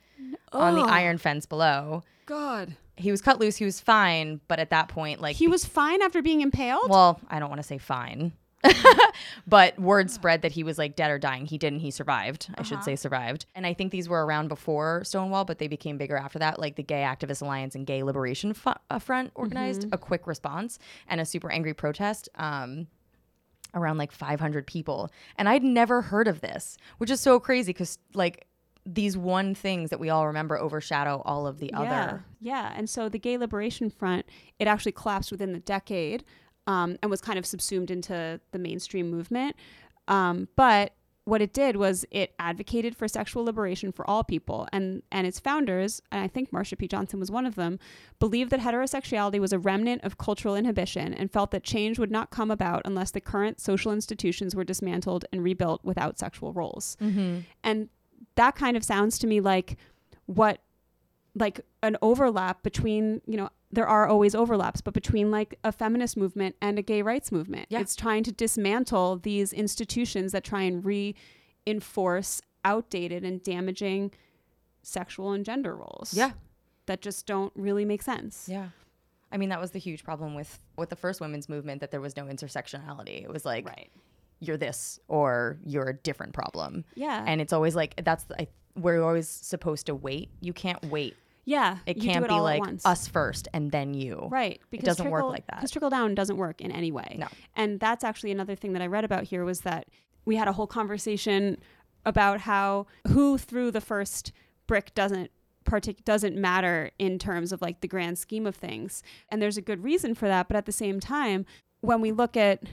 on 0.51 0.75
the 0.75 0.81
iron 0.81 1.17
fence 1.17 1.45
below. 1.45 2.03
God, 2.25 2.75
He 2.95 3.11
was 3.11 3.21
cut 3.21 3.39
loose. 3.39 3.57
He 3.57 3.65
was 3.65 3.79
fine, 3.79 4.39
but 4.47 4.59
at 4.59 4.69
that 4.69 4.87
point, 4.87 5.19
like 5.21 5.35
he 5.35 5.47
was 5.47 5.65
fine 5.65 6.01
after 6.01 6.21
being 6.21 6.41
impaled. 6.41 6.89
well, 6.89 7.19
I 7.29 7.39
don't 7.39 7.49
want 7.49 7.61
to 7.61 7.67
say 7.67 7.77
fine. 7.77 8.33
but 9.47 9.77
word 9.77 10.09
spread 10.09 10.41
that 10.41 10.53
he 10.53 10.63
was 10.63 10.77
like 10.77 10.95
dead 10.95 11.11
or 11.11 11.19
dying. 11.19 11.45
He 11.45 11.57
didn't. 11.57 11.79
He 11.79 11.91
survived. 11.91 12.47
I 12.57 12.63
should 12.63 12.81
say 12.83 12.95
survived. 12.95 13.45
And 13.55 13.65
I 13.65 13.73
think 13.73 13.91
these 13.91 14.07
were 14.07 14.25
around 14.25 14.47
before 14.47 15.03
Stonewall, 15.03 15.43
but 15.43 15.59
they 15.59 15.67
became 15.67 15.97
bigger 15.97 16.15
after 16.15 16.39
that. 16.39 16.59
Like 16.59 16.77
the 16.77 16.83
Gay 16.83 17.01
Activist 17.01 17.41
Alliance 17.41 17.75
and 17.75 17.85
Gay 17.85 18.03
Liberation 18.03 18.53
Fu- 18.53 18.71
uh, 18.89 18.99
Front 18.99 19.31
organized 19.35 19.87
a 19.91 19.97
quick 19.97 20.27
response 20.27 20.79
and 21.09 21.19
a 21.19 21.25
super 21.25 21.51
angry 21.51 21.73
protest. 21.73 22.29
Um, 22.35 22.87
around 23.75 23.97
like 23.97 24.11
500 24.11 24.67
people. 24.67 25.09
And 25.35 25.49
I'd 25.49 25.63
never 25.63 26.03
heard 26.03 26.27
of 26.27 26.41
this, 26.41 26.77
which 26.99 27.09
is 27.09 27.19
so 27.19 27.39
crazy 27.39 27.73
because 27.73 27.97
like 28.13 28.45
these 28.85 29.17
one 29.17 29.55
things 29.55 29.89
that 29.89 29.99
we 29.99 30.09
all 30.09 30.27
remember 30.27 30.59
overshadow 30.59 31.21
all 31.25 31.47
of 31.47 31.59
the 31.59 31.69
yeah, 31.71 31.79
other. 31.79 32.25
yeah. 32.39 32.73
And 32.75 32.89
so 32.89 33.07
the 33.09 33.19
Gay 33.19 33.37
Liberation 33.37 33.89
Front, 33.89 34.25
it 34.59 34.67
actually 34.67 34.91
collapsed 34.91 35.31
within 35.31 35.53
the 35.53 35.59
decade, 35.59 36.23
um, 36.67 36.97
and 37.01 37.09
was 37.09 37.21
kind 37.21 37.39
of 37.39 37.45
subsumed 37.45 37.91
into 37.91 38.39
the 38.51 38.59
mainstream 38.59 39.09
movement. 39.09 39.55
Um, 40.07 40.47
but 40.55 40.93
what 41.25 41.41
it 41.41 41.53
did 41.53 41.77
was 41.77 42.05
it 42.11 42.33
advocated 42.37 42.95
for 42.95 43.07
sexual 43.07 43.45
liberation 43.45 43.91
for 43.91 44.09
all 44.09 44.23
people 44.23 44.67
and 44.73 45.01
and 45.11 45.25
its 45.25 45.39
founders 45.39 46.01
and 46.11 46.21
i 46.21 46.27
think 46.27 46.51
marsha 46.51 46.77
p 46.77 46.87
johnson 46.87 47.19
was 47.19 47.31
one 47.31 47.45
of 47.45 47.55
them 47.55 47.79
believed 48.19 48.51
that 48.51 48.59
heterosexuality 48.59 49.39
was 49.39 49.53
a 49.53 49.59
remnant 49.59 50.03
of 50.03 50.17
cultural 50.17 50.55
inhibition 50.55 51.13
and 51.13 51.31
felt 51.31 51.51
that 51.51 51.63
change 51.63 51.97
would 51.97 52.11
not 52.11 52.29
come 52.29 52.51
about 52.51 52.81
unless 52.85 53.11
the 53.11 53.21
current 53.21 53.59
social 53.59 53.91
institutions 53.91 54.55
were 54.55 54.63
dismantled 54.63 55.25
and 55.31 55.43
rebuilt 55.43 55.79
without 55.83 56.19
sexual 56.19 56.51
roles 56.51 56.97
and 57.63 57.89
that 58.35 58.55
kind 58.55 58.75
of 58.77 58.83
sounds 58.83 59.17
to 59.19 59.27
me 59.27 59.39
like 59.39 59.77
what 60.25 60.59
like 61.35 61.61
an 61.81 61.97
overlap 62.01 62.61
between 62.63 63.21
you 63.27 63.37
know 63.37 63.49
there 63.71 63.87
are 63.87 64.07
always 64.07 64.35
overlaps 64.35 64.81
but 64.81 64.93
between 64.93 65.31
like 65.31 65.57
a 65.63 65.71
feminist 65.71 66.15
movement 66.15 66.55
and 66.61 66.77
a 66.77 66.81
gay 66.81 67.01
rights 67.01 67.31
movement 67.31 67.65
Yeah. 67.69 67.79
it's 67.79 67.95
trying 67.95 68.23
to 68.23 68.31
dismantle 68.31 69.17
these 69.17 69.51
institutions 69.51 70.31
that 70.31 70.43
try 70.43 70.61
and 70.61 70.83
reinforce 71.65 72.41
outdated 72.65 73.23
and 73.23 73.41
damaging 73.43 74.11
sexual 74.83 75.31
and 75.31 75.43
gender 75.43 75.75
roles 75.75 76.13
Yeah. 76.13 76.31
that 76.85 77.01
just 77.01 77.25
don't 77.25 77.51
really 77.55 77.85
make 77.85 78.01
sense 78.01 78.47
Yeah. 78.49 78.69
I 79.31 79.37
mean, 79.37 79.49
that 79.49 79.59
was 79.59 79.71
the 79.71 79.79
huge 79.79 80.03
problem 80.03 80.35
with 80.35 80.59
with 80.77 80.89
the 80.89 80.95
first 80.95 81.19
women's 81.19 81.49
movement 81.49 81.81
that 81.81 81.89
there 81.89 81.99
was 82.01 82.15
no 82.15 82.25
intersectionality. 82.25 83.23
It 83.23 83.29
was 83.29 83.45
like 83.45 83.65
right 83.67 83.89
you're 84.45 84.57
this 84.57 84.99
or 85.07 85.57
you're 85.65 85.89
a 85.89 85.93
different 85.95 86.33
problem. 86.33 86.83
yeah 86.95 87.23
And 87.27 87.41
it's 87.41 87.53
always 87.53 87.75
like 87.75 87.95
that's 88.03 88.25
I, 88.39 88.47
we're 88.75 89.01
always 89.03 89.27
supposed 89.29 89.85
to 89.87 89.95
wait. 89.95 90.29
You 90.41 90.53
can't 90.53 90.83
wait. 90.85 91.15
yeah 91.45 91.77
It 91.85 91.95
can't 92.01 92.25
it 92.25 92.29
be 92.29 92.35
like 92.39 92.63
us 92.85 93.07
first 93.07 93.47
and 93.53 93.71
then 93.71 93.93
you. 93.93 94.27
Right. 94.31 94.59
Because 94.71 94.85
doesn't 94.97 95.09
work 95.11 95.19
trickle- 95.21 95.29
like 95.29 95.47
that. 95.47 95.57
Because 95.57 95.71
trickle 95.71 95.89
down 95.89 96.15
doesn't 96.15 96.37
work 96.37 96.61
in 96.61 96.71
any 96.71 96.91
way. 96.91 97.17
No. 97.19 97.27
And 97.55 97.79
that's 97.79 98.03
actually 98.03 98.31
another 98.31 98.55
thing 98.55 98.73
that 98.73 98.81
I 98.81 98.87
read 98.87 99.03
about 99.05 99.23
here 99.25 99.45
was 99.45 99.61
that 99.61 99.87
we 100.25 100.35
had 100.37 100.47
a 100.47 100.53
whole 100.53 100.67
conversation 100.67 101.57
about 102.05 102.41
how 102.41 102.87
who 103.07 103.37
threw 103.37 103.71
the 103.71 103.81
first 103.81 104.31
brick 104.67 104.93
doesn't 104.95 105.29
partic- 105.65 106.03
doesn't 106.03 106.35
matter 106.35 106.91
in 106.99 107.17
terms 107.19 107.51
of 107.53 107.61
like 107.61 107.81
the 107.81 107.87
grand 107.87 108.17
scheme 108.17 108.45
of 108.45 108.55
things. 108.55 109.03
And 109.29 109.41
there's 109.41 109.57
a 109.57 109.61
good 109.61 109.83
reason 109.83 110.13
for 110.15 110.27
that, 110.27 110.47
but 110.47 110.57
at 110.57 110.65
the 110.65 110.71
same 110.71 110.99
time, 110.99 111.45
when 111.81 112.01
we 112.01 112.11
look 112.11 112.35
at 112.35 112.63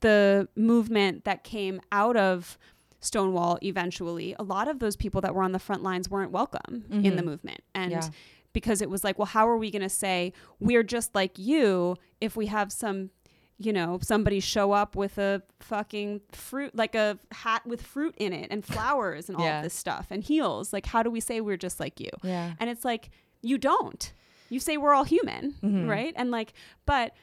the 0.00 0.48
movement 0.56 1.24
that 1.24 1.44
came 1.44 1.80
out 1.92 2.16
of 2.16 2.58
Stonewall 3.00 3.58
eventually, 3.62 4.34
a 4.38 4.42
lot 4.42 4.68
of 4.68 4.78
those 4.78 4.96
people 4.96 5.20
that 5.20 5.34
were 5.34 5.42
on 5.42 5.52
the 5.52 5.58
front 5.58 5.82
lines 5.82 6.08
weren't 6.10 6.30
welcome 6.32 6.84
in 6.90 7.16
the 7.16 7.22
movement. 7.22 7.60
And 7.74 7.92
Yeah. 7.92 8.08
because 8.52 8.80
it 8.82 8.90
was 8.90 9.04
like, 9.04 9.18
well, 9.18 9.26
how 9.26 9.48
are 9.48 9.56
we 9.56 9.70
going 9.70 9.82
to 9.82 9.88
say 9.88 10.32
we're 10.60 10.82
just 10.82 11.14
like 11.14 11.38
you 11.38 11.96
if 12.20 12.36
we 12.36 12.46
have 12.46 12.72
some, 12.72 13.10
you 13.58 13.72
know, 13.72 13.98
somebody 14.02 14.40
show 14.40 14.72
up 14.72 14.96
with 14.96 15.18
a 15.18 15.42
fucking 15.60 16.20
fruit, 16.32 16.74
like 16.74 16.94
a 16.94 17.18
hat 17.32 17.64
with 17.66 17.82
fruit 17.82 18.14
in 18.18 18.32
it 18.32 18.48
and 18.50 18.64
flowers 18.64 19.28
and 19.28 19.36
all 19.38 19.44
Yeah. 19.44 19.58
of 19.58 19.64
this 19.64 19.74
stuff 19.74 20.06
and 20.10 20.24
heels? 20.24 20.72
Like, 20.72 20.86
how 20.86 21.02
do 21.02 21.10
we 21.10 21.20
say 21.20 21.40
we're 21.40 21.56
just 21.58 21.78
like 21.78 22.00
you? 22.00 22.10
Yeah. 22.22 22.54
And 22.58 22.68
it's 22.70 22.84
like, 22.84 23.10
you 23.42 23.56
don't. 23.58 24.12
You 24.48 24.58
say 24.58 24.76
we're 24.78 24.94
all 24.94 25.04
human, 25.04 25.52
Mm-hmm. 25.62 25.86
right? 25.88 26.14
And 26.16 26.30
like, 26.30 26.54
but 26.86 27.14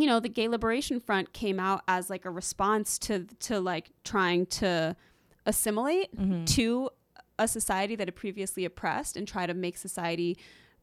you 0.00 0.06
know, 0.06 0.20
the 0.20 0.28
Gay 0.28 0.48
Liberation 0.48 1.00
Front 1.00 1.32
came 1.32 1.60
out 1.60 1.82
as 1.88 2.08
like 2.10 2.24
a 2.24 2.30
response 2.30 2.98
to 3.00 3.26
to 3.40 3.60
like 3.60 3.90
trying 4.04 4.46
to 4.46 4.96
assimilate 5.46 6.14
Mm-hmm. 6.16 6.44
to 6.44 6.90
a 7.38 7.48
society 7.48 7.96
that 7.96 8.06
had 8.06 8.14
previously 8.16 8.64
oppressed 8.66 9.16
and 9.16 9.26
try 9.26 9.46
to 9.46 9.54
make 9.54 9.78
society 9.78 10.36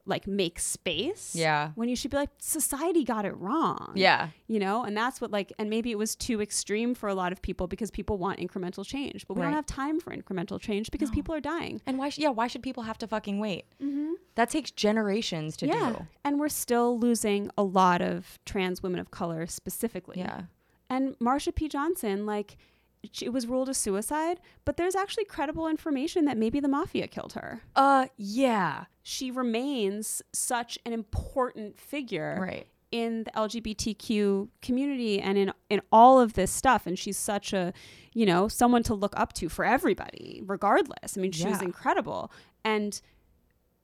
like 0.07 0.27
make 0.27 0.59
space. 0.59 1.35
Yeah. 1.35 1.71
When 1.75 1.89
you 1.89 1.95
should 1.95 2.11
be 2.11 2.17
like 2.17 2.29
society 2.39 3.03
got 3.03 3.25
it 3.25 3.35
wrong. 3.37 3.91
Yeah. 3.95 4.29
You 4.47 4.59
know, 4.59 4.83
and 4.83 4.95
that's 4.95 5.21
what 5.21 5.31
like 5.31 5.53
and 5.59 5.69
maybe 5.69 5.91
it 5.91 5.97
was 5.97 6.15
too 6.15 6.41
extreme 6.41 6.95
for 6.95 7.09
a 7.09 7.15
lot 7.15 7.31
of 7.31 7.41
people 7.41 7.67
because 7.67 7.91
people 7.91 8.17
want 8.17 8.39
incremental 8.39 8.85
change, 8.85 9.27
but 9.27 9.35
we 9.35 9.43
don't 9.43 9.53
have 9.53 9.65
time 9.65 9.99
for 9.99 10.15
incremental 10.15 10.59
change 10.59 10.89
because 10.91 11.09
people 11.11 11.35
are 11.35 11.41
dying. 11.41 11.81
And 11.85 11.97
why? 11.97 12.09
Sh- 12.09 12.19
yeah. 12.19 12.29
Why 12.29 12.47
should 12.47 12.63
people 12.63 12.83
have 12.83 12.97
to 12.99 13.07
fucking 13.07 13.39
wait? 13.39 13.65
Mm-hmm. 13.81 14.13
That 14.35 14.49
takes 14.49 14.71
generations 14.71 15.57
to 15.57 15.67
yeah. 15.67 15.93
do. 15.97 16.07
And 16.23 16.39
we're 16.39 16.49
still 16.49 16.97
losing 16.99 17.49
a 17.57 17.63
lot 17.63 18.01
of 18.01 18.39
trans 18.45 18.81
women 18.83 18.99
of 18.99 19.11
color 19.11 19.47
specifically. 19.47 20.19
Yeah. 20.19 20.43
And 20.89 21.17
Marsha 21.19 21.53
P. 21.53 21.67
Johnson, 21.67 22.25
like, 22.25 22.55
it 23.03 23.31
was 23.31 23.47
ruled 23.47 23.69
a 23.69 23.73
suicide, 23.73 24.39
but 24.65 24.77
there's 24.77 24.95
actually 24.95 25.25
credible 25.25 25.67
information 25.67 26.25
that 26.25 26.37
maybe 26.37 26.59
the 26.59 26.67
mafia 26.67 27.07
killed 27.07 27.33
her. 27.33 27.61
Uh. 27.75 28.07
Yeah. 28.17 28.85
She 29.03 29.31
remains 29.31 30.21
such 30.33 30.77
an 30.85 30.91
important 30.93 31.79
figure 31.79 32.37
Right. 32.41 32.67
in 32.91 33.23
the 33.23 33.31
LGBTQ 33.31 34.49
community 34.61 35.19
and 35.21 35.37
in 35.37 35.53
in 35.69 35.81
all 35.91 36.19
of 36.19 36.33
this 36.33 36.51
stuff. 36.51 36.85
And 36.87 36.97
she's 36.99 37.17
such 37.17 37.53
a, 37.53 37.71
you 38.13 38.25
know, 38.25 38.47
someone 38.47 38.83
to 38.83 38.93
look 38.93 39.13
up 39.17 39.33
to 39.33 39.47
for 39.49 39.63
everybody, 39.63 40.41
regardless. 40.45 41.17
I 41.17 41.21
mean, 41.21 41.31
she 41.31 41.45
was 41.47 41.59
Yeah. 41.61 41.65
incredible. 41.65 42.31
And 42.65 42.99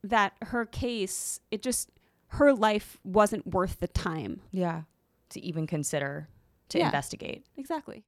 that 0.03 0.33
her 0.41 0.65
case, 0.65 1.39
it 1.51 1.61
just 1.61 1.89
her 2.27 2.51
life 2.53 2.97
wasn't 3.03 3.45
worth 3.47 3.79
the 3.79 3.87
time 3.87 4.41
Yeah. 4.51 4.81
To 5.29 5.39
even 5.39 5.67
consider 5.67 6.27
to 6.69 6.79
Yeah. 6.79 6.87
investigate. 6.87 7.45
Exactly. 7.55 8.03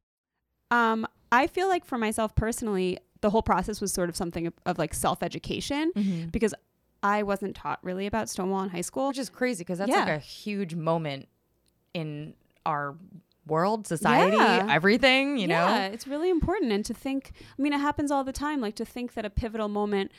Um, 0.75 1.07
I 1.31 1.47
feel 1.47 1.67
like 1.67 1.85
for 1.85 1.97
myself 1.97 2.35
personally, 2.35 2.97
the 3.21 3.29
whole 3.29 3.41
process 3.41 3.81
was 3.81 3.91
sort 3.93 4.09
of 4.09 4.15
something 4.15 4.47
of, 4.47 4.53
of 4.65 4.77
like 4.77 4.93
self 4.93 5.23
education 5.23 6.29
because 6.31 6.53
I 7.01 7.23
wasn't 7.23 7.55
taught 7.55 7.79
really 7.83 8.07
about 8.07 8.29
Stonewall 8.29 8.63
in 8.63 8.69
high 8.69 8.81
school. 8.81 9.07
Which 9.09 9.17
is 9.17 9.29
crazy 9.29 9.63
because 9.63 9.79
that's 9.79 9.91
like 9.91 10.07
a 10.09 10.19
huge 10.19 10.75
moment 10.75 11.27
in 11.93 12.33
our 12.65 12.95
world, 13.47 13.87
society, 13.87 14.37
Yeah. 14.37 14.67
everything. 14.69 15.37
You 15.37 15.47
know. 15.47 15.67
yeah, 15.67 15.85
it's 15.87 16.07
really 16.07 16.29
important. 16.29 16.71
And 16.71 16.83
to 16.85 16.93
think, 16.93 17.31
I 17.57 17.61
mean, 17.61 17.73
it 17.73 17.79
happens 17.79 18.11
all 18.11 18.23
the 18.23 18.33
time. 18.33 18.59
Like 18.59 18.75
to 18.75 18.85
think 18.85 19.13
that 19.13 19.23
a 19.25 19.29
pivotal 19.29 19.67
moment 19.67 20.11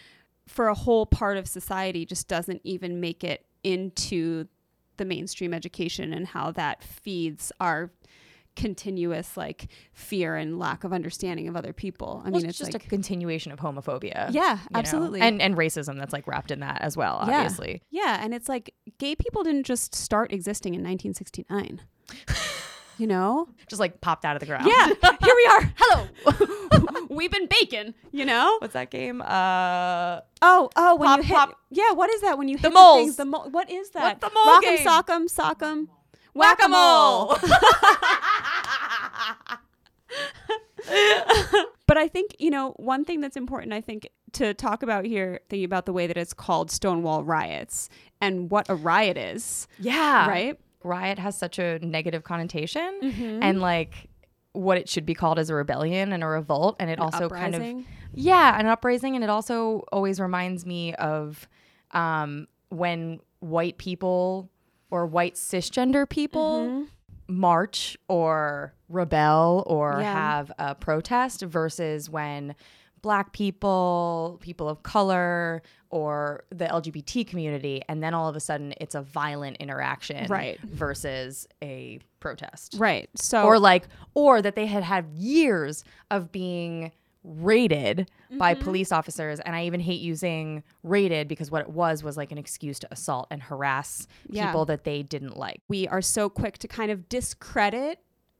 for 0.47 0.69
a 0.69 0.75
whole 0.75 1.07
part 1.07 1.37
of 1.37 1.49
society 1.49 2.07
just 2.07 2.29
doesn't 2.29 2.61
even 2.63 3.01
make 3.01 3.25
it 3.25 3.45
into 3.65 4.47
the 4.97 5.05
mainstream 5.05 5.53
education 5.53 6.13
and 6.13 6.29
how 6.29 6.53
that 6.53 6.83
feeds 6.85 7.51
our 7.61 7.91
continuous 8.57 9.37
like 9.37 9.69
fear 9.93 10.35
and 10.37 10.59
lack 10.59 10.83
of 10.85 10.93
understanding 10.93 11.47
of 11.49 11.57
other 11.57 11.73
people. 11.73 12.23
I 12.25 12.31
Well, 12.31 12.41
mean, 12.41 12.49
it's, 12.51 12.59
it's, 12.61 12.71
just 12.71 12.73
like 12.73 12.87
a 12.87 12.89
continuation 12.89 13.53
of 13.53 13.61
homophobia. 13.61 14.31
Yeah, 14.33 14.55
you 14.55 14.57
know? 14.57 14.59
absolutely. 14.75 15.21
And 15.21 15.41
and 15.41 15.57
racism 15.57 15.97
that's 15.99 16.13
like 16.13 16.27
wrapped 16.27 16.51
in 16.51 16.61
that 16.61 16.81
as 16.83 16.97
well, 16.97 17.23
Yeah. 17.29 17.37
obviously. 17.43 17.83
Yeah, 17.91 18.19
and 18.23 18.35
it's 18.35 18.49
like 18.49 18.75
gay 18.99 19.15
people 19.15 19.43
didn't 19.45 19.65
just 19.65 19.95
start 19.95 20.33
existing 20.33 20.75
in 20.75 20.81
1969. 20.83 21.83
you 22.99 23.07
know? 23.07 23.49
Just 23.69 23.79
like 23.79 24.01
popped 24.01 24.25
out 24.25 24.37
of 24.37 24.41
the 24.41 24.47
ground. 24.47 24.67
Yeah, 24.67 24.87
here 24.87 25.35
we 25.37 25.47
are. 25.47 25.73
Hello. 25.77 27.07
We've 27.11 27.31
been 27.31 27.47
bacon, 27.47 27.95
you 28.11 28.25
know? 28.25 28.57
What's 28.61 28.73
that 28.75 28.91
game? 28.91 29.23
Uh 29.23 30.21
Oh, 30.43 30.69
oh, 30.77 30.97
when 30.97 31.09
Pop, 31.09 31.17
you 31.19 31.25
hit, 31.25 31.35
pop. 31.35 31.59
yeah, 31.71 31.93
what 31.93 32.11
is 32.11 32.21
that 32.21 32.37
when 32.39 32.49
you 32.49 32.57
hit 32.57 32.63
The 32.63 32.71
the 32.71 32.93
things? 32.97 33.17
The 33.17 33.25
mo- 33.25 33.49
what 33.51 33.71
is 33.71 33.91
that? 33.91 34.21
What's 34.21 34.35
the 34.35 34.35
mole 34.35 34.55
Rock'em 34.61 34.77
game? 34.77 34.87
sock'em 35.29 35.89
sock'em 36.37 36.39
whack-a-mole. 36.39 37.39
But 41.87 41.97
I 41.97 42.09
think, 42.09 42.35
you 42.39 42.51
know, 42.51 42.73
one 42.77 43.05
thing 43.05 43.21
that's 43.21 43.37
important, 43.37 43.73
I 43.73 43.81
think, 43.81 44.09
to 44.33 44.55
talk 44.55 44.83
about 44.83 45.05
here, 45.05 45.41
thinking 45.49 45.65
about 45.65 45.87
the 45.87 45.93
way 45.93 46.09
that 46.09 46.17
it's 46.17 46.35
called 46.35 46.71
Stonewall 46.71 47.23
riots 47.23 47.89
and 48.21 48.51
what 48.51 48.69
a 48.69 48.75
riot 48.75 49.17
is, 49.17 49.69
yeah. 49.79 50.29
right? 50.29 50.59
Riot 50.83 51.19
has 51.21 51.39
such 51.39 51.59
a 51.59 51.79
negative 51.79 52.25
connotation 52.25 53.01
Mm-hmm. 53.03 53.43
and 53.43 53.61
like 53.61 54.09
what 54.53 54.79
it 54.79 54.89
should 54.89 55.07
be 55.07 55.15
called 55.15 55.39
as 55.39 55.49
a 55.49 55.55
rebellion 55.55 56.13
and 56.13 56.25
a 56.25 56.27
revolt 56.27 56.77
and 56.81 56.91
it 56.91 56.99
also 56.99 57.29
kind 57.29 57.55
of. 57.55 57.85
Yeah, 58.15 58.59
an 58.59 58.67
uprising, 58.67 59.15
and 59.15 59.23
it 59.23 59.31
also 59.31 59.85
always 59.93 60.19
reminds 60.19 60.65
me 60.65 60.95
of 60.95 61.47
um, 61.93 62.49
when 62.71 63.21
white 63.41 63.79
people 63.79 64.51
or 64.91 65.07
white 65.07 65.35
cisgender 65.35 66.09
people 66.09 66.67
mm-hmm. 66.69 66.85
march 67.29 67.97
or 68.09 68.73
rebel 68.89 69.65
or 69.67 69.99
Yeah. 70.01 70.13
have 70.13 70.53
a 70.59 70.75
protest 70.75 71.43
versus 71.43 72.09
when 72.09 72.55
black 73.03 73.33
people, 73.33 74.39
people 74.43 74.69
of 74.69 74.83
color, 74.83 75.63
or 75.91 76.45
the 76.51 76.65
LGBT 76.65 77.25
community, 77.27 77.81
and 77.89 78.03
then 78.03 78.15
all 78.15 78.29
of 78.29 78.35
a 78.35 78.41
sudden 78.41 78.75
it's 78.81 78.97
a 78.97 79.03
violent 79.03 79.59
interaction 79.59 80.27
Right. 80.29 80.59
versus 80.61 81.47
a 81.63 82.01
protest 82.19 82.75
Right. 82.79 83.09
So, 83.15 83.45
or 83.45 83.59
like 83.61 83.87
or 84.15 84.43
that 84.43 84.57
they 84.57 84.67
had 84.67 84.83
had 84.83 85.07
years 85.15 85.85
of 86.11 86.33
being 86.33 86.91
raided 87.27 88.09
by 88.39 88.55
Mm-hmm. 88.55 88.63
police 88.65 88.93
officers 88.93 89.41
and 89.41 89.55
i 89.57 89.65
even 89.65 89.81
hate 89.81 90.01
using 90.01 90.63
raided 90.83 91.27
because 91.29 91.51
what 91.51 91.61
it 91.63 91.69
was 91.71 92.03
was 92.05 92.17
like 92.17 92.31
an 92.33 92.39
excuse 92.39 92.79
to 92.79 92.89
assault 92.93 93.27
and 93.31 93.43
harass 93.43 94.07
Yeah. 94.29 94.47
people 94.47 94.65
that 94.67 94.85
they 94.85 95.03
didn't 95.03 95.37
like. 95.37 95.61
We 95.69 95.89
are 95.89 96.03
so 96.03 96.29
quick 96.29 96.59
to 96.59 96.69
kind 96.69 96.91
of 96.91 97.09
discredit 97.09 97.99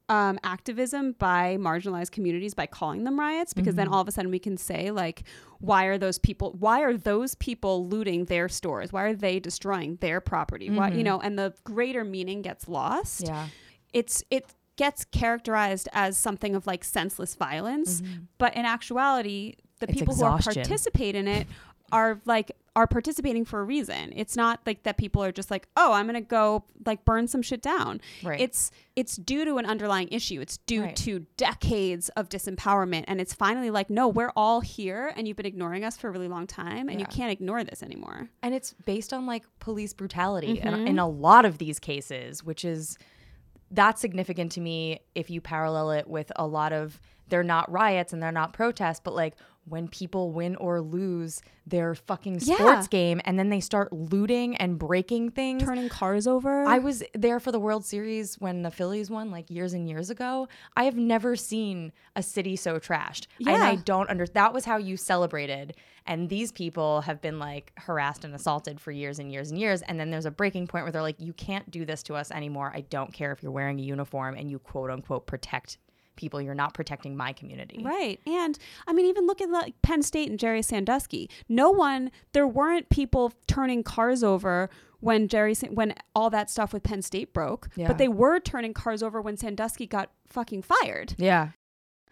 um, 0.09 0.39
activism 0.41 1.15
by 1.19 1.57
marginalized 1.59 2.11
communities 2.11 2.53
by 2.53 2.65
calling 2.65 3.03
them 3.03 3.19
riots 3.19 3.53
because 3.53 3.75
then 3.75 3.89
all 3.89 3.99
of 3.99 4.07
a 4.07 4.11
sudden 4.11 4.31
we 4.31 4.39
can 4.39 4.55
say 4.55 4.89
like 4.89 5.23
why 5.59 5.83
are 5.85 5.97
those 5.97 6.17
people 6.17 6.55
why 6.57 6.81
are 6.81 6.95
those 6.95 7.35
people 7.35 7.85
looting 7.89 8.23
their 8.25 8.47
stores? 8.47 8.93
Why 8.93 9.03
are 9.03 9.13
they 9.13 9.39
destroying 9.41 9.97
their 9.99 10.21
property? 10.21 10.69
Why 10.69 10.91
you 10.91 11.03
know 11.03 11.19
and 11.19 11.37
the 11.37 11.53
greater 11.65 12.05
meaning 12.05 12.41
gets 12.41 12.69
lost. 12.69 13.23
Yeah. 13.25 13.47
It's 13.93 14.23
it 14.29 14.45
gets 14.77 15.03
characterized 15.05 15.89
as 15.93 16.17
something 16.17 16.55
of 16.55 16.65
like 16.67 16.83
senseless 16.83 17.35
violence 17.35 18.01
but 18.37 18.55
in 18.55 18.65
actuality 18.65 19.55
the 19.79 19.87
It's 19.89 19.99
people 19.99 20.15
who 20.15 20.23
are 20.23 20.39
participate 20.39 21.15
in 21.15 21.27
it 21.27 21.47
are 21.91 22.19
like 22.25 22.51
are 22.75 22.85
participating 22.85 23.43
for 23.43 23.59
a 23.59 23.63
reason. 23.63 24.13
It's 24.15 24.35
not 24.35 24.59
like 24.67 24.83
that 24.83 24.97
people 24.97 25.23
are 25.23 25.31
just 25.31 25.49
like 25.49 25.67
oh 25.77 25.93
i'm 25.93 26.05
gonna 26.05 26.21
go 26.21 26.63
like 26.85 27.05
burn 27.05 27.27
some 27.27 27.41
shit 27.41 27.61
down. 27.61 28.01
Right. 28.23 28.39
it's 28.41 28.71
it's 28.95 29.15
due 29.15 29.45
to 29.45 29.57
an 29.57 29.65
underlying 29.65 30.09
issue. 30.09 30.41
It's 30.41 30.57
due 30.57 30.83
Right. 30.83 30.95
to 30.97 31.25
decades 31.37 32.09
of 32.09 32.29
disempowerment 32.29 33.05
and 33.07 33.19
it's 33.21 33.33
finally 33.33 33.69
like 33.71 33.89
no 33.89 34.07
we're 34.07 34.31
all 34.35 34.61
here 34.61 35.11
and 35.15 35.27
you've 35.27 35.37
been 35.37 35.45
ignoring 35.45 35.83
us 35.83 35.97
for 35.97 36.07
a 36.07 36.11
really 36.11 36.27
long 36.27 36.45
time 36.45 36.87
and 36.89 36.99
you 36.99 37.05
can't 37.07 37.31
ignore 37.31 37.63
this 37.63 37.81
anymore. 37.81 38.29
And 38.43 38.53
it's 38.53 38.73
based 38.85 39.13
on 39.13 39.25
like 39.25 39.43
police 39.59 39.93
brutality 39.93 40.57
Mm-hmm. 40.59 40.67
in, 40.67 40.87
in 40.87 40.99
a 40.99 41.07
lot 41.07 41.45
of 41.45 41.57
these 41.57 41.79
cases 41.79 42.43
which 42.43 42.63
is 42.65 42.97
that's 43.71 43.99
significant 44.01 44.51
to 44.53 44.61
me 44.61 44.99
if 45.15 45.29
you 45.29 45.41
parallel 45.41 45.91
it 45.91 46.07
with 46.07 46.31
a 46.35 46.45
lot 46.47 46.71
of 46.73 46.99
they're 47.29 47.43
not 47.43 47.69
riots 47.71 48.13
and 48.13 48.23
they're 48.23 48.31
not 48.31 48.53
protests 48.53 49.01
but 49.03 49.13
like 49.13 49.33
when 49.65 49.89
people 49.89 50.31
win 50.31 50.55
or 50.55 50.79
lose 50.79 51.41
their 51.65 51.93
fucking 51.93 52.39
Yeah. 52.41 52.55
sports 52.55 52.87
game 52.87 53.19
and 53.25 53.37
then 53.37 53.49
they 53.49 53.59
start 53.59 53.91
looting 53.91 54.55
and 54.55 54.79
breaking 54.79 55.31
things 55.31 55.61
turning 55.61 55.89
cars 55.89 56.25
over 56.25 56.63
I 56.63 56.77
was 56.79 57.03
there 57.13 57.41
for 57.41 57.51
the 57.51 57.59
World 57.59 57.83
Series 57.83 58.35
when 58.39 58.61
the 58.61 58.71
Phillies 58.71 59.09
won, 59.11 59.29
like 59.29 59.51
years 59.51 59.73
and 59.73 59.89
years 59.89 60.09
ago. 60.09 60.47
I 60.77 60.85
have 60.85 60.95
never 60.95 61.35
seen 61.35 61.91
a 62.15 62.23
city 62.23 62.55
so 62.55 62.79
trashed, 62.79 63.27
and 63.45 63.61
I 63.61 63.75
don't 63.75 64.09
under. 64.09 64.25
That 64.25 64.53
was 64.53 64.63
how 64.63 64.77
you 64.77 64.95
celebrated, 64.95 65.75
and 66.07 66.29
these 66.29 66.51
people 66.51 67.01
have 67.01 67.21
been 67.21 67.37
like 67.39 67.71
harassed 67.77 68.23
and 68.25 68.33
assaulted 68.33 68.79
for 68.79 68.91
years 68.91 69.19
and 69.19 69.31
years 69.31 69.51
and 69.51 69.59
years. 69.59 69.81
And 69.83 69.99
then 69.99 70.09
there's 70.09 70.25
a 70.25 70.31
breaking 70.31 70.67
point 70.67 70.85
where 70.85 70.91
they're 70.91 71.01
like, 71.01 71.19
"You 71.19 71.33
can't 71.33 71.69
do 71.69 71.85
this 71.85 72.01
to 72.03 72.15
us 72.15 72.31
anymore. 72.31 72.71
I 72.73 72.81
don't 72.81 73.13
care 73.13 73.31
if 73.31 73.43
you're 73.43 73.51
wearing 73.51 73.79
a 73.79 73.83
uniform 73.83 74.35
and 74.35 74.49
you 74.49 74.59
quote 74.59 74.89
unquote 74.89 75.27
protect 75.27 75.77
people. 76.15 76.41
You're 76.41 76.55
not 76.55 76.73
protecting 76.73 77.15
my 77.15 77.33
community." 77.33 77.81
Right. 77.83 78.19
And 78.25 78.57
I 78.87 78.93
mean, 78.93 79.05
even 79.05 79.27
look 79.27 79.41
at 79.41 79.49
like 79.49 79.79
Penn 79.83 80.01
State 80.01 80.29
and 80.29 80.39
Jerry 80.39 80.61
Sandusky. 80.61 81.29
No 81.47 81.69
one, 81.69 82.11
there 82.33 82.47
weren't 82.47 82.89
people 82.89 83.33
turning 83.47 83.83
cars 83.83 84.23
over 84.23 84.69
when 84.99 85.27
Jerry, 85.27 85.53
when 85.69 85.93
all 86.15 86.31
that 86.31 86.49
stuff 86.49 86.73
with 86.73 86.81
Penn 86.81 87.03
State 87.03 87.31
broke, 87.33 87.69
Yeah. 87.75 87.87
but 87.87 87.99
they 87.99 88.07
were 88.07 88.39
turning 88.39 88.73
cars 88.73 89.03
over 89.03 89.21
when 89.21 89.37
Sandusky 89.37 89.85
got 89.85 90.09
fucking 90.27 90.63
fired. 90.63 91.13
Yeah. 91.17 91.49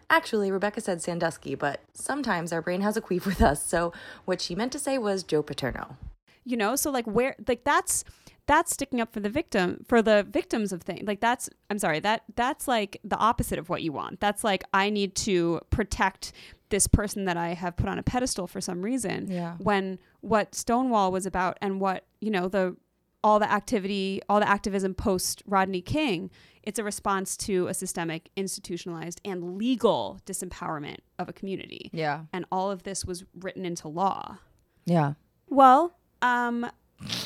Actually, 0.09 0.51
Rebecca 0.51 0.81
said 0.81 1.01
Sandusky, 1.01 1.55
but 1.55 1.81
sometimes 1.93 2.53
our 2.53 2.61
brain 2.61 2.81
has 2.81 2.95
a 2.95 3.01
queef 3.01 3.25
with 3.25 3.41
us, 3.41 3.65
so 3.65 3.91
what 4.25 4.41
she 4.41 4.55
meant 4.55 4.71
to 4.73 4.79
say 4.79 4.97
was 4.97 5.23
Joe 5.23 5.41
Paterno. 5.41 5.97
You 6.43 6.57
know, 6.57 6.75
so 6.75 6.91
like 6.91 7.05
where, 7.05 7.35
like 7.47 7.63
that's, 7.63 8.03
that's 8.45 8.71
sticking 8.71 9.01
up 9.01 9.11
for 9.11 9.19
the 9.19 9.29
victim, 9.29 9.83
for 9.87 10.03
the 10.03 10.27
victims 10.29 10.71
of 10.71 10.83
things. 10.83 11.07
Like 11.07 11.19
that's, 11.19 11.49
I'm 11.71 11.79
sorry, 11.79 11.99
that, 12.01 12.21
that's 12.35 12.67
like 12.67 12.99
the 13.03 13.17
opposite 13.17 13.57
of 13.57 13.67
what 13.67 13.81
you 13.81 13.91
want. 13.91 14.19
That's 14.19 14.43
like, 14.43 14.63
I 14.71 14.91
need 14.91 15.15
to 15.15 15.61
protect 15.71 16.33
this 16.69 16.85
person 16.85 17.25
that 17.25 17.37
I 17.37 17.49
have 17.49 17.75
put 17.75 17.89
on 17.89 17.97
a 17.97 18.03
pedestal 18.03 18.45
for 18.45 18.61
some 18.61 18.83
reason. 18.83 19.27
Yeah. 19.31 19.55
when 19.57 19.97
what 20.21 20.53
Stonewall 20.53 21.11
was 21.11 21.25
about 21.25 21.57
and 21.61 21.79
what, 21.79 22.05
you 22.21 22.29
know, 22.29 22.47
the 22.47 22.75
all 23.23 23.39
the 23.39 23.51
activity, 23.51 24.21
all 24.29 24.39
the 24.39 24.47
activism 24.47 24.93
post 24.93 25.41
Rodney 25.47 25.81
King, 25.81 26.29
it's 26.66 26.80
a 26.80 26.84
response 26.84 27.38
to 27.38 27.68
a 27.68 27.74
systemic, 27.74 28.30
institutionalized, 28.36 29.22
and 29.24 29.57
legal 29.57 30.20
disempowerment 30.26 30.97
of 31.20 31.30
a 31.30 31.34
community. 31.34 31.89
Yeah. 31.93 32.22
And 32.34 32.45
all 32.51 32.72
of 32.72 32.84
this 32.84 33.05
was 33.05 33.24
written 33.39 33.66
into 33.66 33.88
law. 33.88 34.39
Yeah. 34.86 35.13
Well, 35.47 35.95
um, 36.22 36.70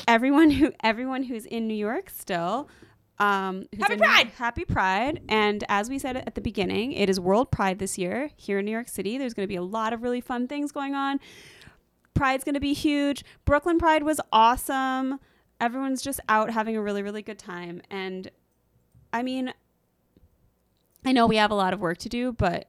everyone 0.06 0.50
who 0.50 0.72
everyone 0.82 1.24
who's 1.24 1.46
in 1.46 1.66
New 1.66 1.74
York 1.74 2.10
still. 2.10 2.68
Um, 3.18 3.66
Happy 3.78 3.96
Pride! 3.96 4.28
Happy 4.36 4.64
Pride! 4.64 5.20
And 5.28 5.62
as 5.68 5.90
we 5.90 5.98
said 5.98 6.16
at 6.16 6.34
the 6.34 6.40
beginning, 6.40 6.92
it 6.92 7.10
is 7.10 7.20
World 7.20 7.50
Pride 7.50 7.78
this 7.78 7.98
year 7.98 8.30
here 8.36 8.58
in 8.58 8.64
New 8.64 8.70
York 8.70 8.88
City. 8.88 9.18
There's 9.18 9.34
going 9.34 9.44
to 9.44 9.48
be 9.48 9.56
a 9.56 9.62
lot 9.62 9.92
of 9.92 10.02
really 10.02 10.22
fun 10.22 10.48
things 10.48 10.72
going 10.72 10.94
on. 10.94 11.20
Pride's 12.14 12.44
going 12.44 12.54
to 12.54 12.60
be 12.60 12.72
huge. 12.72 13.22
Brooklyn 13.44 13.78
Pride 13.78 14.04
was 14.04 14.20
awesome. 14.32 15.20
Everyone's 15.60 16.00
just 16.00 16.20
out 16.30 16.50
having 16.50 16.76
a 16.76 16.82
really, 16.82 17.02
really 17.02 17.20
good 17.20 17.38
time. 17.38 17.82
And 17.90 18.30
I 19.12 19.22
mean, 19.22 19.52
I 21.04 21.12
know 21.12 21.26
we 21.26 21.36
have 21.36 21.50
a 21.50 21.54
lot 21.54 21.72
of 21.72 21.80
work 21.80 21.98
to 21.98 22.08
do, 22.08 22.32
but 22.32 22.68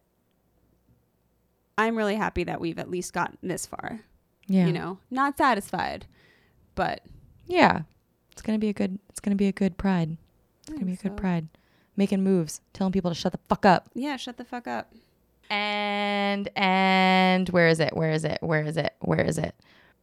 I'm 1.78 1.96
really 1.96 2.16
happy 2.16 2.44
that 2.46 2.62
we've 2.62 2.80
at 2.80 2.90
least 2.90 3.14
gotten 3.14 3.38
this 3.42 3.66
far. 3.66 4.02
Yeah. 4.48 4.68
You 4.68 4.74
know, 4.74 4.98
not 5.10 5.38
satisfied, 5.38 6.06
but 6.76 7.02
Yeah. 7.48 7.82
It's 8.32 8.42
gonna 8.42 8.60
be 8.60 8.70
a 8.70 8.74
good. 8.74 8.98
It's 9.10 9.20
gonna 9.20 9.36
be 9.36 9.48
a 9.48 9.52
good 9.52 9.78
pride. 9.78 10.18
It's 10.62 10.70
gonna 10.70 10.86
be 10.86 10.94
a 10.94 10.98
good 10.98 11.12
so. 11.12 11.16
pride. 11.18 11.48
Making 11.98 12.24
moves, 12.24 12.62
telling 12.74 12.94
people 12.94 13.12
to 13.12 13.16
shut 13.16 13.34
the 13.34 13.40
fuck 13.50 13.66
up. 13.66 13.90
yeah, 13.94 14.16
shut 14.16 14.38
the 14.38 14.46
fuck 14.46 14.68
up. 14.68 14.94
And 15.50 16.50
and 16.56 17.50
where 17.50 17.68
is 17.68 17.80
it? 17.82 17.96
Where 17.96 18.12
is 18.12 18.24
it? 18.24 18.38
Where 18.42 18.64
is 18.64 18.78
it? 18.78 18.96
Where 19.02 19.22
is 19.22 19.38
it? 19.38 19.54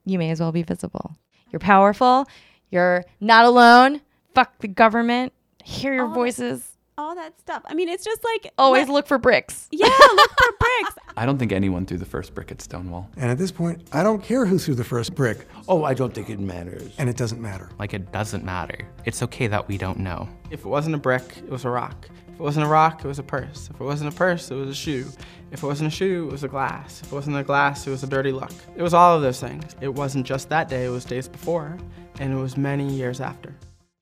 You 0.05 0.19
may 0.19 0.31
as 0.31 0.41
well 0.41 0.53
be 0.53 0.63
visible. 0.63 1.17
You're 1.51 1.61
powerful. 1.61 2.29
You're 2.71 3.05
not 3.21 3.47
alone. 3.47 4.03
Fuck 4.35 4.59
the 4.59 4.69
government. 4.69 5.33
Hear 5.69 5.93
your 5.95 6.05
All 6.05 6.09
that- 6.11 6.15
voices. 6.15 6.73
All 6.97 7.15
that 7.15 7.39
stuff. 7.39 7.63
I 7.67 7.75
mean, 7.75 7.89
it's 7.89 8.05
just 8.05 8.25
like 8.25 8.53
Always 8.59 8.89
let- 8.89 8.95
look 8.95 9.07
for 9.07 9.19
bricks. 9.19 9.69
Yeah, 9.73 9.87
look 9.87 10.31
for 10.31 10.53
bricks. 10.59 10.97
I 11.17 11.27
don't 11.27 11.39
think 11.39 11.53
anyone 11.53 11.85
threw 11.87 11.97
the 11.99 12.05
first 12.07 12.35
brick 12.35 12.51
at 12.51 12.61
Stonewall. 12.61 13.09
And 13.17 13.31
at 13.31 13.39
this 13.39 13.53
point, 13.53 13.87
I 13.93 14.03
don't 14.03 14.21
care 14.23 14.45
who 14.47 14.59
threw 14.59 14.75
the 14.75 14.83
first 14.83 15.15
brick, 15.15 15.47
Oh, 15.69 15.85
I 15.85 15.95
don't 15.95 16.13
think 16.13 16.29
it 16.31 16.41
matters. 16.41 16.93
and 16.99 17.09
it 17.09 17.17
doesn't 17.17 17.41
matter. 17.41 17.69
Like 17.79 17.93
it 17.95 18.11
doesn't 18.11 18.45
matter. 18.45 18.89
It's 19.05 19.23
okay 19.25 19.47
that 19.47 19.69
we 19.69 19.79
don't 19.79 19.99
know. 20.01 20.29
If 20.51 20.61
it 20.61 20.67
wasn't 20.69 20.95
a 20.97 20.99
brick, 20.99 21.37
it 21.39 21.51
was 21.51 21.65
a 21.65 21.71
rock. 21.71 22.09
If 22.29 22.35
it 22.35 22.41
wasn't 22.43 22.67
a 22.67 22.69
rock, 22.69 23.05
it 23.05 23.09
was 23.09 23.19
a 23.19 23.23
purse. 23.23 23.69
If 23.73 23.81
it 23.81 23.85
wasn't 23.85 24.13
a 24.13 24.17
purse, 24.17 24.51
it 24.51 24.55
was 24.55 24.69
a 24.71 24.75
shoe. 24.75 25.07
If 25.53 25.63
it 25.63 25.67
wasn't 25.67 25.93
a 25.93 25.95
shoe, 25.97 26.27
it 26.29 26.33
was 26.33 26.43
a 26.45 26.49
glass. 26.49 27.01
If 27.03 27.13
it 27.13 27.15
wasn't 27.15 27.37
a 27.37 27.43
glass, 27.45 27.87
it 27.87 27.91
was 27.91 28.03
a 28.03 28.07
dirty 28.09 28.33
look. 28.33 28.51
It 28.77 28.83
was 28.83 28.95
all 28.95 29.15
of 29.15 29.23
those 29.23 29.39
things. 29.41 29.77
It 29.81 29.89
wasn't 29.95 30.27
just 30.27 30.49
that 30.49 30.69
day, 30.69 30.87
it 30.87 30.91
was 30.91 31.05
days 31.05 31.29
before, 31.29 31.77
and 32.21 32.33
it 32.33 32.37
was 32.37 32.57
many 32.57 32.89
years 32.93 33.21
after. 33.21 33.55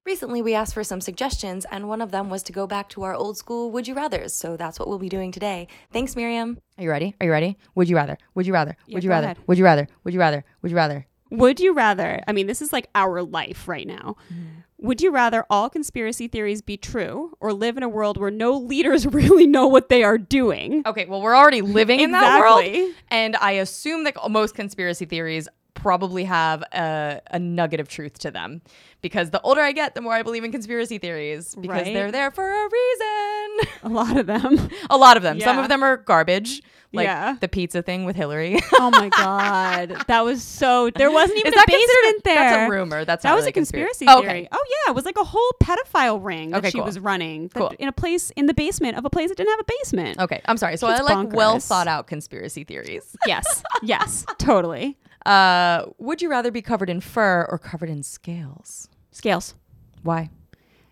Recently, 0.07 0.40
we 0.40 0.54
asked 0.54 0.72
for 0.72 0.84
some 0.84 1.00
suggestions, 1.00 1.66
and 1.68 1.88
one 1.88 2.00
of 2.00 2.12
them 2.12 2.30
was 2.30 2.44
to 2.44 2.52
go 2.52 2.68
back 2.68 2.88
to 2.90 3.02
our 3.02 3.12
old 3.12 3.36
school 3.36 3.72
Would 3.72 3.88
You 3.88 3.96
Rathers. 3.96 4.30
So 4.30 4.57
that's 4.57 4.78
what 4.78 4.88
we'll 4.88 5.00
be 5.00 5.09
doing 5.09 5.32
today. 5.32 5.66
Thanks, 5.92 6.14
Miriam. 6.14 6.61
Are 6.78 6.84
you 6.84 6.90
ready? 6.90 7.16
Are 7.20 7.26
you 7.26 7.32
ready? 7.32 7.59
Would 7.74 7.88
you 7.88 7.96
rather? 7.96 8.16
Would 8.36 8.46
you 8.46 8.52
rather? 8.52 8.76
Yeah, 8.86 8.94
Would 8.94 9.02
you 9.02 9.11
rather? 9.11 9.24
ahead. 9.24 9.38
Would 9.48 9.59
you 9.59 9.64
rather? 9.64 9.88
Would 10.04 10.14
you 10.14 10.20
rather? 10.20 10.44
Would 10.62 10.70
you 10.70 10.76
rather? 10.76 11.07
Would 11.30 11.59
you 11.59 11.74
rather? 11.74 12.22
I 12.28 12.30
mean, 12.30 12.46
this 12.46 12.62
is 12.62 12.72
like 12.72 12.88
our 12.94 13.20
life 13.20 13.66
right 13.66 13.84
now. 13.84 14.14
Mm-hmm. 14.32 14.61
Would 14.78 15.00
you 15.00 15.11
rather 15.11 15.44
all 15.50 15.68
conspiracy 15.68 16.28
theories 16.28 16.62
be 16.62 16.76
true 16.76 17.32
or 17.40 17.52
live 17.52 17.76
in 17.76 17.82
a 17.82 17.88
world 17.88 18.16
where 18.16 18.30
no 18.30 18.52
leaders 18.52 19.07
really 19.12 19.46
know 19.46 19.66
what 19.66 19.88
they 19.88 20.04
are 20.04 20.18
doing? 20.18 20.82
Okay, 20.86 21.07
well, 21.07 21.20
we're 21.20 21.34
already 21.34 21.62
living 21.62 21.98
in 21.98 22.12
that 22.12 22.38
world. 22.38 22.92
And 23.09 23.34
I 23.36 23.52
assume 23.52 24.04
that 24.04 24.14
most 24.30 24.54
conspiracy 24.54 25.07
theories 25.07 25.48
probably 25.77 26.24
have 26.24 26.62
a, 26.72 27.20
a 27.31 27.39
nugget 27.39 27.79
of 27.81 27.89
truth 27.89 28.18
to 28.20 28.31
them. 28.33 28.62
Because 29.03 29.31
the 29.31 29.41
older 29.43 29.61
I 29.61 29.70
get, 29.70 29.95
the 29.95 30.01
more 30.01 30.14
I 30.14 30.22
believe 30.24 30.43
in 30.43 30.51
conspiracy 30.51 30.99
theories 30.99 31.55
because 31.55 31.68
Right. 31.85 31.95
they're 31.95 32.11
there 32.11 32.33
for 32.33 32.51
a 32.51 32.68
reason. 32.68 33.68
A 33.85 33.89
lot 33.89 34.16
of 34.16 34.27
them. 34.27 34.68
a 34.91 34.97
lot 34.97 35.16
of 35.16 35.22
them. 35.22 35.39
Some 35.41 35.59
of 35.59 35.68
them 35.68 35.85
are 35.85 35.99
garbage, 35.99 36.61
like 36.93 37.05
Yeah. 37.05 37.37
the 37.39 37.47
pizza 37.47 37.83
thing 37.83 38.05
with 38.05 38.16
Hillary. 38.16 38.59
oh 38.81 38.91
my 38.91 39.09
god, 39.11 40.03
that 40.09 40.24
was 40.24 40.43
so. 40.43 40.91
There 40.91 41.11
wasn't 41.12 41.39
even 41.39 41.53
Is 41.53 41.55
a 41.55 41.57
that 41.57 41.66
basement 41.68 42.24
there. 42.24 42.35
that's 42.35 42.68
a 42.68 42.70
rumor. 42.70 43.05
That's 43.05 43.22
that 43.22 43.35
was 43.35 43.43
really 43.43 43.51
a 43.51 43.53
conspiracy 43.53 44.07
conspiracy. 44.07 44.27
theory. 44.27 44.39
Okay. 44.47 44.49
Oh 44.51 44.64
yeah, 44.87 44.91
it 44.91 44.95
was 44.97 45.05
like 45.05 45.18
a 45.18 45.24
whole 45.24 45.51
pedophile 45.62 46.24
ring 46.24 46.51
that 46.51 46.59
Okay, 46.59 46.70
she 46.70 46.79
cool. 46.79 46.87
was 46.87 46.99
running 46.99 47.49
Cool. 47.51 47.72
in 47.79 47.87
a 47.87 47.93
place 47.93 48.31
in 48.31 48.47
the 48.47 48.55
basement 48.55 48.97
of 48.99 49.05
a 49.05 49.11
place 49.11 49.29
that 49.29 49.37
didn't 49.37 49.51
have 49.51 49.61
a 49.61 49.72
basement. 49.81 50.18
okay, 50.18 50.41
I'm 50.47 50.57
sorry. 50.57 50.79
So 50.79 50.89
It's 50.91 51.01
I 51.01 51.14
like 51.14 51.33
well 51.33 51.61
thought 51.61 51.87
out 51.87 52.09
conspiracy 52.09 52.64
theories. 52.64 53.14
Yes, 53.27 53.62
yes, 53.83 54.24
totally. 54.39 54.97
Uh, 55.27 55.87
would 55.99 56.22
you 56.22 56.31
rather 56.31 56.51
be 56.51 56.62
covered 56.62 56.89
in 56.91 57.01
fur 57.01 57.47
or 57.51 57.59
covered 57.59 57.89
in 57.91 58.03
scales? 58.03 58.89
Scales, 59.11 59.55
Why? 60.03 60.31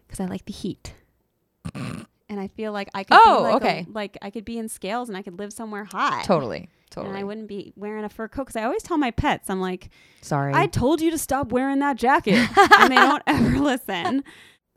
because 0.07 0.21
I 0.21 0.27
like 0.27 0.45
the 0.47 0.53
heat. 0.53 0.95
And 2.31 2.41
I 2.41 2.49
feel 2.49 2.73
like 2.73 2.89
I 2.95 3.05
could 3.05 3.19
Oh, 3.23 3.37
be 3.37 3.43
like 3.45 3.53
a- 3.53 3.57
okay. 3.57 3.87
like 3.93 4.19
I 4.23 4.31
could 4.31 4.47
be 4.47 4.59
in 4.59 4.69
scales 4.69 5.09
and 5.11 5.17
I 5.17 5.21
could 5.23 5.39
live 5.39 5.53
somewhere 5.53 5.85
hot. 5.85 6.25
Totally. 6.25 6.69
Totally. 6.91 7.11
And. 7.11 7.19
I 7.19 7.23
wouldn't 7.23 7.49
be 7.49 7.75
wearing 7.77 8.03
a 8.03 8.09
fur 8.09 8.29
coat 8.29 8.45
because 8.47 8.57
I 8.57 8.65
always 8.65 8.83
tell 8.83 8.97
my 8.97 9.11
pets, 9.11 9.51
I'm 9.51 9.61
like, 9.61 9.91
Sorry. 10.23 10.53
I 10.55 10.67
told 10.67 11.03
you 11.03 11.11
to 11.11 11.19
stop 11.19 11.53
wearing 11.53 11.81
that 11.81 11.97
jacket. 11.97 12.35
and 12.79 12.91
they 12.91 12.97
don't 12.97 13.23
ever 13.27 13.59
listen. 13.59 14.25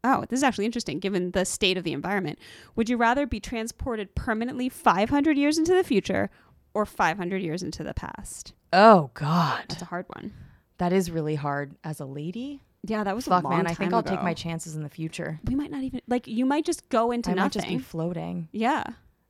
Oh, 0.03 0.25
this 0.29 0.37
is 0.39 0.43
actually 0.43 0.65
interesting 0.65 0.99
given 0.99 1.31
the 1.31 1.45
state 1.45 1.77
of 1.77 1.85
the 1.85 1.93
environment. 1.93 2.37
Would 2.75 2.89
you 2.89 2.97
rather 2.97 3.25
be 3.25 3.39
transported 3.39 4.13
permanently 4.13 4.67
500 4.67 5.37
years 5.37 5.57
into 5.57 5.73
the 5.73 5.85
future 5.85 6.29
or 6.73 6.85
500 6.85 7.41
years 7.41 7.63
into 7.63 7.81
the 7.83 7.93
past? 7.93 8.53
Oh 8.73 9.09
God, 9.13 9.65
That's 9.69 9.81
a 9.81 9.85
hard 9.85 10.05
one. 10.09 10.33
that 10.77 10.93
is 10.93 11.09
really 11.11 11.35
hard 11.35 11.75
as 11.83 11.99
a 11.99 12.05
lady. 12.05 12.61
Yeah, 12.83 13.03
that 13.03 13.15
was 13.15 13.25
Fuck, 13.25 13.43
a 13.43 13.47
long 13.47 13.57
man. 13.57 13.67
I 13.67 13.73
think 13.73 13.91
I'll 13.93 14.03
take 14.03 14.21
my 14.23 14.33
chances 14.33 14.75
in 14.75 14.83
the 14.83 14.89
future. 14.89 15.39
We 15.45 15.55
might 15.55 15.71
not 15.71 15.83
even 15.83 16.01
like 16.07 16.27
you 16.27 16.45
might 16.45 16.63
just 16.65 16.87
go 16.89 17.11
into 17.11 17.31
I 17.31 17.33
might 17.33 17.51
just 17.51 17.67
be 17.67 17.77
floating. 17.79 18.47
yeah. 18.51 18.83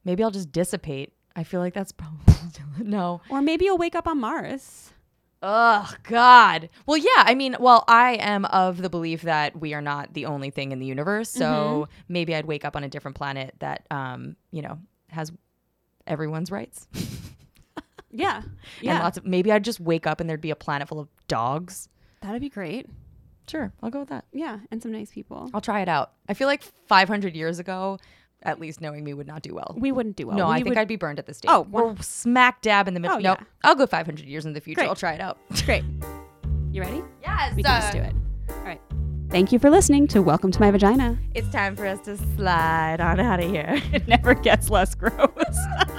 Maybe 0.06 0.24
I'll 0.24 0.32
just 0.32 0.52
dissipate. 0.52 1.12
I 1.36 1.44
feel 1.44 1.60
like 1.60 1.74
that's 1.74 1.92
probably 1.92 2.34
no. 2.80 3.22
Or 3.30 3.42
maybe 3.42 3.66
you'll 3.66 3.78
wake 3.78 3.96
up 3.96 4.08
on 4.08 4.20
Mars. 4.20 4.92
Oh 5.44 5.92
God. 6.04 6.70
Well, 6.86 6.98
yeah. 6.98 7.10
I 7.18 7.36
mean, 7.36 7.56
well, 7.60 7.84
I 7.88 8.14
am 8.16 8.46
of 8.46 8.82
the 8.82 8.90
belief 8.90 9.22
that 9.24 9.60
we 9.60 9.74
are 9.74 9.82
not 9.82 10.14
the 10.14 10.26
only 10.26 10.50
thing 10.50 10.72
in 10.72 10.80
the 10.80 10.86
universe. 10.86 11.30
So 11.30 11.46
Mm-hmm. 11.46 11.92
maybe 12.14 12.36
I'd 12.36 12.46
wake 12.46 12.66
up 12.66 12.76
on 12.76 12.84
a 12.84 12.90
different 12.90 13.16
planet 13.18 13.54
that, 13.60 13.86
um, 13.92 14.36
you 14.52 14.62
know, 14.62 14.80
has 15.10 15.32
everyone's 16.08 16.52
rights. 16.52 16.88
Yeah. 18.12 18.38
And 18.38 18.52
Yeah. 18.82 19.04
lots 19.04 19.18
of 19.18 19.26
maybe 19.26 19.52
I'd 19.52 19.64
just 19.64 19.80
wake 19.80 20.08
up 20.08 20.20
and 20.22 20.30
there'd 20.30 20.42
be 20.42 20.52
a 20.52 20.56
planet 20.56 20.88
full 20.88 21.00
of 21.00 21.08
dogs. 21.28 21.90
That'd 22.22 22.42
be 22.42 22.50
great. 22.50 22.88
Sure, 23.50 23.72
I'll 23.82 23.90
go 23.90 24.00
with 24.00 24.10
that. 24.10 24.26
Yeah, 24.34 24.60
and 24.72 24.82
some 24.82 24.92
nice 24.92 25.12
people. 25.12 25.50
I'll 25.54 25.62
try 25.62 25.82
it 25.82 25.88
out. 25.88 26.12
I 26.28 26.34
feel 26.34 26.48
like 26.48 26.64
500 26.88 27.34
years 27.36 27.60
ago, 27.60 27.98
at 28.44 28.60
least 28.60 28.82
knowing 28.82 29.04
me 29.04 29.14
would 29.14 29.28
not 29.28 29.42
do 29.42 29.56
well. 29.56 29.74
We 29.78 29.92
wouldn't 29.92 30.16
do 30.18 30.28
well. 30.28 30.36
no, 30.38 30.48
We 30.48 30.52
I 30.52 30.56
think 30.58 30.70
would- 30.70 30.78
I'd 30.78 30.88
be 30.88 30.96
burned 30.98 31.18
at 31.20 31.26
this 31.28 31.38
stage. 31.38 31.50
Oh, 31.52 31.62
we're 31.72 31.96
smack 32.02 32.62
dab 32.62 32.88
in 32.88 32.94
the 32.94 33.00
middle. 33.00 33.18
Oh, 33.18 33.20
nope. 33.22 33.38
yeah. 33.40 33.46
I'll 33.64 33.76
go 33.76 33.86
500 33.88 34.26
years 34.26 34.46
in 34.46 34.52
the 34.54 34.60
future. 34.62 34.80
Great. 34.82 34.88
I'll 34.90 34.96
try 34.96 35.14
it 35.14 35.22
out. 35.22 35.38
Great. 35.66 35.84
You 36.72 36.82
ready? 36.82 37.02
Yes. 37.22 37.56
We 37.56 37.64
can 37.64 37.82
just 37.82 37.94
do 37.94 38.00
it. 38.00 38.14
All 38.50 38.64
right. 38.64 38.82
Thank 39.30 39.52
you 39.52 39.60
for 39.60 39.70
listening 39.70 40.08
to 40.08 40.22
Welcome 40.22 40.52
to 40.52 40.60
My 40.60 40.70
Vagina. 40.72 41.18
It's 41.34 41.50
time 41.50 41.76
for 41.76 41.86
us 41.86 42.00
to 42.02 42.18
slide 42.36 43.00
on 43.02 43.20
out 43.20 43.40
of 43.42 43.50
here. 43.50 43.82
It 43.94 44.08
never 44.08 44.34
gets 44.34 44.70
less 44.70 44.94
gross. 44.94 45.30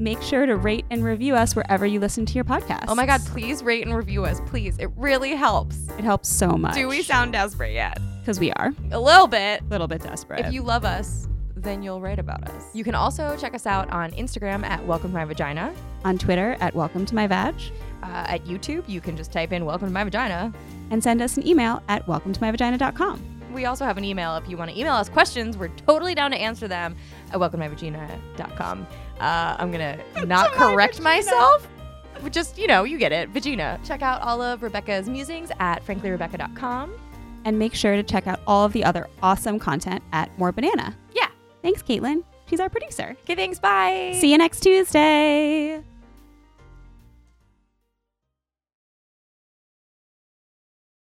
Make 0.00 0.22
sure 0.22 0.46
to 0.46 0.56
rate 0.56 0.86
and 0.90 1.04
review 1.04 1.36
us 1.36 1.54
wherever 1.54 1.84
you 1.84 2.00
listen 2.00 2.24
to 2.24 2.32
your 2.34 2.44
podcast. 2.44 2.86
Oh 2.88 2.94
my 2.94 3.04
God, 3.04 3.20
please 3.26 3.62
rate 3.62 3.84
and 3.86 3.94
review 3.94 4.24
us, 4.24 4.40
please. 4.46 4.78
It 4.78 4.88
really 4.96 5.32
helps. 5.36 5.76
It 5.98 6.04
helps 6.04 6.26
so 6.26 6.52
much. 6.52 6.74
Do 6.74 6.88
we 6.88 7.02
sound 7.02 7.32
desperate 7.32 7.74
yet? 7.74 7.98
Because 8.20 8.40
we 8.40 8.50
are 8.52 8.72
A 8.92 8.98
little 8.98 9.26
bit. 9.26 9.60
a 9.60 9.64
little 9.66 9.86
bit 9.86 10.02
desperate. 10.02 10.40
If 10.46 10.54
you 10.54 10.62
love 10.62 10.86
us, 10.86 11.28
then 11.54 11.82
you'll 11.82 12.00
write 12.00 12.18
about 12.18 12.48
us. 12.48 12.64
You 12.74 12.82
can 12.82 12.94
also 12.94 13.36
check 13.36 13.54
us 13.54 13.66
out 13.66 13.90
on 13.90 14.10
Instagram 14.12 14.64
at 14.64 14.82
Welcome 14.86 15.10
to 15.10 15.14
My 15.18 15.26
Vagina. 15.26 15.74
on 16.06 16.16
Twitter 16.16 16.56
at 16.60 16.74
Welcome 16.74 17.04
to 17.04 17.14
My 17.14 17.26
Vag 17.26 17.54
Uh, 18.02 18.06
at 18.26 18.44
YouTube, 18.46 18.88
you 18.88 19.02
can 19.02 19.18
just 19.18 19.30
type 19.30 19.52
in 19.52 19.66
Welcome 19.66 19.88
to 19.88 19.92
My 19.92 20.04
Vagina. 20.04 20.50
and 20.90 21.02
send 21.02 21.20
us 21.20 21.36
an 21.36 21.46
email 21.46 21.82
at 21.88 22.08
welcome 22.08 22.32
to 22.32 22.40
my 22.40 22.50
vagina.com. 22.50 23.22
We 23.52 23.64
also 23.66 23.84
have 23.84 23.98
an 23.98 24.04
email 24.04 24.36
if 24.36 24.48
you 24.48 24.56
want 24.56 24.70
to 24.70 24.78
email 24.80 24.94
us 24.94 25.08
questions. 25.08 25.56
We're 25.58 25.68
totally 25.86 26.14
down 26.14 26.30
to 26.30 26.36
answer 26.36 26.66
them 26.68 26.96
at 27.32 27.38
welcomemyvagina.com. 27.38 28.86
Uh, 29.20 29.56
I'm 29.58 29.70
going 29.70 29.98
to 30.14 30.26
not 30.26 30.52
correct 30.52 31.00
myself. 31.00 31.68
Just, 32.30 32.58
you 32.58 32.66
know, 32.66 32.84
you 32.84 32.98
get 32.98 33.12
it. 33.12 33.30
Vagina. 33.30 33.80
Check 33.84 34.02
out 34.02 34.20
all 34.22 34.42
of 34.42 34.62
Rebecca's 34.62 35.08
musings 35.08 35.50
at 35.58 35.84
franklyrebecca.com. 35.86 36.92
And 37.44 37.58
make 37.58 37.74
sure 37.74 37.96
to 37.96 38.02
check 38.02 38.26
out 38.26 38.40
all 38.46 38.66
of 38.66 38.72
the 38.74 38.84
other 38.84 39.08
awesome 39.22 39.58
content 39.58 40.02
at 40.12 40.36
More 40.38 40.52
Banana. 40.52 40.94
Yeah. 41.14 41.28
Thanks, 41.62 41.82
Caitlin. 41.82 42.24
She's 42.46 42.60
our 42.60 42.68
producer. 42.68 43.16
Okay, 43.22 43.34
thanks. 43.34 43.58
Bye. 43.58 44.18
See 44.20 44.30
you 44.30 44.36
next 44.36 44.60
Tuesday. 44.60 45.82